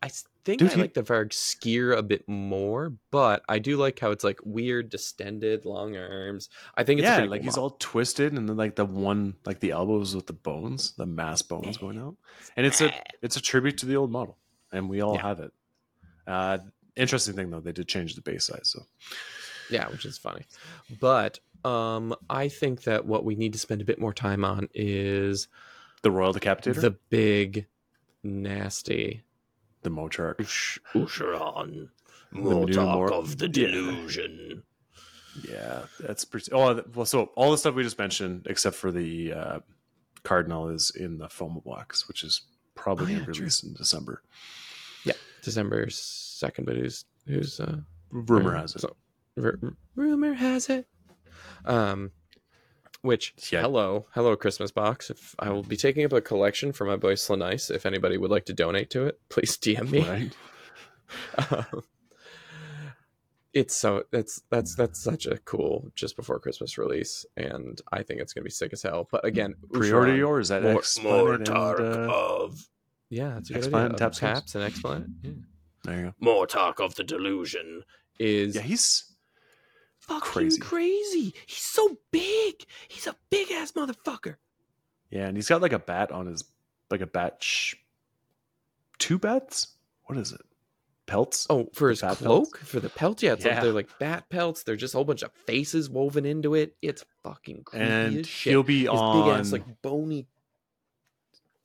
I 0.01 0.09
think 0.43 0.59
Dude, 0.59 0.69
I 0.71 0.75
he- 0.75 0.81
like 0.81 0.93
the 0.93 1.03
Varg 1.03 1.29
skier 1.29 1.97
a 1.97 2.03
bit 2.03 2.27
more, 2.27 2.93
but 3.11 3.43
I 3.49 3.59
do 3.59 3.77
like 3.77 3.99
how 3.99 4.11
it's 4.11 4.23
like 4.23 4.39
weird, 4.43 4.89
distended, 4.89 5.65
long 5.65 5.95
arms. 5.97 6.49
I 6.75 6.83
think 6.83 6.99
it's 6.99 7.05
yeah, 7.05 7.17
like 7.25 7.41
cool 7.41 7.45
he's 7.45 7.55
model. 7.57 7.63
all 7.63 7.69
twisted, 7.79 8.33
and 8.33 8.47
then 8.47 8.55
like 8.57 8.75
the 8.75 8.85
one, 8.85 9.35
like 9.45 9.59
the 9.59 9.71
elbows 9.71 10.15
with 10.15 10.27
the 10.27 10.33
bones, 10.33 10.93
the 10.97 11.05
mass 11.05 11.41
bones 11.41 11.77
going 11.77 11.97
out, 11.97 12.15
and 12.55 12.65
it's 12.65 12.79
a 12.81 12.93
it's 13.21 13.35
a 13.37 13.41
tribute 13.41 13.77
to 13.79 13.85
the 13.85 13.95
old 13.97 14.11
model, 14.11 14.37
and 14.71 14.89
we 14.89 15.01
all 15.01 15.15
Yeah. 15.15 15.21
have 15.23 15.39
it. 15.39 15.51
Uh, 16.25 16.57
interesting 16.95 17.35
thing 17.35 17.49
though, 17.49 17.59
they 17.59 17.71
did 17.71 17.87
change 17.87 18.15
the 18.15 18.21
base 18.21 18.45
size, 18.45 18.69
so 18.69 18.83
Yeah, 19.69 19.89
which 19.89 20.05
is 20.05 20.17
funny. 20.17 20.45
But 20.99 21.39
um 21.65 22.15
I 22.29 22.47
think 22.49 22.83
that 22.83 23.05
what 23.05 23.25
we 23.25 23.35
need 23.35 23.53
to 23.53 23.59
spend 23.59 23.81
a 23.81 23.85
bit 23.85 23.99
more 23.99 24.13
time 24.13 24.45
on 24.45 24.69
is 24.73 25.47
the 26.03 26.11
Royal 26.11 26.33
Decapitator, 26.33 26.79
the 26.79 26.91
big 27.09 27.65
nasty 28.23 29.23
the 29.87 30.01
Mortarch. 30.01 30.39
Ush- 30.41 30.79
Ushoran. 30.93 31.89
new 32.31 32.41
Mor- 32.41 33.13
of 33.13 33.37
the 33.37 33.47
delusion. 33.47 34.63
Yeah, 35.47 35.83
that's 35.99 36.25
pretty. 36.25 36.51
Oh, 36.51 36.81
well, 36.95 37.05
so 37.05 37.25
all 37.35 37.51
the 37.51 37.57
stuff 37.57 37.75
we 37.75 37.83
just 37.83 37.99
mentioned, 37.99 38.47
except 38.49 38.75
for 38.75 38.91
the 38.91 39.33
uh, 39.33 39.59
Cardinal, 40.23 40.69
is 40.69 40.91
in 40.91 41.17
the 41.19 41.29
foam 41.29 41.61
box, 41.65 42.07
which 42.07 42.23
is 42.23 42.41
probably 42.75 43.05
Oh, 43.15 43.19
yeah, 43.19 43.19
be 43.19 43.25
true. 43.25 43.33
released 43.41 43.63
in 43.63 43.73
December. 43.73 44.23
Yeah, 45.05 45.13
December 45.43 45.89
second, 45.89 46.65
but 46.65 46.75
who's 46.75 47.05
who's 47.27 47.59
uh 47.59 47.77
Rumor 48.11 48.55
has 48.55 48.75
it. 48.75 48.81
so- 48.81 48.95
ru- 49.35 49.75
rumor 49.95 50.33
has 50.33 50.69
it. 50.69 50.87
Um 51.65 52.11
which 53.01 53.33
Yeah. 53.51 53.61
hello, 53.61 54.07
hello 54.13 54.35
Christmas 54.35 54.71
box. 54.71 55.09
If 55.09 55.35
I 55.39 55.49
will 55.49 55.63
be 55.63 55.77
taking 55.77 56.05
up 56.05 56.13
a 56.13 56.21
collection 56.21 56.71
for 56.73 56.85
my 56.85 56.95
boy 56.95 57.13
Slanice, 57.13 57.69
if 57.69 57.85
anybody 57.85 58.17
would 58.17 58.31
like 58.31 58.45
to 58.45 58.53
donate 58.53 58.89
to 58.91 59.05
it, 59.05 59.19
please 59.29 59.57
DM 59.57 59.89
me. 59.91 60.01
Right? 60.07 60.33
Um, 61.51 61.83
it's 63.53 63.75
so 63.75 64.03
that's 64.11 64.41
that's 64.49 64.75
that's 64.75 65.01
such 65.01 65.25
a 65.25 65.37
cool 65.39 65.89
just 65.95 66.15
before 66.15 66.39
Christmas 66.39 66.77
release, 66.77 67.25
and 67.37 67.79
I 67.91 68.03
think 68.03 68.21
it's 68.21 68.33
gonna 68.33 68.43
be 68.43 68.49
sick 68.51 68.71
as 68.73 68.83
hell. 68.83 69.07
But 69.11 69.25
again, 69.25 69.55
Pre-order 69.71 70.11
Ushoran- 70.13 70.17
yours 70.17 70.51
at 70.51 70.63
more, 70.63 70.83
more 71.03 71.37
talk 71.39 71.79
and, 71.79 71.87
uh, 72.09 72.13
of 72.13 72.67
yeah, 73.09 73.35
that's 73.35 73.49
a 73.49 73.53
good 73.53 73.63
X-Planet 73.63 73.91
idea. 73.93 73.97
Taps 73.99 74.19
taps 74.19 74.55
and 74.55 74.63
X-Planet. 74.65 75.07
Yeah. 75.23 75.31
There 75.85 75.95
you 75.97 76.13
go. 76.21 76.45
Mortarch 76.45 76.79
of 76.83 76.95
the 76.95 77.03
delusion 77.03 77.83
is 78.19 78.55
Yeah, 78.55 78.61
he's 78.63 79.05
fucking 80.07 80.21
crazy. 80.21 80.59
crazy. 80.59 81.33
He's 81.45 81.57
so 81.57 81.97
big. 82.11 82.65
He's 82.87 83.07
a 83.07 83.15
big 83.29 83.51
ass 83.51 83.71
motherfucker. 83.73 84.35
yeah, 85.11 85.27
and 85.27 85.37
he's 85.37 85.47
got 85.47 85.61
like 85.61 85.73
a 85.73 85.79
bat 85.79 86.11
on 86.11 86.27
his 86.27 86.43
like 86.89 87.01
a 87.01 87.07
bat. 87.07 87.37
Sh- 87.43 87.75
two 88.99 89.17
bats. 89.19 89.67
What 90.05 90.17
is 90.17 90.31
it? 90.31 90.41
Pelts. 91.05 91.47
Oh, 91.49 91.69
for 91.73 91.89
his 91.89 92.01
bat 92.01 92.17
cloak, 92.17 92.53
pelts? 92.57 92.69
for 92.69 92.79
the 92.81 92.89
pelt, 92.89 93.23
yeah, 93.23 93.33
it's 93.33 93.45
like 93.45 93.61
they're 93.61 93.71
like 93.71 93.89
bat 93.99 94.27
pelts. 94.29 94.63
They're 94.63 94.75
just 94.75 94.93
a 94.93 94.97
whole 94.97 95.05
bunch 95.05 95.21
of 95.23 95.31
faces 95.45 95.89
woven 95.89 96.25
into 96.25 96.53
it. 96.55 96.75
It's 96.81 97.05
fucking 97.23 97.63
creepy 97.63 97.85
and 97.85 98.17
as 98.19 98.27
shit. 98.27 98.51
he'll 98.51 98.63
be 98.63 98.81
his 98.81 98.89
on. 98.89 99.23
big 99.29 99.39
ass 99.39 99.51
like 99.53 99.81
bony 99.81 100.27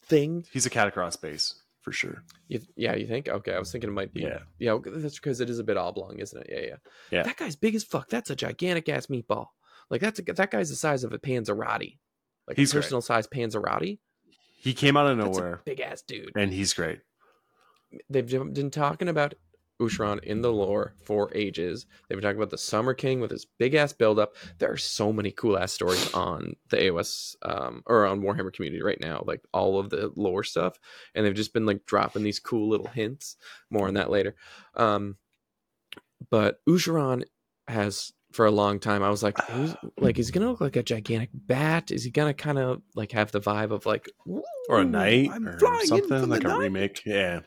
thing. 0.05 0.45
He's 0.53 0.67
a 0.67 0.71
catacross 0.71 1.21
base 1.21 1.55
for 1.83 1.93
sure. 1.93 2.23
You, 2.49 2.61
yeah, 2.77 2.95
you 2.95 3.07
think? 3.07 3.29
Okay, 3.29 3.55
I 3.55 3.59
was 3.59 3.71
thinking 3.71 3.91
it 3.91 3.93
might 3.93 4.15
be. 4.15 4.23
Yeah. 4.23 4.39
yeah. 4.59 4.79
That's 4.85 5.17
because 5.19 5.41
it 5.41 5.51
is 5.51 5.59
a 5.59 5.65
bit 5.65 5.77
oblong, 5.77 6.19
isn't 6.19 6.41
it? 6.41 6.47
Yeah, 6.51 6.61
yeah. 6.69 6.77
Yeah. 7.11 7.23
That 7.25 7.37
guy's 7.37 7.57
big 7.57 7.75
as 7.75 7.85
fuck. 7.85 8.09
That's 8.09 8.31
a 8.31 8.37
gigantic 8.37 8.89
ass 8.89 9.07
meatball. 9.07 9.49
Like 9.91 10.01
that's 10.01 10.19
a, 10.21 10.23
that 10.23 10.51
guy's 10.51 10.71
the 10.71 10.77
size 10.77 11.05
of 11.05 11.13
a 11.13 11.19
Panzerati, 11.19 11.99
like 12.49 12.57
He's 12.57 12.71
a 12.71 12.75
great. 12.75 12.83
personal 12.83 13.03
size 13.03 13.27
Panzerati. 13.27 13.99
He 14.61 14.73
came 14.75 14.97
out 14.97 15.07
of 15.09 15.19
That's 15.19 15.37
nowhere, 15.37 15.55
a 15.55 15.61
big 15.65 15.81
ass 15.81 16.03
dude. 16.03 16.31
and 16.37 16.53
he's 16.53 16.73
great. 16.73 17.01
They've 18.09 18.27
been 18.29 18.71
talking 18.71 19.09
about 19.09 19.35
Ushoran 19.81 20.23
in 20.23 20.43
the 20.43 20.53
lore 20.53 20.95
for 21.05 21.31
ages. 21.35 21.87
They've 22.09 22.17
been 22.17 22.23
talking 22.23 22.37
about 22.37 22.51
the 22.51 22.59
Summer 22.59 22.95
King 22.95 23.21
with 23.21 23.31
his 23.31 23.47
big 23.59 23.75
ass 23.75 23.93
buildup. 23.93 24.37
There 24.59 24.71
are 24.71 24.77
so 24.77 25.13
many 25.13 25.31
cool 25.31 25.59
ass 25.59 25.73
stories 25.73 26.13
on 26.15 26.55
the 26.71 26.77
AOS 26.77 27.37
um, 27.43 27.83
or 27.87 28.07
on 28.07 28.21
Warhammer 28.21 28.53
community 28.53 28.83
right 28.83 29.01
now, 29.01 29.25
like 29.27 29.43
all 29.53 29.79
of 29.79 29.91
the 29.91 30.13
lore 30.17 30.45
stuff, 30.45 30.79
and 31.15 31.25
they've 31.27 31.35
just 31.35 31.53
been 31.53 31.67
like 31.67 31.85
dropping 31.87 32.23
these 32.23 32.39
cool 32.39 32.69
little 32.69 32.87
hints. 32.89 33.37
More 33.71 33.89
on 33.89 33.95
that 33.95 34.11
later. 34.11 34.35
Um, 34.77 35.17
but 36.31 36.61
Ushoran 36.69 37.25
has 37.69 38.13
for 38.33 38.47
a 38.47 38.51
long 38.51 38.79
time. 38.79 39.03
I 39.03 39.11
was 39.11 39.23
like, 39.23 39.39
who's, 39.51 39.75
like, 39.99 40.19
is 40.19 40.29
he 40.29 40.33
gonna 40.33 40.49
look 40.51 40.61
like 40.61 40.77
a 40.77 40.83
gigantic 40.83 41.31
bat? 41.35 41.91
Is 41.91 42.05
he 42.05 42.11
gonna 42.11 42.35
kind 42.35 42.59
of 42.59 42.83
like 42.95 43.13
have 43.13 43.31
the 43.33 43.41
vibe 43.41 43.71
of 43.73 43.85
like 43.87 44.09
Or 44.69 44.81
a 44.81 44.85
knight 44.85 45.31
or 45.31 45.59
something 45.85 46.29
like 46.29 46.45
a 46.45 46.49
night." 46.49 46.59
remake. 46.59 47.03
Yeah. 47.05 47.41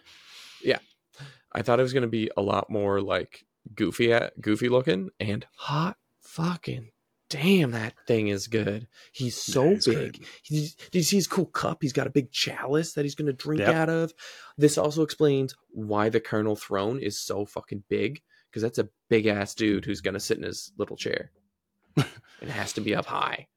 I 1.55 1.61
thought 1.61 1.79
it 1.79 1.83
was 1.83 1.93
gonna 1.93 2.07
be 2.07 2.29
a 2.37 2.41
lot 2.41 2.69
more 2.69 3.01
like 3.01 3.45
goofy 3.73 4.13
at 4.13 4.39
goofy 4.41 4.69
looking 4.69 5.09
and 5.19 5.45
hot 5.55 5.97
fucking 6.21 6.89
damn 7.29 7.71
that 7.71 7.93
thing 8.05 8.27
is 8.27 8.47
good. 8.47 8.87
He's 9.11 9.35
so 9.35 9.71
Yeah, 9.71 9.79
big. 9.85 10.25
Did 10.47 10.73
you 10.93 11.01
see 11.03 11.15
his 11.15 11.27
cool 11.27 11.47
cup? 11.47 11.79
He's 11.81 11.93
got 11.93 12.05
a 12.07 12.11
big 12.11 12.31
chalice 12.31 12.93
that 12.93 13.03
he's 13.03 13.15
gonna 13.15 13.33
drink 13.33 13.61
Yep. 13.61 13.73
out 13.73 13.89
of. 13.89 14.13
This 14.57 14.77
also 14.77 15.01
explains 15.01 15.55
why 15.71 16.09
the 16.09 16.19
Colonel 16.19 16.55
throne 16.55 16.99
is 16.99 17.19
so 17.19 17.45
fucking 17.45 17.83
big 17.89 18.21
because 18.51 18.61
that's 18.61 18.77
a 18.77 18.89
big 19.09 19.25
ass 19.25 19.55
dude 19.55 19.85
who's 19.85 20.01
gonna 20.01 20.19
sit 20.19 20.37
in 20.37 20.43
his 20.43 20.71
little 20.77 20.97
chair. 20.97 21.31
it 21.97 22.49
has 22.49 22.73
to 22.73 22.81
be 22.81 22.93
up 22.93 23.05
high. 23.05 23.47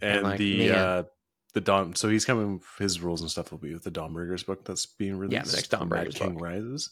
And 0.00 0.22
like, 0.24 0.38
the 0.38 0.70
uh 0.70 1.02
the 1.58 1.64
Dom 1.64 1.94
so 1.96 2.08
he's 2.08 2.24
coming 2.24 2.60
his 2.78 3.00
rules 3.00 3.20
and 3.20 3.30
stuff 3.30 3.50
will 3.50 3.58
be 3.58 3.72
with 3.74 3.82
the 3.82 3.90
Dawnbringers 3.90 4.46
book 4.46 4.64
that's 4.64 4.86
being 4.86 5.16
released. 5.18 5.32
Yeah, 5.34 5.42
the 5.50 5.56
next 5.56 5.70
Dawnbringers 5.72 6.14
King 6.14 6.34
book. 6.34 6.42
Rises. 6.44 6.90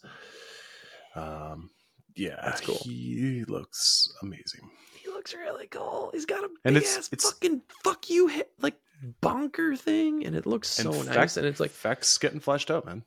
Um 1.14 1.70
yeah, 2.14 2.40
That's 2.42 2.62
cool. 2.62 2.78
He 2.82 3.44
looks 3.46 4.08
amazing. 4.22 4.70
He 5.02 5.08
looks 5.10 5.34
really 5.34 5.66
cool. 5.66 6.10
He's 6.14 6.24
got 6.24 6.44
a 6.44 6.48
big 6.64 6.76
it's- 6.76 6.96
ass 6.96 7.08
it's- 7.12 7.30
fucking 7.30 7.62
fuck 7.84 8.08
you 8.10 8.26
hit 8.28 8.50
like 8.60 8.76
bonker 9.20 9.76
thing, 9.76 10.24
and 10.24 10.34
it 10.34 10.46
looks 10.46 10.68
so 10.68 10.92
and 10.92 11.06
nice. 11.06 11.36
And 11.36 11.46
it's 11.46 11.60
like 11.60 11.70
Feck's 11.70 12.16
getting 12.16 12.40
fleshed 12.40 12.70
out, 12.70 12.86
man. 12.86 13.04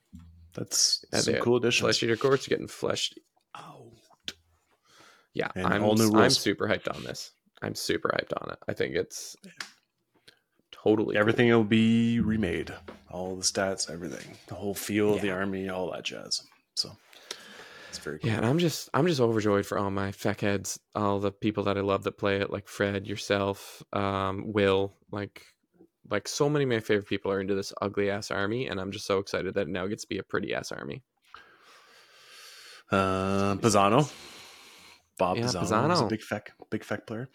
That's 0.54 1.04
Yeah, 1.12 1.20
some 1.22 1.34
cool 1.36 1.58
additions. 1.58 1.82
Flesh 1.82 2.04
Eater 2.04 2.16
Court's 2.16 2.48
getting 2.48 2.68
fleshed 2.68 3.18
out. 3.56 3.88
Yeah, 5.34 5.50
And 5.56 5.66
I'm 5.68 5.84
all 5.84 5.96
new 5.96 6.12
I'm 6.16 6.30
super 6.30 6.68
hyped 6.68 6.94
on 6.96 7.04
this. 7.04 7.32
I'm 7.62 7.76
super 7.76 8.10
hyped 8.10 8.34
on 8.42 8.52
it. 8.52 8.60
I 8.68 8.74
think 8.74 8.96
it's 8.96 9.36
totally 10.84 11.14
cool. 11.14 11.20
Everything 11.20 11.50
will 11.50 11.64
be 11.64 12.20
remade. 12.20 12.74
All 13.10 13.36
the 13.36 13.44
stats, 13.44 13.90
everything. 13.90 14.38
The 14.48 14.56
whole 14.56 14.74
feel 14.74 15.16
of 15.16 15.22
the 15.22 15.32
army, 15.32 15.70
all 15.70 15.92
that 15.92 16.04
jazz. 16.04 16.44
So 16.76 16.96
it's 17.90 17.98
very 17.98 18.20
cool. 18.20 18.30
Yeah, 18.30 18.38
and 18.38 18.46
I'm 18.46 18.60
just 18.60 18.90
I'm 18.94 19.08
just 19.08 19.20
overjoyed 19.20 19.66
for 19.66 19.78
all 19.78 19.92
my 19.92 20.12
feck 20.12 20.42
heads, 20.42 20.80
all 20.96 21.20
the 21.20 21.32
people 21.32 21.64
that 21.66 21.78
I 21.78 21.82
love 21.82 22.04
that 22.04 22.18
play 22.18 22.38
it, 22.38 22.52
like 22.52 22.68
Fred, 22.68 23.08
yourself, 23.08 23.84
um, 23.94 24.52
Will, 24.54 24.94
like 25.12 25.44
like 26.10 26.28
so 26.28 26.50
many 26.50 26.64
of 26.64 26.70
my 26.70 26.80
favorite 26.80 27.08
people 27.08 27.32
are 27.32 27.42
into 27.42 27.56
this 27.56 27.74
ugly 27.82 28.10
ass 28.10 28.32
army, 28.32 28.68
and 28.68 28.80
I'm 28.80 28.92
just 28.92 29.06
so 29.06 29.20
excited 29.20 29.54
that 29.56 29.62
it 29.62 29.70
now 29.70 29.88
gets 29.88 30.04
to 30.04 30.10
be 30.10 30.18
a 30.18 30.24
pretty 30.24 30.54
ass 30.54 30.72
army. 30.72 31.04
Uh, 32.92 33.56
Pisano. 33.56 34.12
Bob 35.18 35.38
Yeah, 35.38 35.44
Pisano, 35.44 35.94
is 35.94 36.02
a 36.02 36.06
big 36.06 36.22
feck, 36.22 36.54
big 36.70 36.84
feck 36.84 37.06
player. 37.06 37.30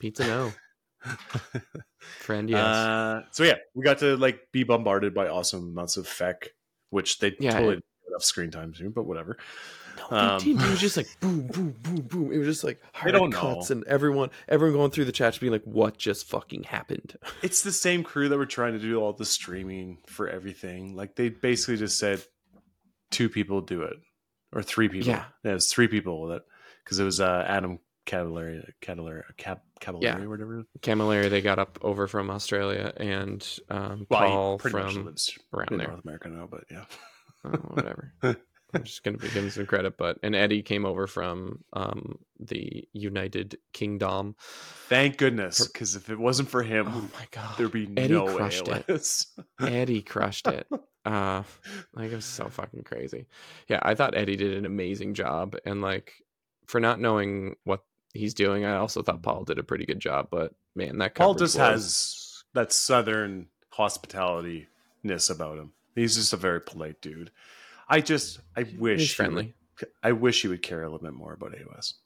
Pizza 0.00 0.26
no. 0.26 0.52
Friend, 2.20 2.48
yes. 2.48 2.58
Uh, 2.64 3.22
so 3.30 3.44
yeah, 3.44 3.56
we 3.74 3.82
got 3.84 3.98
to 3.98 4.16
like 4.16 4.40
be 4.52 4.62
bombarded 4.64 5.14
by 5.14 5.28
awesome 5.28 5.70
amounts 5.72 5.96
of 5.96 6.06
feck, 6.06 6.48
which 6.90 7.18
they 7.18 7.34
Yeah, 7.40 7.52
totally 7.52 7.76
it- 7.76 7.84
enough 8.08 8.22
screen 8.22 8.50
time 8.50 8.72
to, 8.74 8.90
but 8.90 9.04
whatever. 9.04 9.36
No, 10.10 10.16
Um, 10.16 10.40
it. 10.44 10.56
Was 10.70 10.78
just 10.80 10.96
like 10.96 11.08
boom, 11.20 11.46
boom, 11.46 11.74
boom, 11.82 12.00
boom. 12.02 12.32
It 12.32 12.38
was 12.38 12.46
just 12.46 12.64
like 12.64 12.80
hard 12.92 13.12
don't 13.14 13.32
cuts, 13.32 13.70
know. 13.70 13.76
and 13.76 13.84
everyone, 13.86 14.30
everyone 14.48 14.76
going 14.76 14.90
through 14.90 15.06
the 15.06 15.12
chat, 15.12 15.38
being 15.40 15.52
like, 15.52 15.64
"What 15.64 15.96
just 15.96 16.26
fucking 16.28 16.64
happened?" 16.64 17.16
It's 17.42 17.62
the 17.62 17.72
same 17.72 18.02
crew 18.02 18.28
that 18.28 18.36
were 18.36 18.46
trying 18.46 18.74
to 18.74 18.78
do 18.78 19.00
all 19.00 19.12
the 19.14 19.24
streaming 19.24 19.98
for 20.06 20.28
everything. 20.28 20.94
Like 20.96 21.16
they 21.16 21.30
basically 21.30 21.78
just 21.78 21.98
said 21.98 22.22
two 23.10 23.28
people 23.30 23.62
do 23.62 23.82
it, 23.82 23.96
or 24.52 24.62
three 24.62 24.88
people. 24.88 25.08
Yeah. 25.08 25.24
it 25.44 25.52
was 25.54 25.72
three 25.72 25.88
people 25.88 26.28
that 26.28 26.42
because 26.84 26.98
it 26.98 27.04
was 27.04 27.18
uh, 27.20 27.44
Adam 27.48 27.78
Cavallari, 28.06 28.68
Cavallari, 28.82 29.22
Cab, 29.38 29.60
Cavallari, 29.80 30.02
Yeah. 30.02 30.18
or 30.22 30.28
whatever. 30.28 30.66
Camilleri, 30.80 31.28
they 31.30 31.40
got 31.42 31.58
up 31.58 31.78
over 31.82 32.06
from 32.08 32.30
Australia, 32.30 32.92
and 32.96 33.46
um, 33.68 34.06
Well, 34.10 34.20
Paul 34.28 34.58
pretty 34.58 34.76
much 34.76 34.92
from 34.94 35.04
lives 35.06 35.38
around 35.52 35.72
in 35.72 35.78
there. 35.78 35.88
North 35.88 36.04
America 36.04 36.28
now, 36.28 36.48
but 36.50 36.64
yeah. 36.70 36.84
Oh, 37.44 37.50
whatever. 37.50 38.12
I'm 38.74 38.82
just 38.82 39.04
gonna 39.04 39.16
give 39.18 39.30
him 39.30 39.48
some 39.48 39.64
credit, 39.64 39.96
but 39.96 40.18
and 40.24 40.34
Eddie 40.34 40.60
came 40.62 40.84
over 40.84 41.06
from 41.06 41.62
um, 41.72 42.18
the 42.40 42.86
United 42.92 43.56
Kingdom. 43.72 44.34
Thank 44.88 45.16
goodness, 45.18 45.66
because 45.66 45.94
if 45.94 46.10
it 46.10 46.18
wasn't 46.18 46.48
for 46.50 46.62
him, 46.64 46.86
Oh 46.88 47.00
my 47.14 47.26
god, 47.30 47.56
there'd 47.56 47.70
be 47.70 47.88
Eddie 47.96 48.12
no 48.14 48.34
crushed 48.36 48.66
it. 48.68 48.84
ALS. 48.88 49.26
Eddie 49.60 50.02
crushed 50.02 50.46
it. 50.48 50.66
Uh 51.06 51.44
like 51.94 52.10
it 52.10 52.16
was 52.16 52.24
so 52.24 52.48
fucking 52.48 52.82
crazy. 52.82 53.26
Yeah, 53.68 53.78
I 53.80 53.94
thought 53.94 54.16
Eddie 54.16 54.34
did 54.34 54.54
an 54.56 54.66
amazing 54.66 55.14
job 55.14 55.54
and 55.64 55.80
like 55.80 56.12
for 56.66 56.80
not 56.80 56.98
knowing 56.98 57.54
what 57.62 57.84
he's 58.16 58.34
doing, 58.34 58.64
I 58.64 58.76
also 58.76 59.02
thought 59.02 59.22
Paul 59.22 59.44
did 59.44 59.58
a 59.58 59.62
pretty 59.62 59.86
good 59.86 60.00
job, 60.00 60.28
but 60.30 60.52
man, 60.74 60.98
that 60.98 61.14
Paul 61.14 61.34
just 61.34 61.58
was- 61.58 61.68
has 61.70 62.44
that 62.54 62.72
southern 62.72 63.48
hospitality 63.70 64.68
ness 65.02 65.30
about 65.30 65.58
him. 65.58 65.72
He's 65.94 66.16
just 66.16 66.32
a 66.32 66.36
very 66.36 66.60
polite 66.60 67.00
dude. 67.00 67.30
I 67.88 68.00
just 68.00 68.40
I 68.56 68.66
wish 68.78 69.00
he's 69.00 69.12
friendly. 69.14 69.54
would- 69.80 69.90
I 70.02 70.12
wish 70.12 70.42
he 70.42 70.48
would 70.48 70.62
care 70.62 70.82
a 70.82 70.90
little 70.90 71.06
bit 71.06 71.12
more 71.14 71.34
about 71.34 71.52
AOS. 71.52 71.94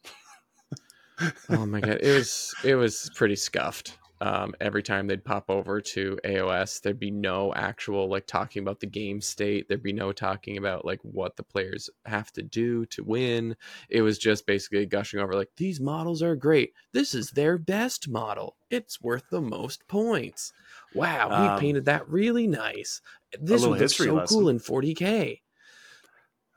Oh 1.51 1.67
my 1.67 1.81
god, 1.81 1.99
it 2.01 2.15
was 2.15 2.55
it 2.65 2.75
was 2.77 3.11
pretty 3.15 3.37
scuffed. 3.37 3.99
Um, 4.23 4.55
every 4.61 4.83
time 4.83 5.07
they'd 5.07 5.25
pop 5.25 5.49
over 5.49 5.81
to 5.81 6.19
AOS, 6.25 6.83
there'd 6.83 7.01
be 7.01 7.11
no 7.11 7.55
actual 7.55 8.07
like 8.09 8.27
talking 8.27 8.63
about 8.63 8.81
the 8.81 8.87
game 8.87 9.21
state. 9.23 9.67
There'd 9.69 9.83
be 9.83 9.95
no 9.95 10.13
talking 10.13 10.59
about 10.59 10.85
like 10.85 11.01
what 11.03 11.37
the 11.37 11.43
players 11.43 11.89
have 12.05 12.31
to 12.33 12.43
do 12.43 12.85
to 12.87 13.03
win. 13.03 13.57
It 13.89 14.03
was 14.03 14.19
just 14.19 14.47
basically 14.47 14.85
gushing 14.85 15.21
over 15.21 15.33
like 15.33 15.49
these 15.57 15.81
models 15.81 16.23
are 16.23 16.37
great. 16.37 16.75
This 16.93 17.15
is 17.15 17.31
their 17.31 17.57
best 17.57 18.09
model. 18.09 18.57
It's 18.69 19.01
worth 19.01 19.25
the 19.31 19.41
most 19.41 19.89
points. 19.89 20.53
Wow, 20.95 21.29
we 21.31 21.49
Um, 21.49 21.59
painted 21.61 21.87
that 21.87 22.07
really 22.09 22.47
nice. 22.47 23.01
This 23.41 23.65
would 23.65 23.91
so 23.91 24.15
lesson. 24.15 24.39
cool 24.39 24.49
in 24.51 24.59
40k. 24.59 25.41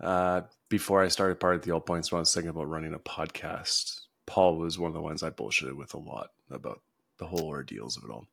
Uh, 0.01 0.41
before 0.69 1.01
I 1.01 1.07
started 1.07 1.39
part 1.39 1.55
of 1.55 1.61
the 1.61 1.71
Old 1.71 1.85
Points, 1.85 2.11
when 2.11 2.17
I 2.17 2.21
was 2.21 2.33
thinking 2.33 2.49
about 2.49 2.67
running 2.67 2.93
a 2.93 2.99
podcast, 2.99 4.01
Paul 4.25 4.57
was 4.57 4.77
one 4.77 4.89
of 4.89 4.93
the 4.95 5.01
ones 5.01 5.23
I 5.23 5.29
bullshitted 5.29 5.77
with 5.77 5.93
a 5.93 5.99
lot 5.99 6.29
about 6.49 6.81
the 7.23 7.29
whole 7.29 7.47
ordeals 7.47 7.97
of 7.97 8.03
it 8.03 8.09
all. 8.11 8.27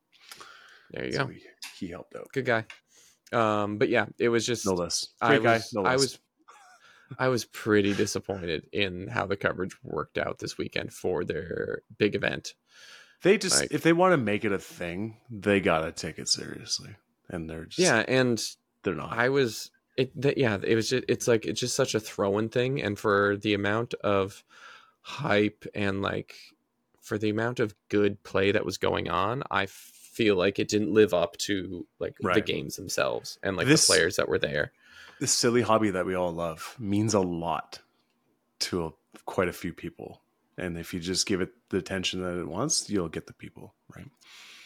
There 0.90 1.06
you 1.06 1.12
So 1.12 1.24
go. 1.26 1.32
he, 1.32 1.40
he 1.78 1.88
helped 1.88 2.14
out. 2.16 2.28
Good 2.32 2.44
guy. 2.46 2.64
Um, 3.32 3.78
but 3.78 3.88
yeah, 3.88 4.06
it 4.18 4.28
was 4.28 4.44
just 4.44 4.66
No 4.66 4.74
less. 4.74 5.06
I 5.20 5.38
guy. 5.38 5.54
was, 5.54 5.72
no 5.72 5.84
I 5.84 5.94
was 5.94 6.18
I 7.18 7.28
was 7.28 7.44
pretty 7.44 7.92
disappointed 7.94 8.66
in 8.72 9.08
how 9.08 9.26
the 9.26 9.36
coverage 9.36 9.76
worked 9.82 10.18
out 10.18 10.38
this 10.38 10.56
weekend 10.58 10.92
for 10.92 11.24
their 11.24 11.82
big 11.98 12.14
event. 12.14 12.54
They 13.22 13.36
just 13.38 13.60
like- 13.60 13.72
if 13.72 13.82
they 13.82 13.92
want 13.92 14.12
to 14.12 14.16
make 14.16 14.44
it 14.44 14.52
a 14.52 14.58
thing, 14.58 15.18
they 15.30 15.60
gotta 15.60 15.92
take 15.92 16.18
it 16.18 16.28
seriously, 16.28 16.96
and 17.28 17.48
they're 17.48 17.66
just 17.66 17.78
Yeah, 17.78 18.04
and 18.08 18.42
they're 18.82 18.94
not. 18.94 19.12
I 19.16 19.28
was 19.28 19.70
it 19.96 20.10
that 20.22 20.38
yeah, 20.38 20.58
it 20.62 20.74
was 20.74 20.90
just 20.90 21.04
it's 21.08 21.28
like 21.28 21.46
it's 21.46 21.60
just 21.60 21.74
such 21.76 21.94
a 21.94 22.00
throw-in 22.00 22.48
thing 22.48 22.82
and 22.82 22.98
for 22.98 23.36
the 23.36 23.54
amount 23.54 23.94
of 24.02 24.42
hype 25.02 25.66
and 25.74 26.02
like 26.02 26.34
for 27.10 27.18
the 27.18 27.28
amount 27.28 27.58
of 27.58 27.74
good 27.88 28.22
play 28.22 28.52
that 28.52 28.64
was 28.64 28.78
going 28.78 29.10
on, 29.10 29.42
I 29.50 29.66
feel 29.66 30.36
like 30.36 30.60
it 30.60 30.68
didn't 30.68 30.92
live 30.94 31.12
up 31.12 31.36
to 31.38 31.84
like 31.98 32.14
the 32.20 32.40
games 32.40 32.76
themselves 32.76 33.36
and 33.42 33.56
like 33.56 33.66
This- 33.66 33.88
the 33.88 33.94
players 33.94 34.14
that 34.14 34.28
were 34.28 34.38
there. 34.38 34.70
this 35.18 35.32
silly 35.32 35.62
hobby 35.62 35.90
that 35.90 36.06
we 36.06 36.14
all 36.14 36.32
love 36.32 36.76
means 36.78 37.12
a 37.14 37.18
lot 37.20 37.80
to 38.60 38.84
a, 38.86 38.90
quite 39.24 39.48
a 39.48 39.52
few 39.52 39.72
people. 39.72 40.22
And 40.56 40.78
if 40.78 40.94
you 40.94 41.00
just 41.00 41.26
give 41.26 41.40
it 41.40 41.50
the 41.70 41.78
attention 41.78 42.22
that 42.22 42.38
it 42.38 42.46
wants, 42.46 42.88
you'll 42.88 43.08
get 43.08 43.26
the 43.26 43.32
people, 43.32 43.74
right? 43.96 44.08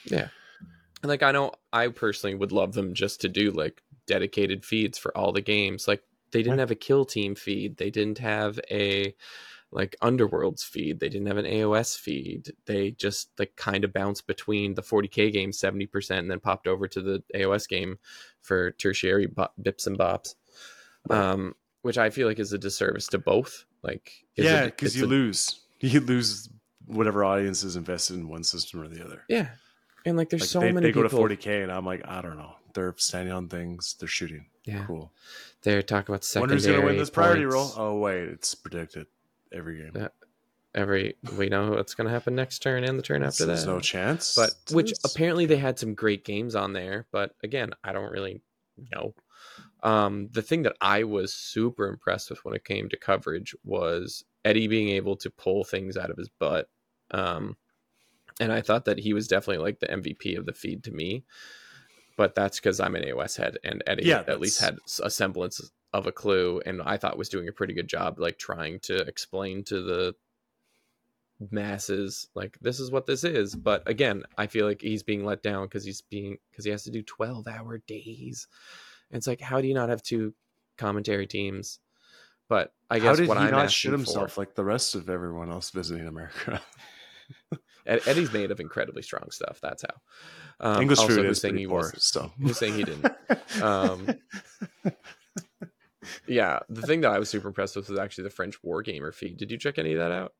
Yeah. 0.05 0.29
And 1.03 1.09
like 1.09 1.23
I 1.23 1.33
know 1.33 1.53
I 1.73 1.89
personally 1.89 2.35
would 2.35 2.53
love 2.53 2.75
them 2.75 2.93
just 2.93 3.23
to 3.23 3.29
do 3.31 3.53
like 3.53 3.83
dedicated 4.07 4.67
feeds 4.67 4.99
for 4.99 5.17
all 5.17 5.33
the 5.33 5.41
games. 5.41 5.89
Like 5.89 6.03
they 6.33 6.41
didn't 6.41 6.59
Right. 6.59 6.61
have 6.61 6.71
a 6.73 6.75
kill 6.75 7.07
team 7.07 7.35
feed. 7.37 7.79
They 7.79 7.89
didn't 7.91 8.19
have 8.19 8.61
a 8.71 9.15
like 9.75 9.97
Underworld's 10.01 10.63
feed. 10.65 11.01
They 11.01 11.09
didn't 11.11 11.27
have 11.27 11.37
an 11.37 11.45
AOS 11.45 11.99
feed. 11.99 12.53
They 12.65 12.93
just 12.93 13.31
like 13.39 13.55
kind 13.57 13.85
of 13.85 13.93
bounced 13.93 14.27
between 14.27 14.75
the 14.75 14.83
40k 14.83 15.33
game 15.33 15.51
70% 15.51 16.11
and 16.19 16.31
then 16.31 16.41
popped 16.41 16.67
over 16.67 16.87
to 16.89 17.03
the 17.03 17.23
AOS 17.35 17.69
game 17.69 17.99
for 18.41 18.71
tertiary 18.71 19.27
bo- 19.27 19.49
bips 19.61 19.87
and 19.87 19.99
bops. 19.99 20.37
Um, 21.11 21.55
which 21.83 21.99
I 21.99 22.09
feel 22.11 22.27
like 22.29 22.39
is 22.39 22.53
a 22.53 22.59
disservice 22.59 23.07
to 23.09 23.19
both. 23.19 23.65
Like, 23.83 24.13
yeah, 24.37 24.67
because 24.67 24.97
you 24.97 25.05
a- 25.05 25.07
lose. 25.07 25.61
You 25.81 26.01
lose 26.01 26.49
whatever 26.87 27.25
audience 27.25 27.63
is 27.63 27.77
invested 27.77 28.17
in 28.17 28.29
one 28.29 28.45
system 28.45 28.81
or 28.81 28.89
the 28.89 29.05
other. 29.05 29.23
Yeah, 29.29 29.49
and 30.07 30.17
like 30.17 30.31
there's 30.31 30.43
Like 30.43 30.49
so 30.49 30.61
they, 30.61 30.73
many 30.73 30.87
they 30.87 30.93
go 30.93 31.03
people. 31.03 31.29
to 31.29 31.37
40k, 31.37 31.63
and 31.65 31.71
I'm 31.71 31.85
like, 31.85 32.07
I 32.09 32.23
don't 32.23 32.39
know. 32.39 32.55
They're 32.73 32.95
standing 32.97 33.35
on 33.35 33.49
things. 33.49 33.97
They're 33.99 34.09
shooting. 34.09 34.47
yeah, 34.65 34.85
Cool. 34.87 35.13
they're 35.63 35.83
talking 35.83 36.15
about 36.15 36.27
Wonder 36.37 36.55
secondary 36.55 36.57
who's 36.57 36.67
gonna 36.67 36.87
win 36.87 36.97
this 36.97 37.11
priority 37.11 37.45
roll? 37.45 37.71
Oh 37.77 37.99
wait, 37.99 38.29
it's 38.31 38.55
predicted 38.55 39.07
every 39.55 39.79
game. 39.79 39.93
Yeah, 39.95 40.09
Every 40.75 41.15
we 41.39 41.49
know 41.49 41.71
what's 41.71 41.95
going 41.95 42.07
to 42.07 42.13
happen 42.13 42.35
next 42.35 42.59
turn 42.61 42.83
and 42.85 42.99
the 42.99 43.03
turn 43.03 43.23
after 43.23 43.47
There's 43.47 43.65
that. 43.65 43.71
no 43.71 43.79
chance. 43.81 44.35
but 44.35 44.51
which 44.75 44.91
It's- 44.91 45.05
apparently 45.15 45.47
they 45.47 45.57
had 45.57 45.79
some 45.79 45.95
great 45.95 46.25
games 46.25 46.55
on 46.57 46.73
there 46.73 47.07
but 47.13 47.35
again 47.45 47.71
i 47.85 47.93
don't 47.93 48.11
really 48.11 48.43
know 48.93 49.15
um 49.85 50.29
the 50.33 50.43
thing 50.43 50.63
that 50.63 50.75
i 50.81 51.05
was 51.05 51.33
super 51.33 51.87
impressed 51.87 52.29
with 52.31 52.45
when 52.45 52.55
it 52.57 52.65
came 52.65 52.89
to 52.89 52.97
coverage 52.97 53.55
was 53.65 54.25
eddie 54.45 54.67
being 54.67 54.89
able 54.89 55.15
to 55.19 55.31
pull 55.31 55.63
things 55.63 55.97
out 55.97 56.11
of 56.11 56.17
his 56.17 56.29
butt 56.41 56.69
um 57.13 57.57
and 58.41 58.51
i 58.53 58.61
thought 58.61 58.85
that 58.87 58.99
he 58.99 59.13
was 59.13 59.29
definitely 59.29 59.63
like 59.63 59.79
the 59.79 59.87
mvp 59.87 60.37
of 60.37 60.45
the 60.45 60.53
feed 60.53 60.83
to 60.83 60.91
me 60.91 61.23
but 62.17 62.35
that's 62.35 62.59
because 62.59 62.81
i'm 62.81 62.97
an 62.97 63.05
aos 63.05 63.37
head 63.37 63.59
and 63.63 63.85
eddie 63.87 64.07
Yeah, 64.07 64.25
at 64.27 64.41
least 64.41 64.61
had 64.61 64.79
a 65.05 65.11
semblance 65.11 65.71
of 65.95 66.07
a 66.07 66.13
clue 66.13 66.61
and 66.67 66.83
i 66.83 66.99
thought 66.99 67.17
was 67.17 67.31
doing 67.31 67.49
a 67.49 67.53
pretty 67.53 67.73
good 67.73 67.89
job 67.89 68.19
like 68.19 68.37
trying 68.37 68.79
to 68.81 68.99
explain 69.03 69.65
to 69.65 69.81
the 69.81 70.15
masses 71.51 72.29
like 72.35 72.59
this 72.61 72.81
is 72.81 72.91
what 72.91 73.07
this 73.07 73.25
is. 73.25 73.55
But 73.55 73.89
again 73.89 74.23
i 74.39 74.47
feel 74.47 74.67
like 74.67 74.81
he's 74.81 75.03
being 75.03 75.25
let 75.25 75.43
down 75.43 75.67
because 75.67 75.85
he's 75.85 76.03
being 76.03 76.39
because 76.51 76.65
he 76.65 76.71
has 76.71 76.85
to 76.85 76.91
do 76.91 77.03
12 77.03 77.47
hour 77.49 77.79
days. 77.87 78.47
And 79.11 79.19
it's 79.19 79.27
like 79.27 79.41
how 79.41 79.61
do 79.61 79.69
you 79.69 79.75
not 79.75 79.89
have 79.89 80.03
two 80.03 80.35
commentary 80.77 81.27
teams? 81.27 81.81
But 82.49 82.73
i 82.91 82.99
guess 82.99 83.07
how 83.07 83.15
did 83.17 83.29
what 83.29 83.39
he 83.39 83.45
i'm 83.45 83.51
not 83.51 83.71
shit 83.71 83.93
himself 83.93 84.33
for 84.33 84.43
like 84.43 84.55
the 84.55 84.65
rest 84.65 84.95
of 84.95 85.09
everyone 85.09 85.51
else 85.51 85.71
visiting 85.71 86.07
America? 86.07 86.61
Ed, 87.87 88.01
eddie's 88.07 88.33
made 88.33 88.51
of 88.51 88.61
incredibly 88.61 89.03
strong 89.03 89.31
stuff 89.31 89.61
that's 89.61 89.83
how. 89.83 90.67
Um, 90.67 90.83
English 90.83 91.01
also 91.01 91.17
food 91.17 91.27
is 91.27 91.41
saying 91.41 91.57
he 91.57 91.67
poor, 91.67 91.81
wasn't 91.81 92.03
so. 92.03 92.33
who's 92.41 92.59
saying 92.59 92.75
he 92.75 92.85
didn't. 92.85 93.13
Um, 93.63 94.09
yeah 96.27 96.59
the 96.69 96.83
thing 96.83 97.01
that 97.01 97.11
i 97.11 97.19
was 97.19 97.29
super 97.29 97.49
impressed 97.49 97.77
with 97.77 97.89
was 97.89 97.99
actually 97.99 98.25
the 98.25 98.31
french 98.31 98.57
wargamer 98.63 99.13
feed. 99.13 99.37
Did 99.37 99.51
you 99.51 99.59
check 99.59 99.79
any 99.79 99.93
of 99.93 99.99
that 99.99 100.13
out? 100.13 100.33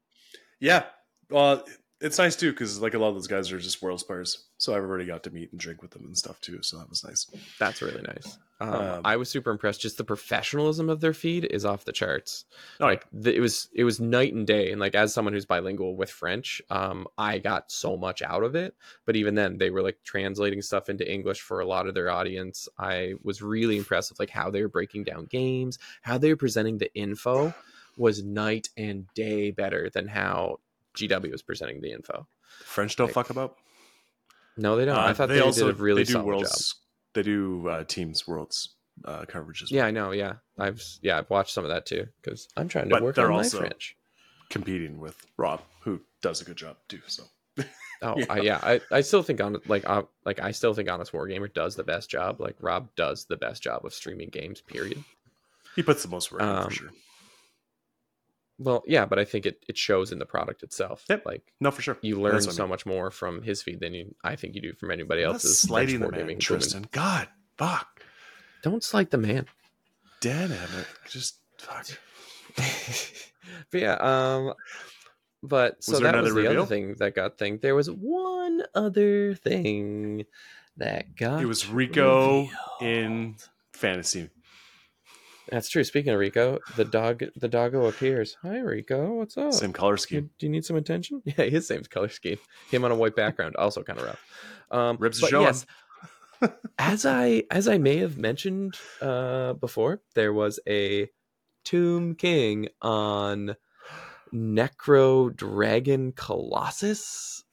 Yeah, 0.61 0.85
well, 1.31 1.65
it's 2.05 2.19
nice 2.19 2.37
too 2.37 2.53
because 2.53 2.81
like 2.81 2.93
a 2.93 2.99
lot 2.99 3.09
of 3.09 3.15
those 3.15 3.27
guys 3.27 3.51
are 3.51 3.59
just 3.59 3.83
world 3.83 3.99
spars, 3.99 4.45
so 4.59 4.75
I've 4.75 4.83
already 4.83 5.07
got 5.07 5.23
to 5.25 5.31
meet 5.31 5.51
and 5.51 5.59
drink 5.59 5.81
with 5.81 5.91
them 5.91 6.05
and 6.05 6.17
stuff 6.17 6.39
too. 6.43 6.59
So 6.63 6.77
that 6.79 6.91
was 6.91 7.03
nice. 7.03 7.27
That's 7.59 7.81
really 7.81 8.03
nice. 8.03 8.39
Um, 8.61 8.75
Um, 8.75 9.01
I 9.05 9.17
was 9.17 9.31
super 9.31 9.51
impressed. 9.51 9.81
Just 9.81 9.97
the 9.97 10.05
professionalism 10.05 10.91
of 10.91 11.01
their 11.01 11.15
feed 11.15 11.47
is 11.47 11.65
off 11.65 11.87
the 11.87 11.93
charts. 11.93 12.45
Oh, 12.79 12.85
like 12.85 13.07
the, 13.13 13.35
it 13.35 13.41
was, 13.41 13.69
it 13.75 13.85
was 13.85 14.01
night 14.01 14.35
and 14.35 14.47
day. 14.47 14.71
And 14.71 14.81
like 14.81 14.95
as 14.95 15.15
someone 15.15 15.33
who's 15.33 15.47
bilingual 15.47 15.97
with 15.97 16.11
French, 16.11 16.61
um, 16.71 17.07
I 17.17 17.39
got 17.39 17.73
so 17.73 17.97
much 17.97 18.21
out 18.23 18.45
of 18.45 18.55
it. 18.55 18.75
But 19.07 19.17
even 19.17 19.35
then, 19.35 19.59
they 19.59 19.71
were 19.71 19.83
like 19.83 19.99
translating 20.05 20.63
stuff 20.63 20.89
into 20.89 21.11
English 21.11 21.41
for 21.41 21.61
a 21.61 21.67
lot 21.67 21.89
of 21.89 21.95
their 21.95 22.11
audience. 22.11 22.69
I 22.79 23.15
was 23.23 23.43
really 23.43 23.79
impressed 23.79 24.11
with 24.11 24.21
like 24.21 24.31
how 24.31 24.51
they 24.51 24.63
were 24.63 24.69
breaking 24.69 25.05
down 25.05 25.25
games, 25.25 25.79
how 26.03 26.19
they 26.19 26.29
were 26.29 26.37
presenting 26.37 26.79
the 26.79 26.95
info 26.95 27.55
was 27.97 28.23
night 28.23 28.69
and 28.77 29.07
day 29.15 29.51
better 29.51 29.89
than 29.89 30.07
how 30.07 30.59
GW 30.97 31.31
was 31.33 31.43
presenting 31.43 31.81
the 31.81 31.93
info. 31.93 32.27
French 32.65 32.97
don't 32.97 33.07
Like, 33.09 33.15
fuck 33.15 33.31
about. 33.31 33.57
No, 34.57 34.77
they 34.77 34.85
don't. 34.85 34.97
I 34.97 35.11
Uh, 35.11 35.15
thought 35.15 35.29
they, 35.29 35.41
did 35.41 35.63
a 35.63 35.73
really 35.75 36.03
they 36.03 36.07
do 36.07 36.13
solid 36.13 36.23
job. 36.25 36.27
worlds. 36.29 36.75
They 37.15 37.23
do 37.23 37.69
uh, 37.69 37.85
teams 37.85 38.27
worlds 38.27 38.75
uh, 39.05 39.25
coverage 39.27 39.63
as 39.63 39.71
well. 39.73 39.79
Yeah, 39.79 39.87
I 39.87 39.91
know. 39.91 40.13
Yeah, 40.13 40.35
I've 40.59 40.83
yeah, 41.03 41.19
I've 41.19 41.31
watched 41.31 41.53
some 41.53 41.65
of 41.65 41.71
that 41.71 41.87
too 41.87 42.07
because 42.23 42.49
I'm 42.57 42.69
trying 42.69 42.85
to 42.89 42.91
But 42.91 43.03
work 43.03 43.17
they're 43.17 43.27
on 43.33 43.39
also- 43.39 43.59
my 43.61 43.67
French. 43.69 43.97
competing 44.51 45.01
with 45.01 45.17
Rob, 45.37 45.63
who 45.81 46.01
does 46.23 46.41
a 46.41 46.45
good 46.45 46.57
job 46.57 46.77
too. 46.89 47.01
So 47.07 47.25
Oh, 48.03 48.15
Yeah. 48.19 48.27
I, 48.29 48.39
yeah, 48.41 48.61
I, 48.63 48.81
I 48.91 49.01
still 49.01 49.23
think 49.23 49.41
on 49.41 49.57
like 49.67 49.89
uh, 49.89 50.03
like 50.25 50.39
I 50.41 50.51
still 50.53 50.75
think 50.75 50.89
Honest 50.91 51.13
Wargamer 51.13 51.53
does 51.53 51.75
the 51.77 51.85
best 51.85 52.11
job. 52.11 52.41
Like 52.41 52.57
Rob 52.61 52.89
does 52.97 53.25
the 53.25 53.37
best 53.37 53.63
job 53.63 53.85
of 53.85 53.93
streaming 53.95 54.29
games. 54.29 54.61
Period. 54.61 55.03
he 55.75 55.83
puts 55.83 56.03
the 56.03 56.09
most 56.09 56.31
work 56.31 56.43
in 56.43 56.49
Um, 56.49 56.65
for 56.67 56.71
sure. 56.71 56.91
Well, 58.59 58.85
yeah, 58.87 59.05
but 59.05 59.19
I 59.19 59.25
think 59.25 59.47
it, 59.47 59.65
it 59.69 59.77
shows 59.77 60.13
in 60.13 60.19
the 60.21 60.27
product 60.27 60.63
itself. 60.63 61.05
Yep. 61.09 61.27
Like 61.27 61.43
No, 61.61 61.71
for 61.73 61.83
sure. 61.83 61.99
you 62.03 62.21
learn 62.21 62.35
what 62.35 62.49
I 62.49 62.53
so 62.53 62.63
mean. 62.63 62.71
much 62.71 62.87
more 62.87 63.11
from 63.11 63.43
his 63.43 63.63
feed 63.63 63.81
than 63.81 63.95
you 63.95 64.15
I 64.23 64.37
think 64.37 64.55
you 64.55 64.61
do 64.63 64.73
from 64.75 64.91
anybody 64.93 65.23
I'm 65.25 65.33
else's. 65.33 65.59
slighting 65.59 66.01
the 66.01 66.11
man, 66.11 66.39
Tristan. 66.39 66.87
God, 66.93 67.29
fuck, 67.59 68.03
Don't 68.63 68.85
slight 68.85 69.11
the 69.11 69.19
man. 69.19 69.47
dead 70.21 70.51
at 70.53 70.69
it. 70.79 70.87
Just 71.11 71.39
fuck. 71.59 71.87
but 73.71 73.81
yeah, 73.81 73.95
um, 73.95 74.55
but 75.43 75.83
so 75.83 75.93
Was 75.93 76.01
that 76.03 76.15
was 76.23 76.33
the 76.33 76.41
another 76.41 76.59
other 76.61 76.67
thing 76.67 76.95
that 76.99 77.15
got 77.15 77.37
thing. 77.39 77.59
There 77.61 77.75
was 77.75 77.91
one 77.91 78.63
other 78.75 79.35
thing 79.35 80.25
that 80.77 81.17
got. 81.17 81.43
It 81.43 81.47
was 81.47 81.69
Rico 81.69 82.43
revealed. 82.43 82.51
in 82.81 83.35
fantasy. 83.73 84.31
That's 85.51 85.69
true. 85.69 85.85
Speaking 85.85 86.13
of 86.13 86.19
Rico, 86.19 86.59
the 86.77 86.85
dog, 86.85 87.23
the 87.37 87.49
doggo 87.49 87.87
appears. 87.87 88.37
Hi, 88.43 88.61
Rico. 88.61 89.15
What's 89.15 89.37
up? 89.37 89.53
Same 89.53 89.73
color 89.75 89.97
scheme. 89.99 90.31
Do 90.39 90.47
you 90.47 90.51
need 90.53 90.65
some 90.65 90.77
attention? 90.77 91.23
Yeah, 91.37 91.45
his 91.45 91.67
same 91.67 91.83
color 91.83 92.09
scheme. 92.09 92.39
Him 92.71 92.85
on 92.85 92.91
a 92.91 92.95
white 92.95 93.15
background, 93.17 93.57
also 93.57 93.83
kind 93.83 93.99
of 93.99 94.07
rough. 94.07 94.25
Um, 94.71 94.97
Ribs 94.99 95.23
are 95.23 95.29
showing. 95.29 95.45
yes, 95.47 95.67
as 96.79 97.05
I 97.07 97.45
as 97.51 97.69
I 97.69 97.77
may 97.79 97.99
have 97.99 98.17
mentioned 98.19 98.77
uh, 99.01 99.53
before, 99.55 100.01
there 100.15 100.33
was 100.33 100.61
a 100.67 101.11
Tomb 101.65 102.15
King 102.15 102.69
on 102.83 103.57
Necro 104.33 105.35
Dragon 105.35 106.13
Colossus. 106.13 107.45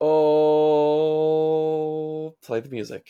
Oh, 0.00 1.16
play 2.42 2.60
the 2.60 2.68
music. 2.68 3.06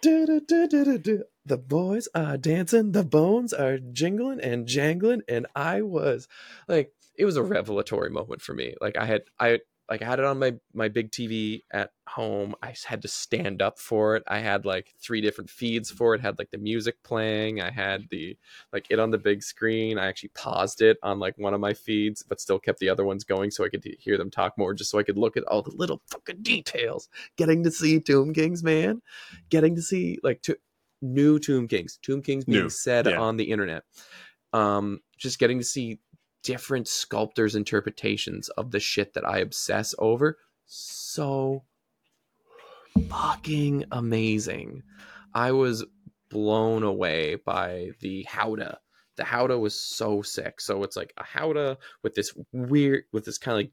Do-do-do-do-do-do. 0.00 0.44
Do-do-do-do-do-do. 0.46 1.24
The 1.44 1.58
boys 1.58 2.08
are 2.14 2.36
dancing, 2.36 2.92
the 2.92 3.04
bones 3.04 3.54
are 3.54 3.78
jingling 3.78 4.40
and 4.40 4.66
jangling, 4.66 5.22
and 5.28 5.46
I 5.56 5.80
was 5.80 6.28
like, 6.68 6.92
it 7.16 7.24
was 7.24 7.36
a 7.36 7.42
revelatory 7.42 8.10
moment 8.10 8.42
for 8.42 8.52
me. 8.52 8.74
Like 8.80 8.98
I 8.98 9.06
had, 9.06 9.22
I 9.40 9.60
like 9.88 10.02
I 10.02 10.04
had 10.04 10.18
it 10.18 10.24
on 10.24 10.38
my 10.38 10.54
my 10.74 10.88
big 10.88 11.10
TV 11.10 11.62
at 11.70 11.90
home. 12.06 12.54
I 12.62 12.74
had 12.86 13.02
to 13.02 13.08
stand 13.08 13.62
up 13.62 13.78
for 13.78 14.16
it. 14.16 14.22
I 14.26 14.38
had 14.38 14.64
like 14.64 14.94
three 15.00 15.20
different 15.20 15.48
feeds 15.48 15.90
for 15.90 16.14
it. 16.14 16.20
Had 16.20 16.38
like 16.38 16.50
the 16.50 16.58
music 16.58 17.02
playing. 17.02 17.60
I 17.60 17.70
had 17.70 18.08
the 18.10 18.36
like 18.72 18.86
it 18.90 18.98
on 18.98 19.10
the 19.10 19.18
big 19.18 19.42
screen. 19.42 19.98
I 19.98 20.06
actually 20.06 20.30
paused 20.34 20.82
it 20.82 20.98
on 21.02 21.18
like 21.18 21.38
one 21.38 21.54
of 21.54 21.60
my 21.60 21.72
feeds, 21.72 22.22
but 22.22 22.40
still 22.40 22.58
kept 22.58 22.80
the 22.80 22.88
other 22.90 23.04
ones 23.04 23.24
going 23.24 23.50
so 23.50 23.64
I 23.64 23.70
could 23.70 23.84
hear 23.98 24.18
them 24.18 24.30
talk 24.30 24.58
more, 24.58 24.74
just 24.74 24.90
so 24.90 24.98
I 24.98 25.02
could 25.04 25.18
look 25.18 25.36
at 25.36 25.44
all 25.44 25.62
the 25.62 25.74
little 25.74 26.02
fucking 26.10 26.42
details. 26.42 27.08
Getting 27.36 27.64
to 27.64 27.70
see 27.70 28.00
Tomb 28.00 28.34
Kings, 28.34 28.62
man. 28.62 29.00
Getting 29.48 29.74
to 29.76 29.82
see 29.82 30.18
like 30.22 30.42
to, 30.42 30.58
new 31.00 31.38
Tomb 31.38 31.68
Kings, 31.68 31.98
Tomb 32.02 32.22
Kings 32.22 32.44
being 32.44 32.64
New, 32.64 32.70
said 32.70 33.06
yeah. 33.06 33.18
on 33.18 33.36
the 33.36 33.44
internet. 33.44 33.84
Um, 34.52 35.00
just 35.16 35.38
getting 35.38 35.58
to 35.58 35.64
see 35.64 35.98
different 36.42 36.88
sculptors' 36.88 37.54
interpretations 37.54 38.48
of 38.50 38.70
the 38.70 38.80
shit 38.80 39.14
that 39.14 39.26
I 39.26 39.38
obsess 39.38 39.94
over. 39.98 40.38
So 40.66 41.64
fucking 43.08 43.84
amazing. 43.92 44.82
I 45.34 45.52
was 45.52 45.84
blown 46.30 46.82
away 46.82 47.36
by 47.36 47.90
the 48.00 48.24
Howdah. 48.28 48.78
The 49.16 49.24
Howdah 49.24 49.58
was 49.58 49.80
so 49.80 50.22
sick. 50.22 50.60
So 50.60 50.82
it's 50.84 50.96
like 50.96 51.12
a 51.16 51.24
Howdah 51.24 51.76
with 52.02 52.14
this 52.14 52.32
weird, 52.52 53.04
with 53.12 53.24
this 53.24 53.38
kind 53.38 53.54
of 53.54 53.64
like 53.64 53.72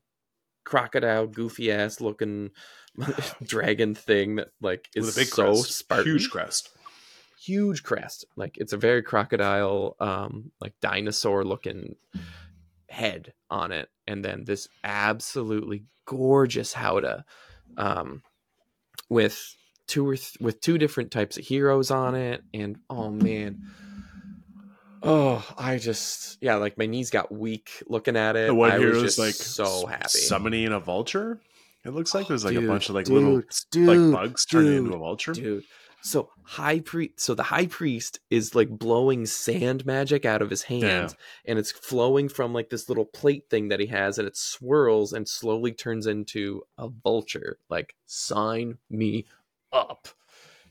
crocodile, 0.64 1.28
goofy 1.28 1.72
ass 1.72 2.02
looking 2.02 2.52
dragon 3.44 3.94
thing 3.96 4.36
that 4.38 4.50
like 4.62 4.90
is 4.96 5.06
With 5.06 5.16
a 5.16 5.20
big 5.20 5.28
so 5.28 5.54
crest. 5.54 5.72
Spartan 5.74 6.06
Huge 6.14 6.30
crest. 6.30 6.70
huge 7.38 7.84
crest 7.84 8.26
like 8.38 8.58
it's 8.58 8.74
a 8.74 8.78
very 8.78 9.04
crocodile 9.04 9.96
um 10.00 10.52
like 10.62 10.74
dinosaur 10.82 11.44
looking 11.44 11.96
head 12.96 13.34
on 13.50 13.72
it 13.74 13.90
and 14.08 14.24
then 14.24 14.46
this 14.46 14.68
absolutely 14.84 15.84
gorgeous 16.06 16.72
howdah 16.74 17.26
um 17.78 18.22
with 19.10 19.38
two 19.88 20.08
or 20.08 20.16
th- 20.16 20.38
with 20.40 20.62
two 20.62 20.78
different 20.78 21.12
types 21.12 21.38
of 21.38 21.44
heroes 21.46 21.92
on 21.92 22.16
it 22.16 22.42
and 22.54 22.78
oh 22.90 23.10
man 23.10 23.60
oh 25.04 25.46
i 25.58 25.78
just 25.78 26.38
yeah 26.42 26.56
like 26.56 26.78
my 26.78 26.86
knees 26.86 27.10
got 27.10 27.32
weak 27.32 27.70
looking 27.88 28.16
at 28.16 28.36
it 28.36 28.48
The 28.48 28.56
one 28.56 28.72
i 28.72 28.78
here 28.78 28.96
was 28.96 29.20
like 29.20 29.34
so 29.36 29.86
happy 29.86 30.08
summoning 30.08 30.72
a 30.72 30.80
vulture. 30.80 31.40
It 31.86 31.94
looks 31.94 32.16
like 32.16 32.28
there's 32.28 32.44
like 32.44 32.56
a 32.56 32.62
bunch 32.62 32.90
of 32.90 32.96
like 32.96 33.06
dude, 33.06 33.14
little 33.14 33.42
dude, 33.72 33.88
like 34.14 34.22
bugs 34.22 34.46
turning 34.46 34.78
into 34.78 34.96
a 34.96 34.98
vulture. 34.98 35.34
dude 35.34 35.64
So 36.06 36.30
high 36.44 36.82
priest, 36.82 37.20
so 37.20 37.34
the 37.34 37.42
high 37.42 37.66
priest 37.66 38.20
is 38.30 38.54
like 38.54 38.70
blowing 38.70 39.26
sand 39.26 39.88
magic 39.88 40.24
out 40.24 40.44
of 40.44 40.52
his 40.52 40.62
hands, 40.62 41.16
and 41.46 41.58
it's 41.58 41.72
flowing 41.72 42.30
from 42.30 42.54
like 42.54 42.70
this 42.70 42.88
little 42.90 43.06
plate 43.06 43.46
thing 43.50 43.70
that 43.70 43.80
he 43.80 43.88
has, 43.88 44.20
and 44.20 44.28
it 44.28 44.38
swirls 44.38 45.14
and 45.14 45.28
slowly 45.28 45.72
turns 45.72 46.06
into 46.06 46.62
a 46.78 46.90
vulture. 46.90 47.58
Like, 47.70 47.96
sign 48.06 48.78
me 48.88 49.26
up! 49.74 50.08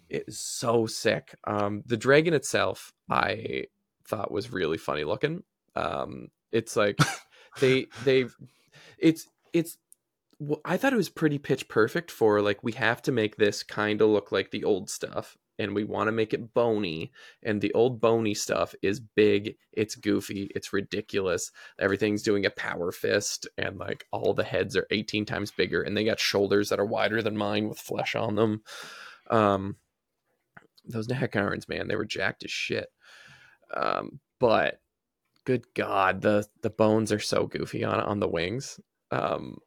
It 0.09 0.23
is 0.29 0.39
so 0.39 0.87
sick. 0.87 1.35
Um, 1.49 1.83
the 1.85 1.97
dragon 1.97 2.33
itself, 2.33 2.93
I 3.11 3.65
thought 4.07 4.31
was 4.31 4.53
really 4.53 4.79
funny 4.79 5.03
looking. 5.03 5.43
Um, 5.75 6.29
it's 6.53 6.77
like 6.77 7.01
they 7.61 7.87
they 8.05 8.27
it's 8.99 9.27
it's 9.53 9.79
well, 10.39 10.61
I 10.65 10.77
thought 10.77 10.93
it 10.93 10.97
was 10.97 11.09
pretty 11.09 11.39
pitch 11.39 11.69
perfect 11.69 12.11
for 12.11 12.41
like 12.41 12.63
we 12.63 12.73
have 12.73 13.03
to 13.03 13.13
make 13.13 13.37
this 13.37 13.63
kind 13.63 14.01
of 14.01 14.09
look 14.09 14.33
like 14.33 14.51
the 14.51 14.65
old 14.65 14.91
stuff 14.91 15.37
and 15.59 15.75
we 15.75 15.85
want 15.85 16.09
to 16.09 16.13
make 16.13 16.35
it 16.35 16.53
bony 16.55 17.13
and 17.43 17.61
the 17.61 17.73
old 17.75 18.01
bony 18.01 18.35
stuff 18.35 18.75
is 18.83 19.01
big 19.01 19.57
it's 19.73 19.95
goofy 19.95 20.51
it's 20.55 20.73
ridiculous 20.73 21.53
everything's 21.79 22.23
doing 22.23 22.45
a 22.45 22.51
power 22.51 22.91
fist 22.91 23.47
and 23.57 23.79
like 23.79 24.07
all 24.11 24.35
the 24.35 24.45
heads 24.45 24.77
are 24.77 24.87
18 24.91 25.25
times 25.25 25.51
bigger 25.51 25.83
and 25.83 25.97
they 25.97 26.05
got 26.05 26.19
shoulders 26.19 26.69
that 26.69 26.81
are 26.81 26.87
wider 26.87 27.23
than 27.23 27.37
mine 27.37 27.69
with 27.69 27.79
flesh 27.79 28.15
on 28.15 28.35
them. 28.35 28.63
Um 29.31 29.77
those 30.87 31.09
neck 31.09 31.37
irons 31.37 31.69
man 31.69 31.89
they 31.89 31.97
were 31.97 32.05
jacked 32.05 32.45
as 32.45 32.51
shit. 32.51 32.89
Um 33.73 34.21
but 34.41 34.81
good 35.45 35.65
god 35.75 36.21
the 36.21 36.47
the 36.63 36.71
bones 36.71 37.13
are 37.13 37.21
so 37.21 37.47
goofy 37.47 37.85
on 37.85 38.01
on 38.01 38.21
the 38.21 38.29
wings. 38.29 38.81
Um 39.11 39.59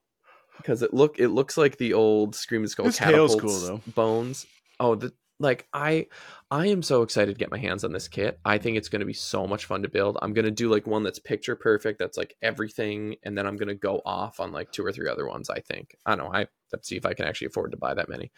because 0.57 0.81
it 0.81 0.93
look 0.93 1.19
it 1.19 1.29
looks 1.29 1.57
like 1.57 1.77
the 1.77 1.93
old 1.93 2.35
screaming 2.35 2.67
skull 2.67 2.85
His 2.87 2.97
tail's 2.97 3.35
catapults 3.35 3.59
cool, 3.65 3.67
though. 3.77 3.91
bones. 3.93 4.45
Oh 4.79 4.95
the 4.95 5.13
like 5.39 5.67
i 5.71 6.07
i 6.49 6.65
am 6.65 6.81
so 6.81 7.03
excited 7.03 7.35
to 7.35 7.37
get 7.37 7.51
my 7.51 7.59
hands 7.59 7.83
on 7.83 7.91
this 7.91 8.07
kit. 8.07 8.39
I 8.43 8.57
think 8.57 8.75
it's 8.75 8.89
going 8.89 9.01
to 9.01 9.05
be 9.05 9.13
so 9.13 9.45
much 9.45 9.65
fun 9.65 9.83
to 9.83 9.89
build. 9.89 10.17
I'm 10.21 10.33
going 10.33 10.45
to 10.45 10.51
do 10.51 10.69
like 10.69 10.87
one 10.87 11.03
that's 11.03 11.19
picture 11.19 11.55
perfect 11.55 11.99
that's 11.99 12.17
like 12.17 12.35
everything 12.41 13.15
and 13.23 13.37
then 13.37 13.45
i'm 13.45 13.55
going 13.55 13.67
to 13.67 13.75
go 13.75 14.01
off 14.05 14.39
on 14.39 14.51
like 14.51 14.71
two 14.71 14.85
or 14.85 14.91
three 14.91 15.09
other 15.09 15.27
ones 15.27 15.49
i 15.49 15.59
think. 15.59 15.95
I 16.05 16.15
don't 16.15 16.25
know. 16.25 16.33
I 16.33 16.47
let's 16.73 16.87
see 16.87 16.97
if 16.97 17.05
i 17.05 17.13
can 17.13 17.25
actually 17.25 17.47
afford 17.47 17.71
to 17.71 17.77
buy 17.77 17.93
that 17.93 18.09
many. 18.09 18.31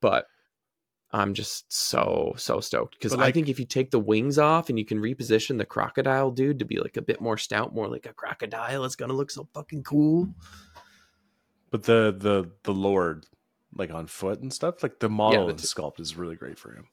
But 0.00 0.26
i'm 1.10 1.32
just 1.34 1.72
so 1.72 2.32
so 2.36 2.60
stoked. 2.60 2.98
Because 2.98 3.14
But, 3.16 3.22
i 3.24 3.32
think 3.32 3.48
if 3.48 3.58
you 3.58 3.64
take 3.66 3.90
the 3.90 3.98
wings 4.00 4.38
off 4.38 4.68
and 4.68 4.78
you 4.78 4.84
can 4.84 4.98
reposition 4.98 5.56
the 5.58 5.64
crocodile 5.66 6.30
dude 6.30 6.58
to 6.58 6.64
be 6.64 6.78
like 6.80 6.96
a 6.96 7.02
bit 7.02 7.20
more 7.20 7.38
stout 7.38 7.74
more 7.74 7.88
like 7.88 8.06
a 8.06 8.12
crocodile 8.12 8.84
it's 8.84 8.96
going 8.96 9.10
to 9.10 9.16
look 9.16 9.30
so 9.30 9.48
fucking 9.54 9.84
cool 9.84 10.28
But 11.72 11.82
the 11.84 12.14
the 12.16 12.50
the 12.62 12.72
Lord, 12.72 13.26
like 13.74 13.90
on 13.92 14.06
foot 14.06 14.40
and 14.40 14.52
stuff, 14.52 14.82
like 14.84 15.00
the 15.00 15.08
model 15.08 15.46
the 15.46 15.50
and 15.52 15.58
t- 15.58 15.66
sculpt 15.66 15.98
is 15.98 16.16
really 16.16 16.36
great 16.36 16.58
for 16.58 16.72
him. 16.72 16.86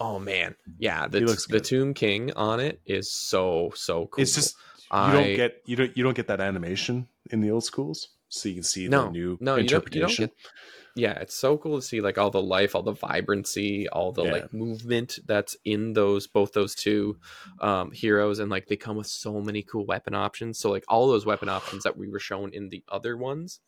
Oh 0.00 0.18
man, 0.18 0.54
yeah, 0.78 1.08
the, 1.08 1.20
the. 1.48 1.60
Tomb 1.60 1.94
King 1.94 2.32
on 2.34 2.60
it 2.60 2.80
is 2.84 3.10
so 3.10 3.72
so 3.74 4.06
cool. 4.08 4.20
It's 4.22 4.34
just 4.34 4.54
you 4.92 4.98
I- 4.98 5.12
don't 5.12 5.36
get 5.36 5.62
you 5.64 5.76
don't 5.76 5.96
you 5.96 6.04
don't 6.04 6.16
get 6.16 6.26
that 6.26 6.40
animation 6.40 7.08
in 7.30 7.40
the 7.40 7.50
old 7.50 7.64
schools, 7.64 8.08
so 8.28 8.48
you 8.48 8.56
can 8.56 8.64
see 8.64 8.88
no 8.88 9.04
the 9.06 9.10
new 9.12 9.38
no 9.40 9.56
you 9.56 9.56
don't, 9.56 9.56
you 9.56 9.62
interpretation. 9.62 10.26
don't 10.26 10.36
get. 10.36 10.52
Yeah, 10.96 11.12
it's 11.20 11.34
so 11.38 11.56
cool 11.56 11.76
to 11.80 11.82
see 11.86 12.00
like 12.00 12.18
all 12.18 12.30
the 12.30 12.42
life, 12.42 12.74
all 12.74 12.82
the 12.82 12.90
vibrancy, 12.92 13.88
all 13.88 14.10
the 14.10 14.24
Yeah. 14.24 14.32
like 14.32 14.52
movement 14.52 15.20
that's 15.26 15.56
in 15.64 15.92
those 15.92 16.26
both 16.26 16.52
those 16.54 16.74
two 16.74 17.18
um, 17.60 17.92
heroes, 17.92 18.40
and 18.40 18.50
like 18.50 18.66
they 18.66 18.74
come 18.76 18.96
with 18.96 19.06
so 19.06 19.40
many 19.40 19.62
cool 19.62 19.86
weapon 19.86 20.14
options. 20.14 20.58
So 20.58 20.70
like 20.70 20.84
all 20.88 21.06
those 21.06 21.24
weapon 21.24 21.48
options 21.48 21.84
that 21.84 21.96
we 21.96 22.08
were 22.08 22.18
shown 22.18 22.52
in 22.52 22.70
the 22.70 22.82
other 22.88 23.16
ones, 23.16 23.60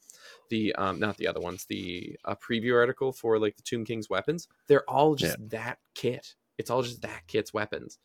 the 0.51 0.74
um 0.74 1.01
not 1.01 1.16
the 1.16 1.26
other 1.26 1.40
ones, 1.40 1.64
the 1.64 2.16
uh, 2.26 2.34
preview 2.34 2.74
article 2.74 3.12
for 3.12 3.38
like 3.38 3.57
the 3.57 3.62
Tomb 3.62 3.84
King's 3.84 4.11
weapons, 4.11 4.46
they're 4.66 4.88
all 4.88 5.14
just 5.14 5.38
that 5.48 5.78
kit. 5.94 6.34
It's 6.59 6.68
all 6.70 6.82
just 6.82 7.01
that 7.03 7.26
kit's 7.26 7.55
weapons. 7.55 7.98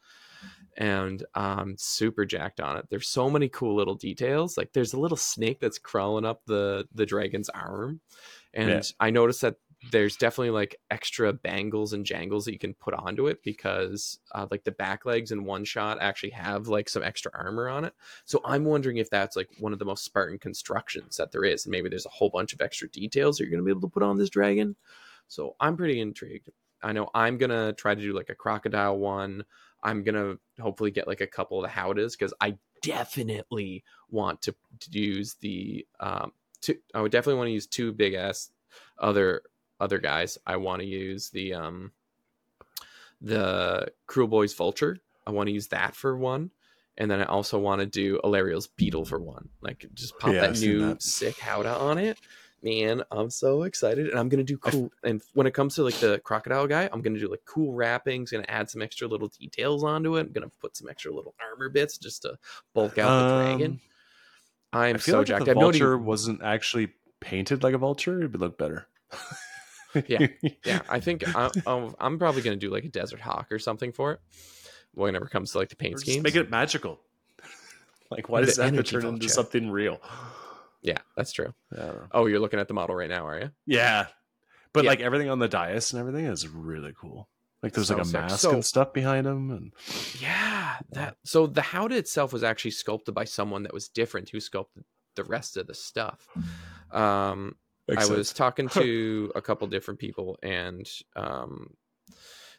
And 0.77 1.23
um 1.35 1.75
super 1.77 2.25
jacked 2.25 2.59
on 2.61 2.77
it. 2.77 2.85
There's 2.89 3.07
so 3.07 3.29
many 3.29 3.49
cool 3.49 3.75
little 3.75 3.95
details. 3.95 4.57
Like 4.57 4.71
there's 4.73 4.93
a 4.93 4.99
little 4.99 5.17
snake 5.17 5.59
that's 5.59 5.77
crawling 5.79 6.25
up 6.25 6.41
the 6.45 6.87
the 6.93 7.05
dragon's 7.05 7.49
arm. 7.49 7.99
And 8.53 8.69
Yeah. 8.69 8.81
I 8.99 9.09
noticed 9.09 9.41
that 9.41 9.55
there's 9.91 10.15
definitely 10.15 10.51
like 10.51 10.79
extra 10.89 11.33
bangles 11.33 11.93
and 11.93 12.05
jangles 12.05 12.45
that 12.45 12.53
you 12.53 12.59
can 12.59 12.73
put 12.73 12.93
onto 12.93 13.27
it 13.27 13.43
because 13.43 14.19
uh, 14.33 14.47
like 14.49 14.63
the 14.63 14.71
back 14.71 15.05
legs 15.05 15.31
in 15.31 15.45
one 15.45 15.65
shot 15.65 15.97
actually 16.01 16.31
have 16.31 16.67
like 16.67 16.89
some 16.89 17.03
extra 17.03 17.31
armor 17.33 17.69
on 17.69 17.85
it. 17.85 17.93
So 18.25 18.41
I'm 18.45 18.65
wondering 18.65 18.97
if 18.97 19.09
that's 19.09 19.35
like 19.35 19.49
one 19.59 19.73
of 19.73 19.79
the 19.79 19.85
most 19.85 20.03
Spartan 20.03 20.39
constructions 20.39 21.17
that 21.17 21.31
there 21.31 21.43
is. 21.43 21.65
And 21.65 21.71
maybe 21.71 21.89
there's 21.89 22.05
a 22.05 22.09
whole 22.09 22.29
bunch 22.29 22.53
of 22.53 22.61
extra 22.61 22.89
details 22.89 23.39
you're 23.39 23.49
going 23.49 23.59
to 23.59 23.65
be 23.65 23.71
able 23.71 23.81
to 23.81 23.87
put 23.87 24.03
on 24.03 24.17
this 24.17 24.29
dragon. 24.29 24.75
So 25.27 25.55
I'm 25.59 25.77
pretty 25.77 25.99
intrigued. 25.99 26.49
I 26.81 26.91
know 26.91 27.09
I'm 27.13 27.37
going 27.37 27.49
to 27.49 27.73
try 27.73 27.95
to 27.95 28.01
do 28.01 28.13
like 28.13 28.29
a 28.29 28.35
crocodile 28.35 28.97
one. 28.97 29.43
I'm 29.83 30.03
going 30.03 30.15
to 30.15 30.39
hopefully 30.61 30.91
get 30.91 31.07
like 31.07 31.21
a 31.21 31.27
couple 31.27 31.63
of 31.63 31.69
the 31.69 31.75
howdahs 31.75 32.13
because 32.13 32.33
I 32.41 32.57
definitely 32.81 33.83
want 34.09 34.41
to, 34.43 34.55
to 34.79 34.99
use 34.99 35.35
the, 35.41 35.85
um, 35.99 36.31
two, 36.61 36.77
I 36.93 37.01
would 37.01 37.11
definitely 37.11 37.37
want 37.37 37.47
to 37.49 37.53
use 37.53 37.67
two 37.67 37.91
big 37.91 38.13
ass 38.13 38.51
other 38.99 39.41
other 39.79 39.99
guys. 39.99 40.37
I 40.45 40.57
want 40.57 40.81
to 40.81 40.87
use 40.87 41.29
the 41.29 41.53
um 41.53 41.91
the 43.21 43.87
Kruleboyz 44.07 44.55
Vulture. 44.55 44.97
I 45.25 45.31
want 45.31 45.47
to 45.47 45.53
use 45.53 45.67
that 45.67 45.95
for 45.95 46.17
one. 46.17 46.51
And 46.97 47.11
then 47.11 47.19
I 47.19 47.25
also 47.25 47.59
want 47.59 47.81
to 47.81 47.85
do 47.85 48.19
Alarielle's 48.23 48.67
Beetle 48.67 49.05
for 49.05 49.19
one. 49.19 49.49
Like 49.61 49.85
just 49.93 50.17
pop 50.19 50.33
Yeah, 50.33 50.41
that 50.41 50.59
new 50.59 50.79
that. 50.79 51.01
sick 51.03 51.35
howdah 51.37 51.79
on 51.79 51.97
it. 51.97 52.17
Man, 52.63 53.03
I'm 53.11 53.29
so 53.29 53.63
excited. 53.63 54.09
And 54.09 54.17
I'm 54.17 54.29
gonna 54.29 54.43
do 54.43 54.57
I 54.63 54.71
cool 54.71 54.91
and 55.03 55.21
when 55.33 55.45
it 55.45 55.53
comes 55.53 55.75
to 55.75 55.83
like 55.83 55.99
the 55.99 56.19
crocodile 56.23 56.67
guy, 56.67 56.89
I'm 56.91 57.01
gonna 57.01 57.19
do 57.19 57.27
like 57.27 57.43
cool 57.45 57.73
wrappings, 57.73 58.31
gonna 58.31 58.45
add 58.47 58.69
some 58.69 58.81
extra 58.81 59.07
little 59.07 59.27
details 59.27 59.83
onto 59.83 60.15
it. 60.17 60.21
I'm 60.21 60.31
gonna 60.31 60.49
put 60.61 60.75
some 60.77 60.89
extra 60.89 61.13
little 61.13 61.35
armor 61.39 61.69
bits 61.69 61.97
just 61.97 62.21
to 62.23 62.37
bulk 62.73 62.97
out 62.97 63.17
the 63.19 63.25
dragon. 63.25 63.71
Um, 63.73 63.79
I'm 64.73 64.95
I 64.95 64.99
feel 64.99 65.13
so 65.13 65.17
like 65.19 65.27
jacked. 65.27 65.41
if 65.41 65.45
the 65.45 65.51
I've 65.51 65.57
no 65.57 65.61
vulture 65.63 65.97
wasn't 65.97 66.41
actually 66.43 66.93
painted 67.19 67.61
like 67.61 67.73
a 67.73 67.77
vulture, 67.77 68.21
it 68.23 68.31
would 68.31 68.41
look 68.41 68.57
better. 68.57 68.87
Yeah. 70.07 70.27
yeah, 70.65 70.81
I 70.89 70.99
think 70.99 71.23
I, 71.35 71.51
I'm, 71.65 71.95
I'm 71.99 72.19
probably 72.19 72.41
going 72.41 72.59
to 72.59 72.65
do 72.65 72.71
like 72.71 72.85
a 72.85 72.89
desert 72.89 73.19
hawk 73.21 73.51
or 73.51 73.59
something 73.59 73.91
for 73.91 74.13
it 74.13 74.19
whenever 74.93 75.25
it 75.25 75.31
comes 75.31 75.51
to 75.51 75.57
like 75.57 75.69
the 75.69 75.75
paint 75.75 75.99
scheme, 75.99 76.21
make 76.23 76.35
it 76.35 76.49
magical. 76.49 76.99
Like, 78.11 78.29
why 78.29 78.41
The 78.41 78.45
does 78.45 78.55
that 78.57 78.65
have 78.75 78.75
to 78.75 78.83
turn 78.83 79.03
into 79.05 79.27
something 79.29 79.71
real? 79.71 79.99
Yeah, 80.83 80.99
that's 81.17 81.31
true. 81.31 81.55
Oh, 82.11 82.27
you're 82.27 82.39
looking 82.39 82.59
at 82.59 82.67
the 82.67 82.73
model 82.75 82.95
right 82.95 83.09
now, 83.09 83.25
are 83.27 83.39
you? 83.39 83.51
Yeah, 83.65 84.05
but 84.73 84.83
Yeah. 84.83 84.91
like 84.91 84.99
everything 84.99 85.29
on 85.31 85.39
the 85.39 85.47
dais 85.47 85.91
and 85.91 85.99
everything 85.99 86.25
is 86.27 86.47
really 86.47 86.93
cool. 86.95 87.27
Like, 87.63 87.73
there's 87.73 87.87
So 87.87 87.95
like 87.95 88.03
a 88.03 88.05
sick. 88.05 88.13
mask 88.21 88.39
So- 88.41 88.51
and 88.51 88.63
stuff 88.63 88.93
behind 88.93 89.25
him, 89.25 89.49
and 89.49 89.73
Yeah, 90.21 90.75
that. 90.91 91.17
So 91.25 91.47
the 91.47 91.63
howdah 91.63 91.95
itself 91.95 92.31
was 92.31 92.43
actually 92.43 92.71
sculpted 92.71 93.15
by 93.15 93.23
someone 93.25 93.63
that 93.63 93.73
was 93.73 93.87
different 93.89 94.29
who 94.29 94.39
sculpted 94.39 94.83
the 95.15 95.23
rest 95.23 95.57
of 95.57 95.65
the 95.65 95.73
stuff. 95.73 96.27
Um, 96.91 97.55
I 97.95 98.05
was 98.05 98.33
talking 98.33 98.67
to 98.73 99.31
a 99.35 99.41
couple 99.41 99.67
different 99.67 99.99
people, 99.99 100.37
and 100.41 100.89
um, 101.15 101.73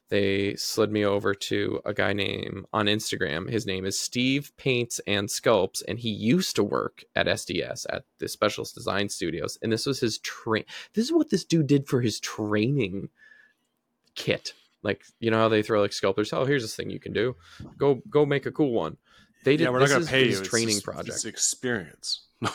they 0.08 0.54
slid 0.54 0.92
me 0.92 1.04
over 1.04 1.34
to 1.34 1.80
a 1.84 1.92
guy 1.92 2.12
named 2.12 2.66
on 2.72 2.86
Instagram. 2.86 3.50
His 3.50 3.66
name 3.66 3.84
is 3.84 3.98
Steve 3.98 4.52
Paints 4.56 5.00
and 5.06 5.28
Sculpts, 5.28 5.82
and 5.88 5.98
he 5.98 6.10
used 6.10 6.54
to 6.56 6.62
work 6.62 7.02
at 7.16 7.26
SDS 7.26 7.86
at 7.90 8.04
the 8.18 8.28
Specialist 8.28 8.74
Design 8.74 9.08
Studios. 9.08 9.58
And 9.62 9.72
this 9.72 9.84
was 9.86 9.98
his 9.98 10.18
train. 10.18 10.64
This 10.94 11.06
is 11.06 11.12
what 11.12 11.30
this 11.30 11.44
dude 11.44 11.66
did 11.66 11.88
for 11.88 12.00
his 12.00 12.20
training 12.20 13.08
kit. 14.14 14.52
Like 14.82 15.02
you 15.18 15.32
know 15.32 15.38
how 15.38 15.48
they 15.48 15.62
throw 15.62 15.80
like 15.80 15.92
sculptors. 15.92 16.32
Oh, 16.32 16.44
here's 16.44 16.62
this 16.62 16.76
thing 16.76 16.90
you 16.90 17.00
can 17.00 17.12
do. 17.12 17.34
Go 17.76 18.00
go 18.08 18.24
make 18.24 18.46
a 18.46 18.52
cool 18.52 18.70
one. 18.72 18.98
They 19.44 19.56
did. 19.56 19.64
yeah, 19.64 19.70
we're 19.70 19.80
not 19.80 19.88
gonna 19.88 20.04
pay 20.06 20.20
you. 20.22 20.28
his 20.30 20.40
It's 20.40 20.48
training 20.48 20.74
just- 20.76 20.84
project. 20.84 21.08
It's 21.08 21.24
experience. 21.24 22.26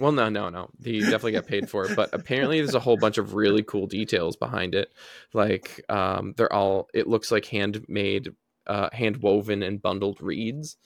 Well, 0.00 0.12
no, 0.12 0.28
no, 0.28 0.48
no. 0.48 0.70
He 0.84 1.00
definitely 1.00 1.32
got 1.32 1.46
paid 1.46 1.68
for 1.68 1.84
it, 1.84 1.96
but 1.96 2.10
apparently 2.12 2.60
there's 2.60 2.74
a 2.74 2.80
whole 2.80 2.96
bunch 2.96 3.18
of 3.18 3.34
really 3.34 3.62
cool 3.62 3.86
details 3.86 4.36
behind 4.36 4.74
it. 4.74 4.92
Like, 5.32 5.84
um, 5.88 6.34
they're 6.36 6.52
all. 6.52 6.88
It 6.94 7.08
looks 7.08 7.32
like 7.32 7.46
handmade, 7.46 8.28
uh, 8.66 8.90
hand 8.92 9.18
woven 9.18 9.62
and 9.62 9.82
bundled 9.82 10.20
reeds, 10.20 10.76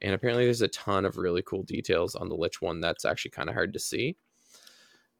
and 0.00 0.14
apparently 0.14 0.44
there's 0.44 0.62
a 0.62 0.68
ton 0.68 1.04
of 1.04 1.16
really 1.16 1.42
cool 1.42 1.62
details 1.62 2.14
on 2.14 2.28
the 2.28 2.36
Lich 2.36 2.60
one 2.60 2.80
that's 2.80 3.04
actually 3.04 3.32
kind 3.32 3.48
of 3.48 3.54
hard 3.54 3.72
to 3.72 3.78
see. 3.78 4.16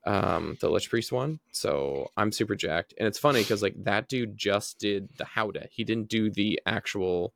Um, 0.04 0.56
the 0.60 0.68
Lich 0.68 0.90
Priest 0.90 1.12
one. 1.12 1.38
So 1.52 2.10
I'm 2.16 2.32
super 2.32 2.56
jacked, 2.56 2.94
and 2.98 3.06
it's 3.06 3.18
funny 3.18 3.40
because 3.40 3.62
like 3.62 3.74
that 3.84 4.08
dude 4.08 4.36
just 4.36 4.78
did 4.78 5.08
the 5.16 5.24
Howdah. 5.24 5.68
He 5.70 5.84
didn't 5.84 6.08
do 6.08 6.30
the 6.30 6.60
actual 6.66 7.34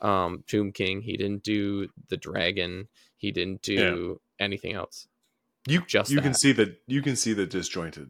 um 0.00 0.44
Tomb 0.46 0.72
King. 0.72 1.02
He 1.02 1.16
didn't 1.16 1.42
do 1.42 1.88
the 2.08 2.16
dragon. 2.16 2.88
He 3.16 3.32
didn't 3.32 3.62
do 3.62 4.20
anything 4.38 4.72
else. 4.74 5.06
You 5.66 5.82
Just 5.86 6.10
you 6.10 6.20
can 6.20 6.34
see 6.34 6.52
the 6.52 6.76
you 6.86 7.02
can 7.02 7.16
see 7.16 7.32
the 7.34 7.46
disjointed 7.46 8.08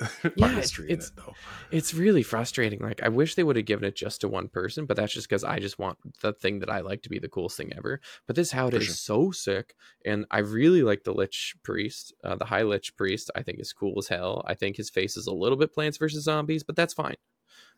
Yeah, 0.36 0.50
it's- 0.52 0.78
in 0.78 0.90
it 0.90 1.10
though. 1.16 1.34
It's 1.70 1.94
really 1.94 2.22
frustrating. 2.22 2.80
Like 2.80 3.02
I 3.02 3.08
wish 3.08 3.34
they 3.34 3.42
would 3.44 3.56
have 3.56 3.64
given 3.66 3.84
it 3.84 3.96
just 3.96 4.20
to 4.20 4.28
one 4.28 4.48
person, 4.48 4.84
but 4.86 4.96
that's 4.96 5.12
just 5.12 5.28
because 5.28 5.44
I 5.44 5.58
just 5.60 5.78
want 5.78 5.98
the 6.22 6.32
thing 6.32 6.58
that 6.60 6.70
I 6.70 6.80
like 6.80 7.02
to 7.02 7.08
be 7.08 7.18
the 7.18 7.28
coolest 7.28 7.56
thing 7.56 7.72
ever. 7.76 8.00
But 8.26 8.36
this 8.36 8.52
Howdah 8.52 8.72
For 8.72 8.76
is 8.78 8.84
sure. 8.86 8.94
so 8.94 9.30
sick, 9.30 9.74
and 10.04 10.24
I 10.30 10.38
really 10.40 10.82
like 10.82 11.04
the 11.04 11.12
Lich 11.14 11.56
Priest, 11.62 12.12
uh, 12.22 12.36
the 12.36 12.44
High 12.44 12.62
Lich 12.62 12.96
Priest. 12.96 13.30
I 13.34 13.42
think 13.42 13.58
is 13.60 13.72
cool 13.72 13.94
as 13.98 14.08
hell. 14.08 14.44
I 14.46 14.54
think 14.54 14.76
his 14.76 14.90
face 14.90 15.16
is 15.16 15.26
a 15.26 15.32
little 15.34 15.56
bit 15.58 15.72
Plants 15.72 15.98
vs 15.98 16.22
Zombies, 16.24 16.62
but 16.62 16.76
that's 16.76 16.94
fine. 16.94 17.16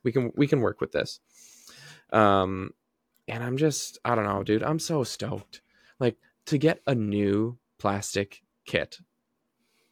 We 0.03 0.13
can 0.13 0.33
we 0.37 0.47
can 0.47 0.61
work 0.61 0.81
with 0.81 0.93
this. 0.93 1.21
Um, 2.13 2.73
and 3.29 3.43
I'm 3.45 3.57
just 3.57 3.99
I 4.05 4.15
don't 4.15 4.25
know, 4.25 4.43
dude. 4.43 4.63
I'm 4.63 4.79
so 4.81 5.05
stoked. 5.05 5.63
Like 5.99 6.17
to 6.47 6.59
get 6.59 6.81
a 6.87 6.95
new 6.95 7.59
plastic 7.79 8.43
kit 8.67 8.99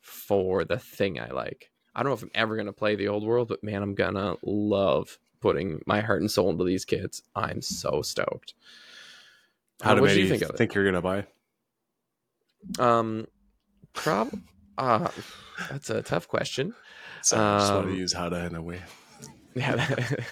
for 0.09 0.64
the 0.64 0.78
thing 0.78 1.20
I 1.20 1.28
like. 1.30 1.70
I 1.94 2.02
don't 2.02 2.11
know 2.11 2.14
if 2.14 2.22
I'm 2.22 2.30
ever 2.34 2.56
gonna 2.56 2.72
play 2.72 2.94
the 2.96 3.09
old 3.09 3.24
world, 3.24 3.48
but 3.48 3.62
man, 3.62 3.82
I'm 3.82 3.94
gonna 3.94 4.36
love 4.42 5.18
putting 5.40 5.80
my 5.86 6.00
heart 6.00 6.20
and 6.20 6.30
soul 6.30 6.50
into 6.50 6.64
these 6.64 6.84
kids. 6.84 7.22
I'm 7.34 7.62
so 7.62 8.02
stoked. 8.02 8.54
How 9.82 9.98
what 10.00 10.11
do 10.11 10.20
you 10.20 10.28
think 10.28 10.42
of 10.42 10.50
it? 10.50 10.56
think 10.56 10.74
you're 10.74 10.84
gonna 10.84 11.02
buy? 11.02 11.26
Um, 12.78 13.26
prob. 13.92 14.30
Uh, 14.76 15.09
that's 15.70 15.90
a 15.90 16.02
tough 16.02 16.28
question. 16.28 16.74
So 17.22 17.36
I 17.36 17.59
just 17.59 17.72
want 17.72 17.86
to 17.86 17.92
Um, 17.92 17.98
use 17.98 18.14
Hada 18.14 18.46
in 18.48 18.54
a 18.54 18.62
way. 18.62 18.80
Yeah, 19.54 19.74
that, 19.76 20.24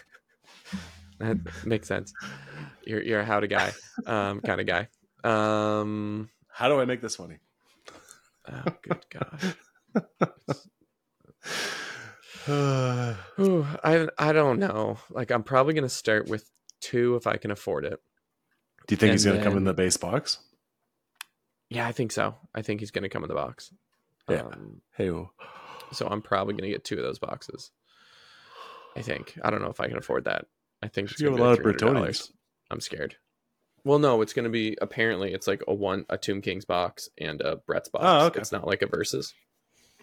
that 1.19 1.39
makes 1.67 1.89
sense. 1.89 2.13
You're 2.85 3.03
you're 3.03 3.21
a 3.21 3.25
how 3.25 3.41
to 3.41 3.49
guy, 3.49 3.73
um, 4.07 4.41
kind 4.41 4.61
of 4.61 4.67
guy. 4.67 4.89
Um, 5.25 6.29
How 6.49 6.69
do 6.69 6.81
I 6.81 6.85
make 6.85 7.01
this 7.01 7.17
funny? 7.17 7.39
oh, 8.49 8.63
good 8.83 9.05
god. 9.11 9.55
Ooh, 12.49 13.67
I 13.83 14.09
I 14.19 14.33
don't 14.33 14.61
know. 14.61 14.99
Like 15.11 15.31
I'm 15.31 15.43
probably 15.43 15.75
gonna 15.75 15.89
start 15.89 16.29
with 16.29 16.49
two 16.81 17.17
if 17.17 17.27
I 17.27 17.37
can 17.37 17.51
afford 17.51 17.85
it. 17.85 18.01
Do 18.87 18.93
you 18.93 18.97
think 18.97 19.11
And 19.11 19.13
he's 19.15 19.25
gonna 19.25 19.43
come 19.43 19.57
in 19.57 19.65
the 19.65 19.75
base 19.75 19.97
box? 19.97 20.39
Yeah, 21.69 21.89
I 21.89 21.93
think 21.93 22.13
so. 22.13 22.37
I 22.55 22.63
think 22.63 22.81
he's 22.81 22.93
gonna 22.93 23.09
come 23.09 23.25
in 23.25 23.29
the 23.29 23.35
box. 23.35 23.73
Yeah. 24.29 24.43
Um, 24.43 24.81
Hey, 24.97 25.11
so 25.93 26.07
I'm 26.07 26.23
probably 26.23 26.55
gonna 26.55 26.71
get 26.71 26.85
two 26.85 26.97
of 26.97 27.03
those 27.03 27.19
boxes. 27.19 27.73
I 28.95 29.03
think. 29.03 29.37
I 29.43 29.51
don't 29.51 29.61
know 29.61 29.71
if 29.71 29.81
I 29.81 29.89
can 29.89 29.99
afford 29.99 30.25
that. 30.25 30.47
I 30.83 30.89
think 30.89 31.11
it's 31.11 31.21
You 31.21 31.31
gonna 31.31 31.43
have 31.45 31.59
be 31.59 31.63
a 31.63 31.67
lot 31.67 31.75
of 31.75 31.77
$300. 31.77 31.97
Bretonnians. 31.97 32.31
I'm 32.71 32.81
scared. 32.81 33.17
Well, 33.85 33.99
no, 33.99 34.21
it's 34.23 34.33
gonna 34.33 34.51
be 34.51 34.77
apparently 34.81 35.33
it's 35.33 35.47
like 35.47 35.63
a 35.69 35.75
one 35.75 36.07
a 36.09 36.19
Tomb 36.19 36.43
Kings 36.43 36.65
box 36.65 37.09
and 37.19 37.41
a 37.41 37.57
Brett's 37.57 37.89
box. 37.89 38.05
Oh, 38.07 38.27
okay. 38.27 38.41
It's 38.41 38.53
not 38.53 38.67
like 38.67 38.83
a 38.83 38.87
versus. 38.87 39.35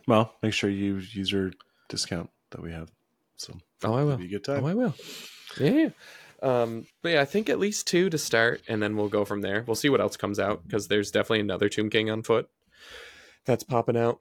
Well, 0.07 0.33
make 0.41 0.53
sure 0.53 0.69
you 0.69 0.95
use 0.97 1.31
your 1.31 1.51
discount 1.89 2.29
that 2.51 2.61
we 2.61 2.71
have. 2.71 2.89
So 3.37 3.53
Oh, 3.83 3.93
I 3.93 4.03
will. 4.03 4.13
a 4.21 4.27
good 4.27 4.43
time. 4.43 4.63
Oh, 4.63 4.67
I 4.67 4.73
will. 4.73 4.95
Yeah. 5.59 5.69
yeah. 5.71 5.89
Um, 6.41 6.85
but 7.01 7.13
yeah, 7.13 7.21
I 7.21 7.25
think 7.25 7.49
at 7.49 7.59
least 7.59 7.87
two 7.87 8.09
to 8.09 8.17
start, 8.17 8.61
and 8.67 8.81
then 8.81 8.95
we'll 8.97 9.07
go 9.09 9.23
from 9.25 9.41
there. 9.41 9.63
We'll 9.65 9.75
see 9.75 9.89
what 9.89 10.01
else 10.01 10.17
comes 10.17 10.39
out 10.39 10.63
because 10.65 10.87
there's 10.89 11.09
definitely 11.11 11.39
another 11.39 11.69
Tomb 11.69 11.89
King 11.89 12.09
on 12.09 12.21
foot 12.23 12.49
that's 13.45 13.63
popping 13.63 13.95
out, 13.97 14.19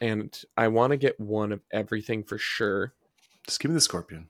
and 0.00 0.38
I 0.56 0.68
want 0.68 0.90
to 0.90 0.96
get 0.98 1.18
one 1.18 1.50
of 1.52 1.60
everything 1.70 2.24
for 2.24 2.36
sure. 2.38 2.92
Just 3.46 3.58
give 3.60 3.70
me 3.70 3.74
the 3.74 3.80
scorpion. 3.80 4.28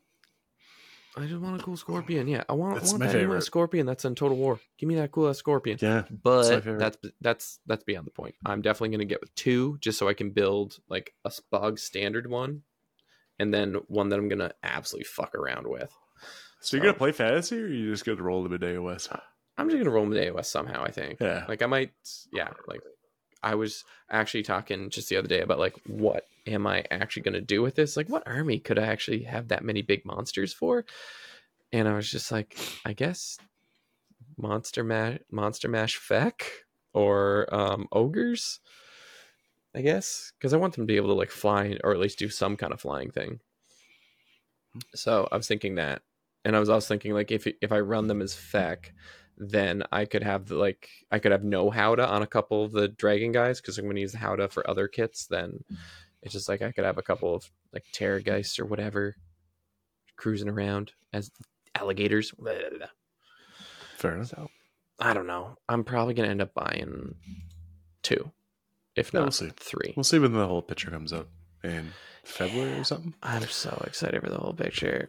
I 1.16 1.26
just 1.26 1.40
want 1.42 1.60
a 1.60 1.64
cool 1.64 1.76
scorpion. 1.76 2.26
Yeah, 2.26 2.44
I 2.48 2.54
want, 2.54 2.76
I 2.76 2.78
That's 2.78 2.90
want 2.92 3.00
my 3.00 3.06
that 3.06 3.12
favorite. 3.12 3.42
scorpion 3.42 3.84
that's 3.86 4.04
in 4.06 4.14
Total 4.14 4.36
War. 4.36 4.58
Give 4.78 4.88
me 4.88 4.94
that 4.94 5.12
cool 5.12 5.28
ass 5.28 5.36
scorpion. 5.36 5.78
Yeah, 5.80 6.04
But 6.10 6.64
that's 6.78 6.96
that's 7.20 7.58
that's 7.66 7.84
beyond 7.84 8.06
the 8.06 8.10
point. 8.12 8.34
I'm 8.46 8.62
definitely 8.62 8.96
gonna 8.96 9.04
get 9.04 9.20
with 9.20 9.34
two 9.34 9.76
just 9.80 9.98
so 9.98 10.08
I 10.08 10.14
can 10.14 10.30
build 10.30 10.78
like 10.88 11.12
a 11.24 11.32
bug 11.50 11.78
standard 11.78 12.30
one, 12.30 12.62
and 13.38 13.52
then 13.52 13.74
one 13.88 14.08
that 14.08 14.18
I'm 14.18 14.28
gonna 14.28 14.52
absolutely 14.62 15.04
fuck 15.04 15.34
around 15.34 15.66
with. 15.68 15.92
so 16.60 16.76
you're 16.76 16.84
gonna 16.84 16.96
play 16.96 17.12
fantasy, 17.12 17.60
or 17.60 17.66
you 17.66 17.90
just 17.90 18.06
gonna 18.06 18.22
roll 18.22 18.42
them 18.42 18.54
in 18.54 18.60
AOS? 18.60 19.08
I'm 19.58 19.68
just 19.68 19.78
gonna 19.82 19.94
roll 19.94 20.06
with 20.06 20.16
AOS 20.16 20.46
somehow. 20.46 20.82
I 20.82 20.90
think. 20.92 21.20
Yeah, 21.20 21.44
Like 21.46 21.60
I 21.60 21.66
might, 21.66 21.92
yeah. 22.32 22.48
Like 22.66 22.80
I 23.42 23.54
was 23.54 23.84
actually 24.10 24.44
talking 24.44 24.88
just 24.88 25.10
the 25.10 25.16
other 25.18 25.28
day 25.28 25.40
about 25.42 25.58
like 25.58 25.74
what 25.86 26.24
am 26.46 26.66
I 26.66 26.84
actually 26.90 27.22
gonna 27.22 27.40
do 27.40 27.62
with 27.62 27.74
this? 27.74 27.96
Like 27.96 28.08
what 28.08 28.26
army 28.26 28.58
could 28.58 28.78
I 28.78 28.86
actually 28.86 29.22
have 29.24 29.48
that 29.48 29.64
many 29.64 29.82
big 29.82 30.04
monsters 30.04 30.52
for? 30.52 30.84
And 31.72 31.88
I 31.88 31.94
was 31.94 32.10
just 32.10 32.30
like, 32.30 32.56
I 32.84 32.92
guess 32.92 33.38
monster 34.36 34.84
mash, 34.84 35.18
monster 35.30 35.68
mash 35.68 35.96
feck 35.96 36.44
or 36.92 37.52
um, 37.54 37.88
ogres. 37.92 38.60
I 39.74 39.80
guess 39.80 40.32
because 40.38 40.52
I 40.52 40.58
want 40.58 40.74
them 40.74 40.86
to 40.86 40.90
be 40.92 40.96
able 40.96 41.08
to 41.08 41.14
like 41.14 41.30
fly 41.30 41.78
or 41.82 41.92
at 41.92 41.98
least 41.98 42.18
do 42.18 42.28
some 42.28 42.56
kind 42.56 42.72
of 42.72 42.80
flying 42.80 43.10
thing. 43.10 43.40
So 44.94 45.28
I 45.32 45.36
was 45.36 45.48
thinking 45.48 45.76
that, 45.76 46.02
and 46.44 46.56
I 46.56 46.60
was 46.60 46.68
also 46.68 46.88
thinking 46.88 47.14
like 47.14 47.30
if 47.30 47.46
if 47.60 47.72
I 47.72 47.80
run 47.80 48.06
them 48.06 48.20
as 48.20 48.34
feck, 48.34 48.92
then 49.38 49.82
I 49.90 50.04
could 50.04 50.22
have 50.22 50.46
the, 50.46 50.56
like 50.56 50.88
I 51.10 51.18
could 51.18 51.32
have 51.32 51.44
no 51.44 51.70
Howdah 51.70 52.06
on 52.06 52.22
a 52.22 52.26
couple 52.26 52.64
of 52.64 52.72
the 52.72 52.88
dragon 52.88 53.32
guys 53.32 53.60
because 53.60 53.78
I'm 53.78 53.84
going 53.84 53.96
to 53.96 54.02
use 54.02 54.14
Howdah 54.14 54.50
for 54.50 54.68
other 54.68 54.88
kits. 54.88 55.26
Then 55.26 55.64
it's 56.22 56.32
just 56.32 56.48
like 56.48 56.62
I 56.62 56.72
could 56.72 56.84
have 56.84 56.98
a 56.98 57.02
couple 57.02 57.34
of 57.34 57.50
like 57.72 57.84
Terrorgheist 57.92 58.58
or 58.60 58.64
whatever 58.66 59.16
cruising 60.16 60.48
around 60.48 60.92
as 61.12 61.30
alligators. 61.74 62.30
Blah, 62.32 62.52
blah, 62.52 62.78
blah. 62.78 62.86
fair 63.96 64.14
enough. 64.14 64.28
So 64.28 64.48
I 65.00 65.14
don't 65.14 65.26
know. 65.26 65.56
I'm 65.68 65.84
probably 65.84 66.14
going 66.14 66.26
to 66.26 66.30
end 66.30 66.42
up 66.42 66.54
buying 66.54 67.14
two, 68.02 68.30
if 68.94 69.12
Yeah, 69.12 69.20
not 69.20 69.24
we'll 69.26 69.32
see. 69.32 69.50
three. 69.56 69.94
We'll 69.96 70.04
see 70.04 70.18
when 70.18 70.32
the 70.32 70.46
whole 70.46 70.62
picture 70.62 70.90
comes 70.90 71.12
out 71.12 71.28
in 71.64 71.92
February 72.24 72.78
or 72.78 72.84
something. 72.84 73.14
I'm 73.22 73.42
so 73.48 73.82
excited 73.86 74.22
for 74.22 74.30
the 74.30 74.38
whole 74.38 74.52
picture. 74.54 75.08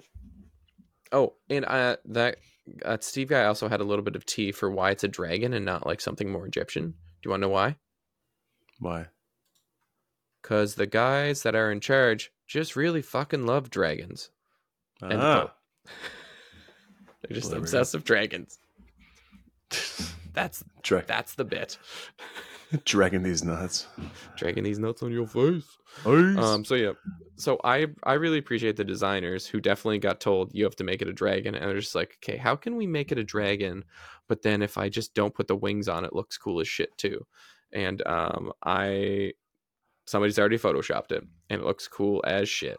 Oh, 1.12 1.34
and 1.50 1.64
uh, 1.66 1.98
that 2.06 2.38
uh, 2.84 2.98
Steve 3.02 3.28
guy 3.28 3.44
also 3.46 3.68
had 3.68 3.82
a 3.82 3.84
little 3.84 4.04
bit 4.04 4.16
of 4.16 4.26
tea 4.26 4.52
for 4.52 4.72
why 4.72 4.90
it's 4.92 5.04
a 5.04 5.08
dragon 5.08 5.54
and 5.54 5.64
not 5.66 5.86
like 5.86 6.02
something 6.02 6.32
more 6.32 6.48
Egyptian. 6.48 6.86
Do 6.88 6.96
you 7.26 7.30
want 7.32 7.42
to 7.42 7.48
know 7.48 7.54
why? 7.54 7.76
Why? 8.80 9.08
Because 10.44 10.76
the 10.76 10.86
guys 10.86 11.42
that 11.44 11.56
are 11.56 11.72
in 11.72 11.80
charge 11.80 12.32
just 12.46 12.76
really 12.76 13.02
fucking 13.02 13.46
love 13.48 13.72
dragons. 13.72 14.30
Ah, 15.02 15.08
quote. 15.08 15.52
They're 17.22 17.36
just 17.36 17.46
Well, 17.46 17.52
there 17.52 17.60
obsessed 17.62 17.94
with 17.96 18.04
dragons. 18.04 18.60
That's 20.34 20.64
Dra- 20.82 21.06
that's 21.06 21.36
the 21.36 21.46
bit. 21.46 21.78
dragging 22.86 23.22
these 23.22 23.44
nuts. 23.44 23.86
Dragging 24.36 24.64
these 24.64 24.80
nuts 24.80 25.04
on 25.04 25.12
your 25.12 25.28
face. 25.28 25.64
Um, 26.06 26.38
Um. 26.40 26.66
So 26.66 26.74
yeah. 26.74 26.94
So 27.36 27.60
I 27.64 27.86
I 28.04 28.14
really 28.14 28.40
appreciate 28.40 28.76
the 28.76 28.84
designers 28.84 29.46
who 29.46 29.62
definitely 29.62 30.00
got 30.00 30.20
told 30.20 30.50
you 30.54 30.64
have 30.64 30.76
to 30.78 30.84
make 30.84 31.04
it 31.04 31.08
a 31.08 31.14
dragon, 31.14 31.54
and 31.54 31.66
they're 31.70 31.80
just 31.80 31.94
like, 31.94 32.18
okay, 32.24 32.36
how 32.38 32.56
can 32.56 32.76
we 32.76 32.88
make 32.88 33.12
it 33.12 33.20
a 33.20 33.24
dragon? 33.24 33.86
But 34.28 34.42
then 34.42 34.64
if 34.64 34.76
I 34.78 34.90
just 34.90 35.14
don't 35.14 35.36
put 35.36 35.48
the 35.48 35.56
wings 35.56 35.88
on, 35.88 36.04
it 36.04 36.14
looks 36.14 36.36
cool 36.38 36.60
as 36.60 36.68
shit 36.68 36.98
too. 36.98 37.26
And 37.72 38.06
um, 38.08 38.52
I 38.64 39.34
somebody's 40.06 40.40
already 40.40 40.58
photoshopped 40.58 41.12
it, 41.12 41.26
and 41.50 41.62
it 41.62 41.66
looks 41.66 41.88
cool 41.88 42.24
as 42.26 42.50
shit. 42.50 42.78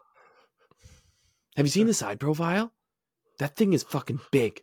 Have 1.57 1.67
you 1.67 1.71
seen 1.71 1.87
the 1.87 1.95
side 1.95 2.19
profile? 2.21 2.73
That 3.39 3.57
thing 3.57 3.73
is 3.73 3.83
fucking 3.83 4.21
big. 4.31 4.63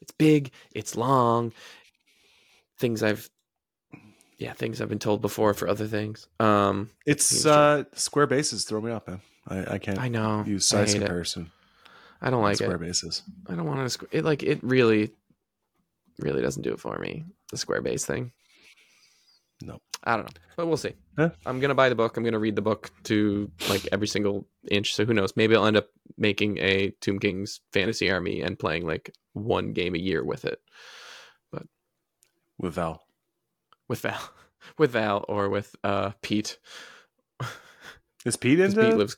It's 0.00 0.12
big. 0.12 0.50
It's 0.72 0.96
long. 0.96 1.52
Things 2.78 3.02
I've, 3.02 3.30
yeah, 4.38 4.52
things 4.52 4.80
I've 4.80 4.88
been 4.88 4.98
told 4.98 5.22
before 5.22 5.54
for 5.54 5.68
other 5.68 5.86
things. 5.86 6.28
Um, 6.38 6.90
it's 7.06 7.46
uh, 7.46 7.84
square 7.94 8.26
bases 8.26 8.64
throw 8.64 8.80
me 8.80 8.92
off, 8.92 9.06
man. 9.06 9.20
I, 9.48 9.74
I 9.74 9.78
can't 9.78 9.98
I 9.98 10.08
know. 10.08 10.44
use 10.46 10.70
I 10.72 10.84
size 10.84 10.94
it. 10.94 10.98
comparison. 10.98 11.50
I 12.20 12.30
don't 12.30 12.42
like 12.42 12.56
square 12.56 12.76
it. 12.76 12.80
bases. 12.80 13.22
I 13.48 13.54
don't 13.54 13.66
want 13.66 13.90
to. 13.90 14.08
It 14.10 14.24
like 14.24 14.42
it 14.42 14.62
really, 14.62 15.12
really 16.18 16.42
doesn't 16.42 16.62
do 16.62 16.72
it 16.72 16.80
for 16.80 16.98
me. 16.98 17.24
The 17.50 17.58
square 17.58 17.80
base 17.80 18.04
thing. 18.04 18.32
No. 19.62 19.80
I 20.04 20.16
don't 20.16 20.26
know, 20.26 20.40
but 20.56 20.66
we'll 20.66 20.76
see. 20.76 20.94
Yeah. 21.18 21.30
I'm 21.46 21.58
gonna 21.60 21.74
buy 21.74 21.88
the 21.88 21.94
book. 21.94 22.16
I'm 22.16 22.22
gonna 22.24 22.38
read 22.38 22.54
the 22.56 22.62
book 22.62 22.90
to 23.04 23.50
like 23.68 23.88
every 23.90 24.06
single 24.06 24.46
inch. 24.70 24.94
So 24.94 25.04
who 25.04 25.14
knows? 25.14 25.34
Maybe 25.36 25.56
I'll 25.56 25.66
end 25.66 25.76
up 25.76 25.88
making 26.16 26.58
a 26.58 26.90
Tomb 27.00 27.18
Kings 27.18 27.60
fantasy 27.72 28.10
army 28.10 28.42
and 28.42 28.58
playing 28.58 28.86
like 28.86 29.12
one 29.32 29.72
game 29.72 29.94
a 29.94 29.98
year 29.98 30.22
with 30.24 30.44
it, 30.44 30.60
But 31.50 31.64
with 32.58 32.74
Val. 32.74 33.04
with 33.88 34.00
Val, 34.00 34.20
with 34.78 34.92
Val, 34.92 35.24
or 35.28 35.48
with 35.48 35.74
uh 35.82 36.10
Pete. 36.22 36.58
Is 38.24 38.36
Pete 38.36 38.60
into? 38.60 38.80
Pete 38.80 38.96
lives. 38.96 39.16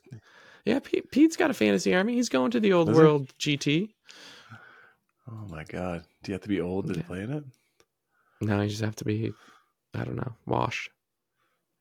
Yeah, 0.65 0.79
Pete, 0.81 1.11
Pete's 1.11 1.37
got 1.37 1.51
a 1.51 1.55
fantasy 1.55 1.95
army. 1.95 2.15
He's 2.15 2.29
going 2.29 2.51
to 2.53 2.61
the 2.61 2.73
old 2.75 2.89
he? 2.89 2.95
world 2.95 3.33
GT. 3.39 3.95
oh 5.31 5.47
my 5.49 5.65
god! 5.65 6.05
Do 6.23 6.31
you 6.31 6.35
have 6.35 6.43
to 6.43 6.49
be 6.49 6.61
old 6.61 6.89
to 6.89 6.95
Yeah. 6.95 7.03
play 7.07 7.23
in 7.23 7.33
it? 7.33 7.45
No, 8.41 8.63
you 8.63 8.69
just 8.69 8.83
have 8.83 8.97
to 8.97 9.05
be, 9.05 9.33
I 9.95 10.05
don't 10.05 10.17
know, 10.17 10.33
wash. 10.47 10.91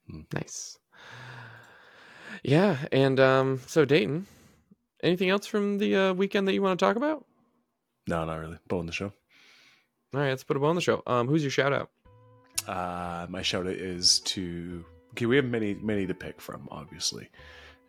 Hmm. 0.09 0.21
Nice. 0.33 0.77
Yeah, 2.43 2.77
and 2.91 3.19
um, 3.19 3.61
so 3.67 3.83
Dayton, 3.85 4.27
anything 5.03 5.29
else 5.29 5.45
from 5.47 5.77
the 5.77 5.95
uh, 5.95 6.13
weekend 6.13 6.47
that 6.47 6.53
you 6.53 6.61
want 6.61 6.79
to 6.79 6.85
talk 6.85 6.95
about? 6.95 7.25
No, 8.07 8.23
not 8.25 8.35
really. 8.35 8.57
Bow 8.67 8.79
in 8.79 8.85
the 8.85 8.91
show. 8.91 9.11
All 10.13 10.21
right, 10.21 10.29
let's 10.29 10.43
put 10.43 10.55
a 10.55 10.59
bow 10.59 10.67
on 10.67 10.75
the 10.75 10.81
show. 10.81 11.03
Um, 11.07 11.27
who's 11.27 11.41
your 11.43 11.51
shout 11.51 11.73
out? 11.73 11.89
Uh, 12.67 13.27
my 13.29 13.41
shout 13.41 13.65
out 13.67 13.73
is 13.73 14.19
to. 14.21 14.85
Okay, 15.11 15.25
we 15.25 15.35
have 15.35 15.45
many, 15.45 15.73
many 15.75 16.05
to 16.07 16.13
pick 16.13 16.39
from, 16.39 16.67
obviously, 16.71 17.29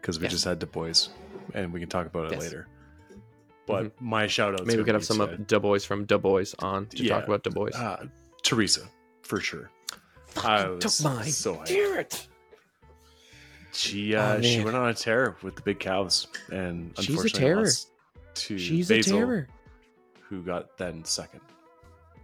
because 0.01 0.19
we 0.19 0.25
Yes. 0.25 0.33
just 0.33 0.45
had 0.45 0.59
Du 0.59 0.67
Bois, 0.67 1.09
and 1.55 1.73
we 1.73 1.79
can 1.81 1.89
talk 1.89 2.07
about 2.07 2.27
it 2.27 2.33
Yes. 2.33 2.41
later. 2.41 2.67
But 3.67 4.01
my 4.01 4.27
shout 4.27 4.55
out. 4.59 4.67
Maybe 4.67 4.79
we 4.79 4.85
could 4.85 4.95
have 4.95 5.05
some 5.05 5.21
of 5.21 5.47
Du 5.47 5.61
Bois 5.61 5.81
from 5.81 6.07
Du 6.07 6.19
Bois 6.19 6.47
on 6.61 6.87
to 6.87 7.05
Yeah. 7.05 7.17
talk 7.17 7.27
about 7.29 7.43
Du 7.45 7.51
Bois. 7.51 7.71
uh, 7.75 8.07
Teresa 8.43 8.89
for 9.23 9.41
sure. 9.41 9.71
I 10.45 10.63
took 10.79 10.93
mine. 11.03 11.25
so 11.31 11.55
hyped. 11.57 11.67
Damn 11.67 11.99
it! 11.99 12.27
She 13.73 14.15
uh, 14.15 14.37
Oh, 14.37 14.43
she 14.43 14.65
went 14.65 14.77
on 14.77 14.89
a 14.89 14.95
tear 14.95 15.37
with 15.43 15.57
the 15.57 15.63
big 15.63 15.79
cows, 15.79 16.27
and 16.51 16.93
She's 16.99 17.09
a 17.09 17.13
unfortunately 17.13 17.41
terror. 17.49 17.61
lost, 17.65 17.89
to 18.35 18.59
She's 18.59 18.89
Basil, 18.89 19.17
a 19.17 19.21
terror. 19.21 19.49
who 20.23 20.43
got 20.43 20.77
then 20.79 21.05
second. 21.05 21.41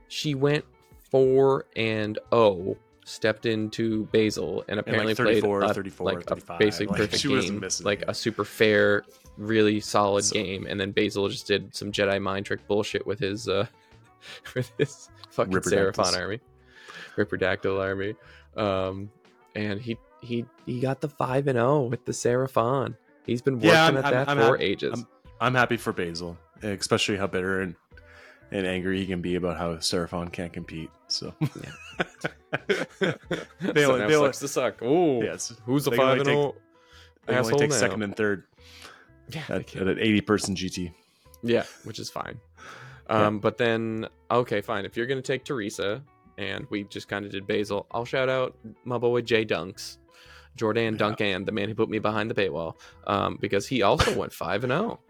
She 0.08 0.34
went 0.34 0.64
four 1.10 1.66
and 1.76 2.18
oh, 2.32 2.76
stepped 3.04 3.46
into 3.46 4.06
Basil, 4.06 4.64
and 4.68 4.80
apparently 4.80 5.14
played 5.14 5.42
34, 5.42 5.62
a, 5.62 5.74
34, 5.74 6.06
like 6.06 6.18
a 6.30 6.36
35, 6.36 6.58
basic 6.58 6.88
like, 6.88 6.98
perfect 6.98 7.20
she 7.20 7.28
wasn't 7.28 7.52
game, 7.54 7.60
missing 7.60 7.84
like 7.86 8.02
it. 8.02 8.08
a 8.08 8.14
super 8.14 8.44
fair, 8.44 9.04
really 9.36 9.80
solid 9.80 10.24
So- 10.24 10.34
game. 10.34 10.66
And 10.68 10.80
then 10.80 10.92
Basil 10.92 11.28
just 11.28 11.46
did 11.46 11.74
some 11.74 11.92
Jedi 11.92 12.20
mind 12.20 12.46
trick 12.46 12.66
bullshit 12.66 13.06
with 13.06 13.18
his 13.18 13.48
uh 13.48 13.66
with 14.54 14.72
his 14.78 15.10
fucking 15.30 15.52
Ripperdactyls. 15.52 15.94
Seraphon 15.94 16.18
army, 16.18 16.40
Ripperdactyl 17.16 17.80
army, 17.80 18.14
um, 18.56 19.10
and 19.54 19.80
he 19.80 19.96
he 20.20 20.44
he 20.66 20.80
got 20.80 21.00
the 21.00 21.08
five 21.08 21.46
and 21.48 21.56
zero 21.56 21.82
with 21.82 22.04
the 22.04 22.12
Seraphon. 22.12 22.96
He's 23.26 23.42
been 23.42 23.54
working 23.54 23.70
Yeah, 23.70 23.84
I'm- 23.84 23.96
at 23.96 24.04
I'm- 24.04 24.14
that 24.14 24.28
I'm 24.28 24.38
for 24.38 24.58
ages. 24.58 24.92
I'm- 24.94 25.06
I'm 25.40 25.54
happy 25.54 25.76
for 25.76 25.92
Basil, 25.92 26.38
especially 26.62 27.16
how 27.16 27.26
bitter 27.26 27.60
and 27.60 27.74
and 28.50 28.66
angry 28.66 28.98
he 29.00 29.06
can 29.06 29.20
be 29.20 29.34
about 29.34 29.56
how 29.58 29.74
Seraphon 29.76 30.30
can't 30.32 30.52
compete. 30.52 30.90
So 31.08 31.34
so 33.00 33.14
they 33.60 33.84
only- 33.84 34.06
they 34.06 34.14
only- 34.14 34.14
sucks 34.28 34.38
to 34.40 34.48
suck. 34.48 34.82
Ooh, 34.82 35.22
yes, 35.22 35.52
who's 35.66 35.84
the 35.84 35.92
five 35.92 36.18
and 36.18 36.26
take- 36.26 36.34
zero? 36.34 36.54
they 37.26 37.36
only 37.36 37.54
take 37.58 37.70
now? 37.70 37.76
second 37.76 38.02
and 38.02 38.16
third 38.16 38.44
Yeah, 39.28 39.42
at, 39.48 39.74
at 39.76 39.88
an 39.88 39.98
80 39.98 40.20
person 40.20 40.54
GT. 40.54 40.92
Yeah, 41.42 41.64
which 41.84 41.98
is 41.98 42.10
fine. 42.10 42.38
Yeah. 43.08 43.26
Um, 43.26 43.38
but 43.38 43.58
then 43.58 44.06
okay, 44.30 44.60
fine. 44.60 44.84
If 44.84 44.96
you're 44.96 45.06
gonna 45.06 45.20
take 45.22 45.44
Teresa, 45.44 46.02
and 46.38 46.66
we 46.70 46.84
just 46.84 47.08
kind 47.08 47.24
of 47.24 47.30
did 47.32 47.46
Basil, 47.46 47.86
I'll 47.90 48.04
shout 48.04 48.28
out 48.28 48.56
my 48.84 48.98
boy 48.98 49.20
Jay 49.22 49.44
Dunks, 49.44 49.98
Jordan 50.56 50.94
Yeah. 50.94 50.98
Duncan, 50.98 51.44
the 51.44 51.52
man 51.52 51.68
who 51.68 51.74
put 51.74 51.88
me 51.90 51.98
behind 51.98 52.30
the 52.30 52.34
paywall, 52.34 52.74
um, 53.06 53.38
because 53.40 53.66
he 53.66 53.82
also 53.82 54.16
went 54.18 54.32
five 54.44 54.64
and 54.64 54.72
oh. 54.72 54.76
zero. 54.76 55.00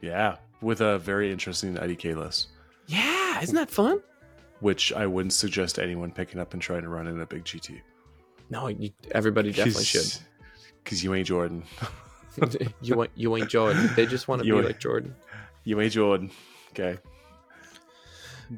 Yeah, 0.00 0.36
with 0.60 0.80
a 0.80 0.98
very 0.98 1.32
interesting 1.32 1.76
IDK 1.76 2.16
list, 2.16 2.48
Yeah, 2.86 3.40
isn't 3.42 3.54
that 3.54 3.70
fun? 3.70 4.00
which 4.60 4.92
I 4.92 5.06
wouldn't 5.06 5.32
suggest 5.34 5.78
anyone 5.78 6.10
picking 6.10 6.40
up 6.40 6.52
and 6.54 6.62
trying 6.62 6.82
to 6.82 6.88
run 6.88 7.06
in 7.06 7.20
a 7.20 7.26
big 7.26 7.44
GT. 7.44 7.82
No, 8.50 8.68
you, 8.68 8.90
everybody 9.10 9.52
definitely 9.52 9.84
should. 9.84 10.06
Because 10.82 11.02
you 11.04 11.12
ain't 11.14 11.26
Jordan. 11.26 11.64
you 12.80 12.96
want 12.96 13.10
you 13.14 13.36
ain't 13.36 13.48
Jordan. 13.50 13.90
They 13.96 14.06
just 14.06 14.28
want 14.28 14.42
to 14.42 14.44
be 14.50 14.54
ain't- 14.56 14.64
like 14.66 14.80
Jordan. 14.80 15.14
You 15.64 15.80
ain't 15.80 15.92
Jordan. 15.92 16.30
Okay. 16.70 16.98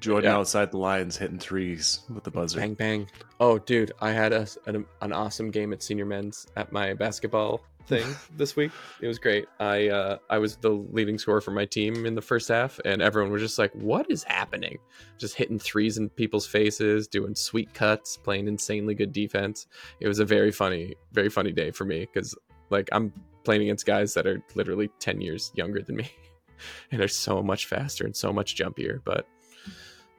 Jordan 0.01 0.30
Yeah. 0.30 0.36
outside 0.38 0.70
the 0.72 0.78
lines 0.78 1.16
hitting 1.16 1.38
threes 1.38 2.01
with 2.12 2.24
the 2.24 2.30
buzzer. 2.30 2.59
Bang 2.61 2.74
bang. 2.74 3.09
Oh, 3.40 3.59
dude, 3.59 3.92
I 4.01 4.12
had 4.12 4.32
a, 4.32 4.47
an, 4.66 4.84
an 5.03 5.12
awesome 5.12 5.51
game 5.51 5.72
at 5.72 5.82
senior 5.82 6.07
men's 6.07 6.47
at 6.57 6.72
my 6.72 6.94
basketball 6.94 7.61
thing 7.86 8.05
this 8.36 8.57
week. 8.57 8.72
It 9.01 9.07
was 9.07 9.18
great. 9.18 9.47
I 9.61 9.88
uh, 9.88 10.18
I 10.28 10.38
was 10.38 10.57
the 10.57 10.70
leading 10.70 11.18
scorer 11.18 11.40
for 11.40 11.53
my 11.53 11.64
team 11.66 12.05
in 12.07 12.14
the 12.14 12.22
first 12.22 12.49
half, 12.49 12.80
and 12.84 13.01
everyone 13.01 13.30
was 13.30 13.42
just 13.42 13.59
like, 13.59 13.72
"What 13.74 14.11
is 14.11 14.22
happening?" 14.24 14.78
Just 15.18 15.34
hitting 15.36 15.59
threes 15.59 15.97
in 15.99 16.09
people's 16.11 16.47
faces, 16.47 17.07
doing 17.07 17.34
sweet 17.34 17.72
cuts, 17.74 18.16
playing 18.16 18.49
insanely 18.49 18.94
good 18.94 19.12
defense. 19.12 19.66
It 20.01 20.09
was 20.09 20.18
a 20.18 20.24
very 20.24 20.51
funny, 20.51 20.94
very 21.12 21.28
funny 21.30 21.53
day 21.53 21.70
for 21.70 21.84
me 21.84 22.01
because 22.01 22.34
like 22.70 22.88
I'm 22.92 23.12
playing 23.44 23.62
against 23.62 23.86
guys 23.86 24.14
that 24.14 24.26
are 24.26 24.42
literally 24.57 24.90
ten 24.99 25.20
years 25.20 25.53
younger 25.55 25.80
than 25.80 25.94
me, 25.97 26.11
and 26.90 27.01
are 27.01 27.07
so 27.09 27.40
much 27.42 27.66
faster 27.66 28.05
and 28.05 28.16
so 28.16 28.32
much 28.32 28.57
jumpier, 28.57 29.01
but. 29.05 29.26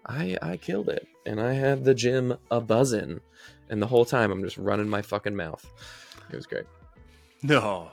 I 0.07 0.37
I 0.41 0.57
killed 0.57 0.89
it, 0.89 1.07
and 1.25 1.39
I 1.39 1.53
had 1.53 1.83
the 1.83 1.93
gym 1.93 2.37
a 2.51 2.61
buzzing, 2.61 3.19
and 3.69 3.81
the 3.81 3.87
whole 3.87 4.05
time 4.05 4.31
I'm 4.31 4.43
just 4.43 4.57
running 4.57 4.87
my 4.89 5.01
fucking 5.01 5.35
mouth. 5.35 5.65
It 6.31 6.35
was 6.35 6.45
great. 6.45 6.65
No. 7.43 7.91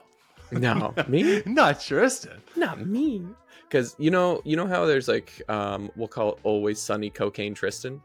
No, 0.53 0.95
me, 1.09 1.43
Not 1.47 1.81
Tristan. 1.81 2.41
not 2.55 2.87
me, 2.87 3.27
because 3.63 3.97
you 3.99 4.11
know 4.11 4.41
you 4.45 4.57
know 4.57 4.67
how 4.67 4.85
there's 4.87 5.09
like 5.09 5.43
um 5.49 5.91
we'll 5.97 6.07
call 6.09 6.33
it 6.35 6.39
always 6.45 6.81
sunny 6.81 7.11
cocaine 7.11 7.55
Tristan. 7.55 8.01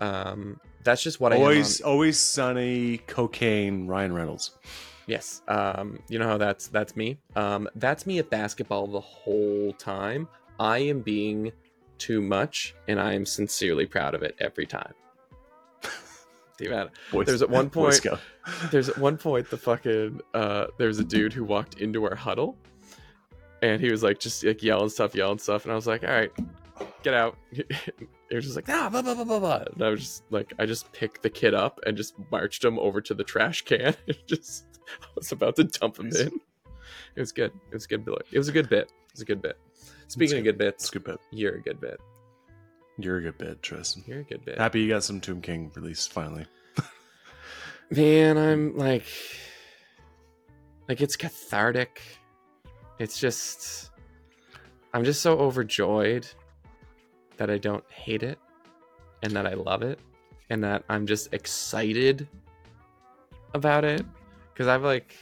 Um, 0.00 0.60
that's 0.84 1.02
just 1.02 1.20
what 1.20 1.32
always, 1.32 1.80
I. 1.80 1.84
On, 1.84 1.90
always 1.92 2.18
sunny 2.18 2.98
cocaine 3.06 3.86
Ryan 3.86 4.12
Reynolds. 4.12 4.52
yes. 5.06 5.42
Um, 5.48 5.98
you 6.08 6.18
know 6.18 6.26
how 6.28 6.38
that's 6.38 6.66
that's 6.68 6.96
me. 6.96 7.18
Um, 7.36 7.68
that's 7.76 8.06
me 8.06 8.18
at 8.18 8.30
basketball 8.30 8.86
the 8.86 9.00
whole 9.00 9.72
time. 9.78 10.28
I 10.60 10.78
am 10.78 11.00
being 11.00 11.52
too 11.98 12.20
much, 12.22 12.74
and 12.88 13.00
I 13.00 13.12
am 13.14 13.26
sincerely 13.26 13.86
proud 13.86 14.14
of 14.14 14.22
it 14.22 14.34
every 14.40 14.66
time. 14.66 14.92
The 16.58 16.66
amount- 16.66 16.90
Boy, 17.12 17.24
There's 17.24 17.42
at 17.42 17.50
one 17.50 17.70
point- 17.70 18.00
there's 18.70 18.88
at 18.88 18.98
one 18.98 19.16
point 19.16 19.48
the 19.50 19.56
fucking 19.56 20.20
uh 20.34 20.66
there's 20.78 20.98
a 20.98 21.04
dude 21.04 21.32
who 21.32 21.44
walked 21.44 21.80
into 21.80 22.02
our 22.04 22.14
huddle 22.16 22.56
and 23.62 23.80
he 23.80 23.90
was 23.90 24.02
like 24.02 24.18
just 24.18 24.42
like 24.44 24.62
yelling 24.62 24.88
stuff 24.88 25.14
yelling 25.14 25.38
stuff 25.38 25.64
and 25.64 25.72
i 25.72 25.74
was 25.74 25.86
like 25.86 26.02
all 26.02 26.08
right 26.10 26.32
get 27.02 27.12
out 27.12 27.36
he 27.52 27.62
was 28.34 28.44
just 28.44 28.56
like 28.56 28.66
nah, 28.66 28.88
blah, 28.88 29.02
blah, 29.02 29.14
blah, 29.14 29.24
blah, 29.24 29.38
blah. 29.38 29.64
and 29.74 29.82
i 29.82 29.88
was 29.90 30.00
just 30.00 30.22
like 30.30 30.52
i 30.58 30.64
just 30.66 30.90
picked 30.92 31.22
the 31.22 31.28
kid 31.30 31.52
up 31.54 31.78
and 31.86 31.96
just 31.96 32.14
marched 32.32 32.64
him 32.64 32.78
over 32.78 33.00
to 33.02 33.12
the 33.14 33.22
trash 33.24 33.62
can 33.62 33.94
and 34.06 34.16
just 34.26 34.64
i 35.02 35.06
was 35.14 35.30
about 35.30 35.54
to 35.56 35.64
dump 35.64 35.98
him 35.98 36.06
in 36.16 36.40
it 37.18 37.22
was 37.22 37.32
good. 37.32 37.50
It 37.72 37.74
was 37.74 37.84
a 37.84 37.88
good 37.88 38.04
bit. 38.04 38.22
It 38.30 38.38
was 38.38 38.48
a 38.48 38.52
good 38.52 38.68
bit. 38.68 38.82
It 38.82 39.12
was 39.12 39.22
a 39.22 39.24
good 39.24 39.42
bit. 39.42 39.58
Speaking 40.06 40.38
of 40.38 40.44
good. 40.44 40.56
bits 40.56 40.88
good 40.88 41.02
bit. 41.02 41.18
you're 41.32 41.56
a 41.56 41.60
good 41.60 41.80
bit. 41.80 42.00
You're 42.96 43.16
a 43.16 43.22
good 43.22 43.38
bit, 43.38 43.60
Tristan. 43.60 44.04
you're 44.06 44.20
a 44.20 44.22
good 44.22 44.44
bit. 44.44 44.56
Happy 44.56 44.80
you 44.80 44.88
got 44.88 45.02
some 45.02 45.20
Tomb 45.20 45.40
King 45.40 45.72
released 45.74 46.12
finally. 46.12 46.46
man 47.90 48.38
i'm 48.38 48.76
like 48.76 49.04
like 50.88 51.00
it's 51.00 51.16
cathartic. 51.16 52.00
It's 53.00 53.18
just 53.18 53.90
i'm 54.94 55.04
just 55.04 55.20
so 55.20 55.36
overjoyed 55.38 56.24
that 57.36 57.50
i 57.50 57.58
don't 57.58 57.84
hate 57.90 58.22
it 58.22 58.38
and 59.24 59.32
that 59.32 59.46
i 59.46 59.54
love 59.54 59.82
it 59.82 59.98
and 60.50 60.62
that 60.62 60.84
i'm 60.88 61.04
just 61.04 61.34
excited 61.34 62.28
about 63.54 63.84
it. 63.84 64.06
Because 64.52 64.68
i've 64.68 64.84
like 64.84 65.16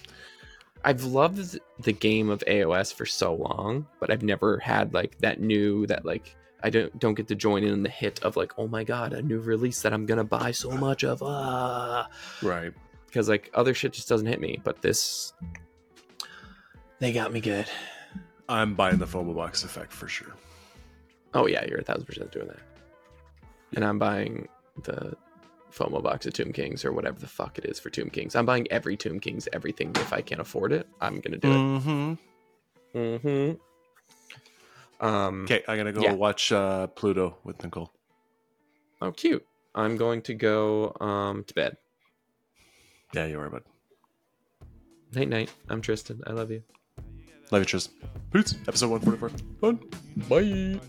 i've 0.87 1.05
loved 1.05 1.59
the 1.81 1.93
game 1.93 2.31
of 2.31 2.43
aos 2.49 2.93
for 2.95 3.05
so 3.05 3.35
long 3.35 3.87
but 4.01 4.11
i've 4.11 4.23
never 4.23 4.59
had 4.59 4.95
like 4.95 5.19
that 5.19 5.41
new 5.41 5.87
that 5.87 6.05
like 6.07 6.35
i 6.63 6.71
don't 6.71 6.97
don't 6.99 7.15
get 7.15 7.29
to 7.29 7.35
join 7.35 7.63
in 7.65 7.83
the 7.83 7.89
hit 7.91 8.19
of 8.23 8.37
like 8.37 8.53
oh 8.59 8.67
my 8.67 8.83
god 8.83 9.13
a 9.13 9.21
new 9.21 9.39
release 9.41 9.83
that 9.83 9.93
i'm 9.93 10.07
gonna 10.07 10.25
buy 10.25 10.51
so 10.51 10.71
much 10.71 11.05
of 11.05 11.23
ah 11.23 12.09
Right. 12.43 12.73
because 13.07 13.29
like 13.29 13.51
other 13.53 13.75
shit 13.75 13.93
just 13.93 14.09
doesn't 14.09 14.27
hit 14.27 14.41
me 14.41 14.61
but 14.65 14.81
this 14.81 15.35
they 16.99 17.13
got 17.13 17.33
me 17.33 17.41
good 17.41 17.67
I'm 18.49 18.75
buying 18.77 18.99
the 18.99 19.07
FOMO 19.07 19.35
box 19.35 19.65
effect 19.65 19.93
for 19.93 20.07
sure. 20.09 20.33
oh 21.35 21.47
yeah 21.47 21.65
you're 21.67 21.81
a 21.81 21.83
thousand 21.83 22.07
percent 22.07 22.31
doing 22.33 22.47
that 22.47 22.61
and 23.75 23.85
i'm 23.85 23.99
buying 23.99 24.49
the 24.85 25.15
fomo 25.77 26.03
box 26.03 26.25
of 26.27 26.33
tomb 26.33 26.53
kings 26.53 26.85
or 26.85 26.93
whatever 26.93 27.19
the 27.21 27.27
fuck 27.27 27.59
it 27.59 27.65
is 27.67 27.79
for 27.79 27.91
tomb 27.91 28.09
kings 28.11 28.35
i'm 28.35 28.47
buying 28.47 28.67
every 28.71 28.97
tomb 28.97 29.21
kings 29.21 29.47
everything 29.53 29.91
if 29.97 30.13
i 30.13 30.21
can 30.23 30.41
afford 30.41 30.73
it 30.73 30.87
i'm 31.03 31.21
gonna 31.21 31.37
do 31.37 31.49
Mm-hmm. 31.49 32.13
it 32.95 33.23
mm-hmm 33.23 35.07
um 35.07 35.45
Okay, 35.45 35.63
I'm 35.69 35.77
gonna 35.77 35.93
go 35.93 36.01
Yeah. 36.03 36.13
watch 36.13 36.51
uh, 36.53 36.87
Pluto 36.89 37.37
with 37.45 37.63
Nicole. 37.63 37.93
oh 39.03 39.13
cute 39.13 39.45
i'm 39.75 39.97
going 39.99 40.23
to 40.23 40.33
go 40.35 40.97
um 41.01 41.45
to 41.45 41.53
bed 41.55 41.77
Yeah, 43.13 43.27
you 43.27 43.39
are, 43.41 43.51
bud. 43.51 43.63
night 45.15 45.29
night 45.29 45.51
i'm 45.69 45.83
tristan 45.83 46.23
i 46.27 46.33
love 46.33 46.51
you 46.51 46.63
Love 47.53 47.61
you, 47.63 47.67
Tristan. 47.67 47.95
Boots, 48.33 48.57
episode 48.67 48.91
144. 48.91 49.31
Fun. 49.61 49.79
bye 50.29 50.81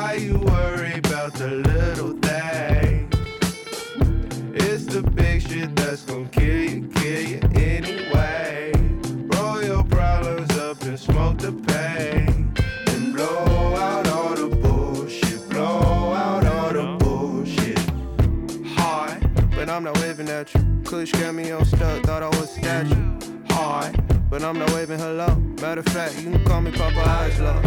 Why 0.00 0.12
you 0.14 0.38
worry 0.38 0.94
about 0.98 1.34
the 1.34 1.48
little 1.48 2.12
things? 2.28 3.12
It's 4.54 4.84
the 4.86 5.02
big 5.02 5.42
shit 5.42 5.74
that's 5.74 6.02
gonna 6.02 6.28
kill 6.28 6.70
you, 6.70 6.88
kill 6.94 7.22
you 7.32 7.40
anyway. 7.56 8.72
Roll 9.34 9.60
your 9.60 9.82
problems 9.82 10.56
up 10.56 10.80
and 10.82 10.96
smoke 10.96 11.38
the 11.38 11.52
pain. 11.66 12.54
And 12.92 13.12
blow 13.12 13.74
out 13.74 14.06
all 14.06 14.34
the 14.36 14.46
bullshit, 14.46 15.48
blow 15.50 16.12
out 16.12 16.46
all 16.46 16.72
the 16.72 16.96
bullshit. 17.04 17.80
Hard, 18.78 19.20
but 19.56 19.68
I'm 19.68 19.82
not 19.82 19.98
waving 19.98 20.28
at 20.28 20.54
you. 20.54 20.60
Kush 20.84 21.10
got 21.10 21.34
me 21.34 21.50
on 21.50 21.64
stuck, 21.64 22.04
thought 22.04 22.22
I 22.22 22.28
was 22.38 22.50
statue. 22.50 23.18
Hard, 23.50 24.00
but 24.30 24.44
I'm 24.44 24.60
not 24.60 24.70
waving 24.74 25.00
hello. 25.00 25.34
Matter 25.60 25.80
of 25.80 25.86
fact, 25.86 26.22
you 26.22 26.30
can 26.30 26.44
call 26.44 26.60
me 26.60 26.70
Papa 26.70 27.00
Eyes 27.00 27.40
Low. 27.40 27.60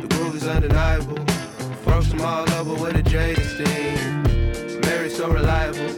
The 0.00 0.08
groove 0.08 0.34
is 0.34 0.48
undeniable. 0.48 1.35
Froze 1.86 2.10
them 2.10 2.20
all 2.22 2.50
over 2.54 2.74
with 2.82 2.96
a 2.96 3.02
jaded 3.02 3.46
steam. 3.46 4.22
Mary 4.82 5.08
so 5.08 5.30
reliable. 5.30 5.94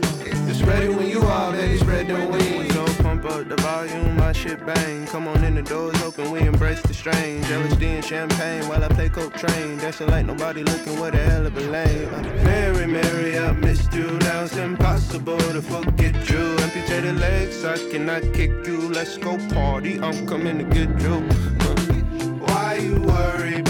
It's 0.51 0.61
ready 0.63 0.89
when 0.89 1.09
you 1.09 1.23
are, 1.23 1.51
baby. 1.51 1.79
Spread 1.79 2.09
the 2.09 2.27
wings. 2.27 2.75
Don't 2.75 2.99
pump 2.99 3.25
up 3.25 3.49
the 3.49 3.57
volume, 3.57 4.15
my 4.19 4.33
shit 4.33 4.65
bang. 4.67 5.07
Come 5.07 5.27
on 5.27 5.43
in 5.45 5.55
the 5.55 5.63
doors 5.63 5.99
open, 6.03 6.31
we 6.31 6.41
embrace 6.41 6.83
the 6.83 6.93
strange. 6.93 7.47
LSD 7.47 7.83
and 7.83 8.05
champagne 8.05 8.69
while 8.69 8.85
I 8.85 8.89
play 8.89 9.09
coke 9.09 9.33
train. 9.33 9.79
Dancing 9.79 10.09
like 10.09 10.27
nobody 10.27 10.63
looking, 10.63 11.01
what 11.01 11.15
a 11.15 11.23
hell 11.23 11.47
of 11.47 11.57
a 11.57 11.61
lane. 11.61 12.11
Mary, 12.45 12.87
Mary, 12.87 13.39
I 13.39 13.53
missed 13.53 13.95
you. 13.95 14.11
Now 14.19 14.45
it's 14.45 14.57
impossible 14.57 15.39
to 15.39 15.63
forget 15.63 16.15
you. 16.29 16.45
Amputated 16.65 17.19
legs, 17.19 17.65
I 17.65 17.79
cannot 17.91 18.23
kick 18.35 18.51
you. 18.67 18.91
Let's 18.91 19.17
go 19.17 19.39
party, 19.55 19.99
I'm 20.01 20.27
coming 20.27 20.59
to 20.59 20.65
get 20.65 20.91
you. 21.01 21.21
Why 22.45 22.75
you 22.75 23.01
worry 23.01 23.63